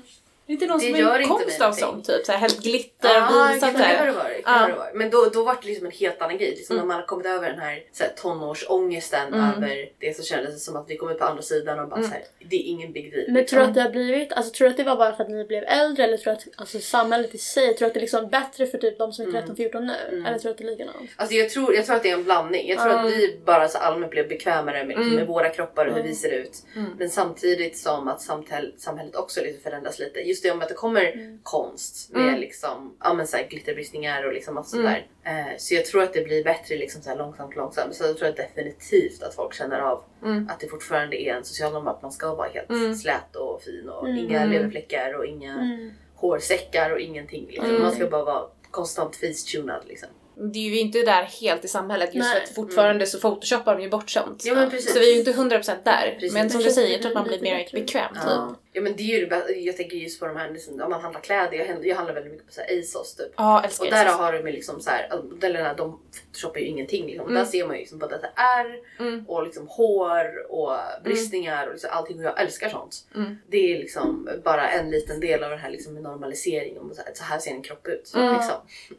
Mm. 0.48 0.48
Det 0.48 0.52
är 0.52 0.54
inte 0.54 0.66
någon 0.66 0.80
Det 0.80 0.86
som 0.86 1.00
gör 1.00 1.16
är 1.16 1.20
inte 1.20 1.30
konst 1.30 1.60
mig 1.60 1.68
av 1.68 1.72
sånt 1.72 2.06
typ 2.08 2.26
såhär 2.26 2.40
helt 2.40 2.60
glitter 2.64 3.22
och 3.22 3.28
gud, 3.34 3.54
visat 3.54 3.74
det 3.78 3.84
har 3.84 4.06
det. 4.06 4.12
varit. 4.12 4.46
Det 4.46 4.76
varit. 4.78 4.94
Men 4.94 5.10
då, 5.10 5.30
då 5.34 5.44
var 5.44 5.58
det 5.62 5.68
liksom 5.68 5.86
en 5.86 5.92
helt 5.92 6.22
annan 6.22 6.38
grej. 6.38 6.50
Liksom 6.50 6.76
Mm. 6.76 6.88
När 6.88 6.94
man 6.94 7.02
har 7.02 7.08
kommit 7.08 7.26
över 7.26 7.50
den 7.50 7.60
här, 7.60 7.84
så 7.92 8.04
här 8.04 8.12
tonårsångesten 8.22 9.34
Mm. 9.34 9.40
över 9.64 9.90
det 10.00 10.18
så 10.18 10.24
kändes 10.24 10.54
det 10.54 10.60
som 10.60 10.76
att 10.76 10.90
vi 10.90 10.98
kom 10.98 11.10
ut 11.10 11.20
på 11.20 11.26
andra 11.26 11.42
sidan 11.42 11.80
och 11.80 11.88
bara 11.90 11.96
Mm. 11.96 12.10
så 12.10 12.14
här, 12.16 12.24
det 12.50 12.56
är 12.56 12.64
ingen 12.70 12.92
big 12.94 13.12
deal. 13.14 13.26
Men 13.32 13.46
tror 13.46 13.60
du 13.60 13.66
att 13.66 13.74
det 13.74 13.82
har 13.82 13.90
blivit, 13.90 14.34
alltså 14.34 14.54
tror 14.54 14.66
du 14.68 14.72
att 14.72 14.78
det 14.78 14.84
var 14.84 14.96
bara 14.96 15.16
för 15.16 15.24
att 15.24 15.30
ni 15.30 15.46
blev 15.46 15.64
äldre 15.68 16.04
eller 16.04 16.18
tror 16.18 16.34
du 16.34 16.38
att 16.38 16.48
alltså, 16.56 16.80
samhället 16.80 17.36
i 17.36 17.38
sig, 17.38 17.68
tror 17.74 17.80
du 17.80 17.86
att 17.88 17.94
det 17.94 18.00
är 18.00 18.02
liksom 18.02 18.30
bättre 18.30 18.66
för 18.68 18.78
typ 18.78 18.98
de 18.98 19.14
som 19.14 19.26
är 19.26 19.30
Mm. 19.30 19.42
13-14 19.56 19.80
nu? 19.86 19.94
Mm. 20.10 20.26
Eller 20.26 20.40
tror 20.40 20.50
du 20.50 20.52
att 20.52 20.58
det 20.58 20.64
är 20.64 20.72
likadant? 20.72 21.10
Alltså 21.16 21.36
jag 21.36 21.50
tror, 21.50 21.76
jag 21.76 21.86
tror 21.86 21.96
att 21.96 22.04
det 22.04 22.10
är 22.10 22.14
en 22.14 22.24
blandning. 22.24 22.70
Jag 22.70 22.78
tror 22.80 22.92
Mm. 22.94 23.06
att 23.06 23.12
vi 23.12 23.40
bara 23.46 23.68
så 23.68 23.78
allmänt 23.78 24.12
blev 24.12 24.28
bekvämare 24.30 24.78
med, 24.78 24.88
liksom, 24.88 25.04
Mm. 25.04 25.16
med 25.16 25.28
våra 25.28 25.50
kroppar 25.50 25.86
och 25.86 25.92
hur 25.94 26.00
Mm. 26.00 26.12
vi 26.12 26.16
ser 26.16 26.32
ut. 26.32 26.58
Mm. 26.76 26.90
Men 27.00 27.10
samtidigt 27.10 27.78
som 27.78 28.08
att 28.08 28.22
samhäll, 28.22 28.74
samhället 28.78 29.16
också 29.16 29.42
liksom 29.42 29.64
förändras 29.64 30.00
lite. 30.00 30.20
Just 30.34 30.44
det 30.44 30.52
om 30.52 30.62
att 30.62 30.68
det 30.70 30.74
kommer 30.76 31.12
Mm. 31.14 31.40
konst 31.44 32.10
med 32.12 32.28
Mm. 32.28 32.40
liksom, 32.40 32.96
ja, 33.00 33.14
men 33.14 33.28
så 33.28 33.38
här, 33.38 33.48
glitterbristningar 33.48 34.24
och 34.24 34.34
liksom 34.34 34.58
allt 34.58 34.68
sånt 34.68 34.80
Mm. 34.88 34.94
där. 35.24 35.32
Eh, 35.52 35.58
så 35.58 35.74
jag 35.76 35.86
tror 35.86 36.04
att 36.04 36.14
det 36.14 36.22
blir 36.22 36.44
bättre 36.44 36.76
liksom, 36.78 37.02
så 37.02 37.10
här, 37.10 37.18
långsamt 37.18 37.56
långsamt. 37.56 37.96
Så 37.96 38.04
jag 38.04 38.18
tror 38.18 38.30
att 38.30 38.38
definitivt 38.38 39.24
att 39.24 39.36
folk 39.36 39.54
känner 39.54 39.80
av 39.80 40.04
Mm. 40.24 40.50
att 40.52 40.60
det 40.60 40.68
fortfarande 40.68 41.22
är 41.22 41.34
en 41.34 41.44
social 41.44 41.74
norm 41.74 41.88
att 41.88 42.02
man 42.02 42.12
ska 42.12 42.36
vara 42.36 42.50
helt 42.50 42.70
Mm. 42.70 42.96
slät 42.96 43.36
och 43.36 43.62
fin 43.62 43.90
och 43.90 44.08
Mm. 44.10 44.26
inga 44.26 44.38
Mm. 44.40 44.52
leverfläckar 44.52 45.14
och 45.14 45.26
inga 45.26 45.54
Mm. 45.54 45.92
hårsäckar 46.16 46.90
och 46.92 47.00
ingenting. 47.00 47.46
Liksom. 47.48 47.70
Mm. 47.70 47.82
Man 47.82 47.92
ska 47.92 48.08
bara 48.08 48.24
vara 48.24 48.44
konstant 48.72 49.16
face-tunad 49.16 49.84
liksom. 49.88 50.10
Det 50.54 50.60
är 50.60 50.70
ju 50.70 50.80
inte 50.80 51.00
där 51.02 51.24
helt 51.24 51.66
i 51.66 51.68
samhället 51.68 52.16
just 52.16 52.28
Nej. 52.30 52.36
för 52.36 52.44
att 52.44 52.56
fortfarande 52.56 53.06
så 53.06 53.20
photoshoppar 53.20 53.76
de 53.78 53.84
ju 53.84 53.90
bort 53.90 54.10
sånt. 54.10 54.46
Ja. 54.46 54.70
Så 54.80 55.00
vi 55.00 55.10
är 55.10 55.14
ju 55.14 55.20
inte 55.20 55.32
100% 55.32 55.84
där. 55.84 56.12
Precis. 56.14 56.34
Men 56.34 56.50
som 56.50 56.62
du 56.62 56.70
säger, 56.72 56.92
jag 56.92 57.02
tror 57.02 57.12
att 57.12 57.16
man 57.16 57.28
blir 57.28 57.42
mer 57.42 57.70
bekväm 57.74 58.12
Ja. 58.16 58.22
typ. 58.22 58.60
Ja 58.76 58.82
men 58.82 58.96
det 58.96 59.04
är 59.04 59.08
ju 59.08 59.20
det 59.20 59.28
bästa. 59.28 59.52
Jag 59.52 59.78
tänker 59.78 59.98
just 59.98 60.20
på 60.20 60.26
de 60.28 60.38
här, 60.38 60.50
liksom, 60.50 60.82
om 60.82 60.90
man 60.90 61.02
handlar 61.02 61.22
kläder. 61.22 61.58
Jag, 61.58 61.66
handlar- 61.66 61.86
jag 61.88 61.96
handlar 61.96 62.14
väldigt 62.14 62.32
mycket 62.32 62.48
på 62.48 62.54
så 62.54 62.62
här 62.62 62.80
ASOS 62.80 63.16
typ. 63.16 63.32
Ja, 63.38 63.64
älskar 63.64 63.86
Och 63.86 63.92
där 63.92 64.06
har 64.06 64.34
de 64.34 64.52
liksom 64.52 64.82
så 64.82 64.90
här, 64.90 65.22
modellerna 65.30 65.74
de 65.74 66.00
shoppar 66.34 66.60
ju 66.60 66.66
ingenting. 66.66 67.06
Liksom. 67.06 67.34
Där 67.34 67.46
ser 67.46 67.68
man 67.68 67.76
ju 67.76 67.80
liksom 67.80 68.00
både 68.00 68.32
ärr 68.36 68.80
Mm. 69.00 69.26
och 69.28 69.44
liksom 69.44 69.68
hår 69.68 70.52
och 70.52 70.78
bristningar 71.04 71.68
och 71.68 71.74
liksom 71.74 71.90
allting. 71.94 72.18
Och 72.18 72.24
jag 72.24 72.42
älskar 72.42 72.70
sånt. 72.70 72.96
Mm. 73.16 73.38
Det 73.48 73.74
är 73.74 73.78
liksom 73.80 74.30
bara 74.44 74.70
en 74.70 74.90
liten 74.92 75.20
del 75.20 75.44
av 75.44 75.50
den 75.50 75.60
här 75.60 75.70
liksom 75.70 75.94
normaliseringen. 75.96 76.78
Om 76.82 76.94
så, 76.96 77.02
här, 77.06 77.14
så 77.14 77.24
här 77.24 77.40
ser 77.40 77.52
en 77.52 77.62
kropp 77.64 77.88
ut. 77.88 78.12
Mm. 78.16 78.34
Liksom. 78.34 78.56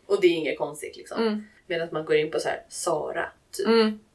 Och 0.07 0.21
det 0.21 0.27
är 0.27 0.31
inget 0.35 0.59
konstigt 0.59 0.97
liksom. 0.97 1.23
Mm. 1.23 1.45
Medan 1.67 1.89
man 1.93 2.05
går 2.05 2.17
in 2.17 2.31
på 2.31 2.41
så 2.41 2.49
här 2.49 2.63
Sara 2.69 3.29
typ. 3.51 3.67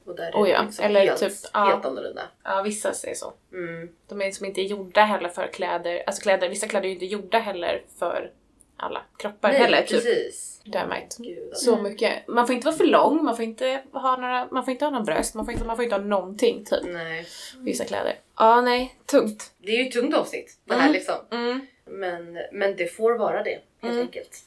Och 0.09 0.15
där 0.15 0.23
är 0.27 0.35
Oh 0.35 0.43
det 0.43 0.49
ja, 0.51 0.61
liksom 0.63 0.85
eller 0.85 0.99
helt, 0.99 1.19
typ, 1.19 1.33
ja. 1.53 1.65
helt 1.65 1.85
annorlunda. 1.85 2.21
Ja, 2.43 2.61
vissa 2.61 2.93
säger 2.93 3.15
så. 3.15 3.33
Mm. 3.53 3.89
De 4.07 4.21
är 4.21 4.25
liksom 4.25 4.45
inte 4.45 4.61
gjorda 4.61 5.01
heller 5.01 5.29
för 5.29 5.47
kläder. 5.47 6.03
Alltså 6.07 6.21
kläder, 6.21 6.49
vissa 6.49 6.67
kläder 6.67 6.85
är 6.85 6.89
ju 6.89 6.93
inte 6.93 7.05
gjorda 7.05 7.39
heller 7.39 7.83
för 7.99 8.31
alla 8.77 9.01
kroppar 9.17 9.49
Nej, 9.51 9.59
heller. 9.61 9.81
Typ. 9.81 9.89
precis. 9.89 10.61
Det 10.63 10.77
har 10.77 10.85
jag 10.85 10.89
märkt. 10.89 11.17
Gud. 11.17 11.57
Så 11.57 11.77
mycket. 11.77 12.27
Man 12.27 12.47
får 12.47 12.55
inte 12.55 12.65
vara 12.65 12.75
för 12.77 12.85
lång, 12.85 13.23
man 13.23 13.35
får 13.35 13.45
inte 13.45 13.81
ha 13.93 14.17
några, 14.17 14.47
man 14.51 14.65
får 14.65 14.71
inte 14.71 14.85
ha 14.85 14.89
några 14.91 15.03
bröst, 15.05 15.35
man 15.35 15.45
får 15.45 15.51
inte, 15.53 15.65
man 15.65 15.75
får 15.75 15.83
inte 15.83 15.95
ha 15.95 16.03
någonting 16.03 16.65
typ. 16.65 16.83
Nej. 16.85 17.27
Vissa 17.57 17.85
kläder. 17.85 18.15
Ja, 18.37 18.61
nej. 18.61 18.95
Tungt. 19.05 19.51
Det 19.57 19.71
är 19.71 19.77
ju 19.83 19.87
ett 19.87 19.93
tungt 19.93 20.15
avsnitt 20.15 20.57
det 20.65 20.73
här 20.73 20.81
Mm. 20.81 20.93
liksom. 20.93 21.15
Mm. 21.31 21.67
Men, 21.85 22.37
men 22.51 22.75
det 22.75 22.87
får 22.87 23.17
vara 23.17 23.43
det 23.43 23.49
helt 23.81 23.93
Mm. 23.93 23.99
enkelt. 23.99 24.43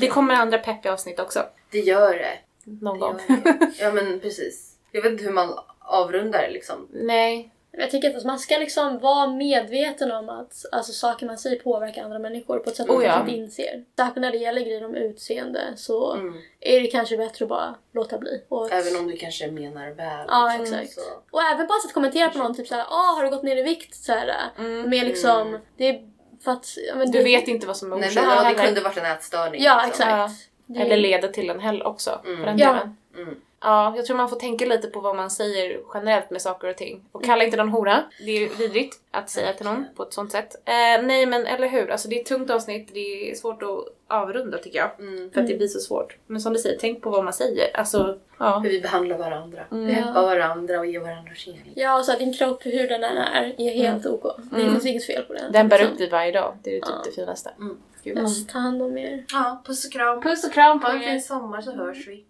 Det 0.00 0.06
kommer 0.08 0.34
andra 0.34 0.58
peppiga 0.58 0.92
avsnitt 0.92 1.20
också. 1.20 1.46
Det 1.70 1.80
gör 1.80 2.12
det. 2.12 2.38
Någon 2.64 2.94
det 2.94 3.06
gång. 3.06 3.16
det. 3.44 3.70
Ja 3.80 3.92
men 3.92 4.20
precis. 4.20 4.73
Jag 4.94 5.02
vet 5.02 5.12
inte 5.12 5.24
hur 5.24 5.32
man 5.32 5.58
avrundar 5.78 6.42
det 6.42 6.50
liksom. 6.50 6.88
nej. 6.92 7.50
Jag 7.76 7.90
tycker 7.90 8.16
att 8.16 8.24
man 8.24 8.38
ska 8.38 8.58
liksom 8.58 8.98
vara 8.98 9.26
medveten 9.26 10.12
om 10.12 10.28
att 10.28 10.64
alltså, 10.72 10.92
saker 10.92 11.26
man 11.26 11.38
säger 11.38 11.58
påverkar 11.62 12.04
andra 12.04 12.18
människor 12.18 12.58
på 12.58 12.70
ett 12.70 12.76
sätt 12.76 12.88
man 12.88 12.96
Oh 12.96 13.04
ja. 13.04 13.10
kanske 13.12 13.30
inte 13.32 13.42
inser. 13.44 13.84
Särskilt 13.96 14.16
när 14.20 14.30
det 14.32 14.36
gäller 14.38 14.60
grejer 14.60 14.84
om 14.84 14.94
utseende 14.94 15.60
så 15.76 16.12
Mm. 16.12 16.34
är 16.60 16.80
det 16.80 16.86
kanske 16.86 17.16
bättre 17.16 17.44
att 17.44 17.48
bara 17.48 17.74
låta 17.92 18.18
bli. 18.18 18.42
Och, 18.48 18.72
Även 18.72 18.96
om 18.96 19.06
du 19.06 19.16
kanske 19.16 19.50
menar 19.50 19.90
väl. 19.90 20.26
Ja, 20.28 20.56
liksom, 20.58 20.78
exakt. 20.78 20.92
Så. 21.06 21.12
och 21.30 21.42
även 21.42 21.66
bara 21.66 21.78
så 21.80 21.88
att 21.88 21.94
kommentera 21.94 22.28
på 22.30 22.38
någon, 22.38 22.54
typ 22.54 22.68
såhär 22.68 22.84
ah 22.88 23.14
har 23.16 23.24
du 23.24 23.30
gått 23.30 23.42
ner 23.42 23.56
i 23.56 23.62
vikt? 23.62 23.94
Såhär, 23.94 24.34
Mm. 24.58 24.90
Med 24.90 25.06
liksom, 25.06 25.48
Mm. 25.48 25.60
det 25.76 25.88
är 25.88 26.08
för 26.44 26.50
att... 26.52 26.66
Ja, 26.88 26.94
men 26.94 27.10
Du 27.10 27.22
vet 27.22 27.48
inte 27.48 27.66
vad 27.66 27.76
som 27.76 27.92
är 27.92 27.96
orsaken 27.98 28.22
ja, 28.30 28.30
det 28.40 28.44
heller. 28.46 28.64
kunde 28.64 28.80
varit 28.80 28.96
en 28.98 29.06
ätstörning. 29.06 29.62
Ja, 29.62 29.82
liksom. 29.86 30.08
exakt. 30.08 30.50
Det- 30.66 30.80
Eller 30.80 30.96
leda 30.96 31.28
till 31.28 31.50
en 31.50 31.60
heller 31.60 31.86
också. 31.86 32.20
Mm. 32.24 32.36
För 32.38 32.44
den 32.46 32.58
Ja. 32.58 32.72
delen. 33.14 33.36
Mm. 33.64 33.74
Ja, 33.76 33.92
jag 33.96 34.06
tror 34.06 34.16
man 34.16 34.28
får 34.28 34.36
tänka 34.36 34.64
lite 34.66 34.88
på 34.88 35.00
vad 35.00 35.16
man 35.16 35.30
säger 35.30 35.80
generellt 35.94 36.30
med 36.30 36.42
saker 36.42 36.68
och 36.70 36.76
ting. 36.76 37.04
Och 37.12 37.24
kalla 37.24 37.44
inte 37.44 37.56
någon 37.56 37.68
hora. 37.68 38.02
Det 38.18 38.30
är 38.30 38.40
ju 38.40 38.48
vidrigt 38.48 39.00
att 39.10 39.30
säga 39.30 39.52
till 39.52 39.66
någon 39.66 39.84
på 39.96 40.02
ett 40.02 40.12
sånt 40.12 40.32
sätt. 40.32 40.54
Eh, 40.64 41.02
nej 41.06 41.26
men 41.26 41.46
eller 41.46 41.68
hur, 41.68 41.90
alltså 41.90 42.08
det 42.08 42.16
är 42.16 42.20
ett 42.20 42.26
tungt 42.26 42.50
avsnitt, 42.50 42.90
det 42.94 43.30
är 43.30 43.34
svårt 43.34 43.62
att 43.62 43.68
avrunda 44.08 44.58
tycker 44.58 44.78
jag. 44.78 44.90
Mm. 45.00 45.30
För 45.30 45.40
att 45.40 45.46
det 45.48 45.54
blir 45.54 45.68
så 45.68 45.80
svårt. 45.80 46.16
Men 46.26 46.40
som 46.40 46.52
du 46.52 46.58
säger, 46.58 46.78
tänk 46.80 47.02
på 47.02 47.10
vad 47.10 47.24
man 47.24 47.32
säger. 47.32 47.76
Alltså, 47.76 48.18
ja. 48.38 48.58
Hur 48.58 48.70
vi 48.70 48.80
behandlar 48.80 49.18
varandra. 49.18 49.60
Mm. 49.72 49.86
Vi 49.86 49.92
hjälper 49.92 50.12
varandra 50.22 50.78
och 50.78 50.86
ger 50.86 51.00
varandra 51.00 51.34
kärlek. 51.34 51.72
Ja, 51.74 51.98
och 51.98 52.04
så 52.04 52.12
att 52.12 52.18
din 52.18 52.32
kropp, 52.34 52.66
hur 52.66 52.88
den 52.88 53.04
än 53.04 53.16
är, 53.16 53.60
är 53.60 53.70
helt 53.74 54.06
OK. 54.06 54.22
Det 54.52 54.56
Mm. 54.60 54.72
finns 54.72 54.86
inget 54.86 55.06
fel 55.06 55.22
på 55.22 55.32
den. 55.34 55.52
Den 55.52 55.68
bär 55.68 55.82
upp 55.84 55.98
dig 55.98 56.08
varje 56.10 56.32
dag, 56.32 56.54
det 56.62 56.70
är 56.76 56.80
typ 56.80 56.88
Ja. 56.88 57.02
det 57.04 57.10
finaste. 57.10 57.50
Mm. 57.58 57.76
Gud. 58.02 58.18
Ja, 58.18 58.26
ta 58.52 58.58
hand 58.58 58.82
om 58.82 58.98
er. 58.98 59.24
Ja, 59.32 59.62
puss 59.66 59.86
och 59.86 59.92
kram. 59.92 60.22
Puss 60.22 60.44
och 60.46 60.52
kram 60.52 60.80
på 60.80 60.86
Ha 60.86 60.94
en 60.94 61.00
fin 61.00 61.08
er! 61.08 61.18
sommar 61.18 61.60
så 61.60 61.72
hörs 61.72 62.08
vi. 62.08 62.22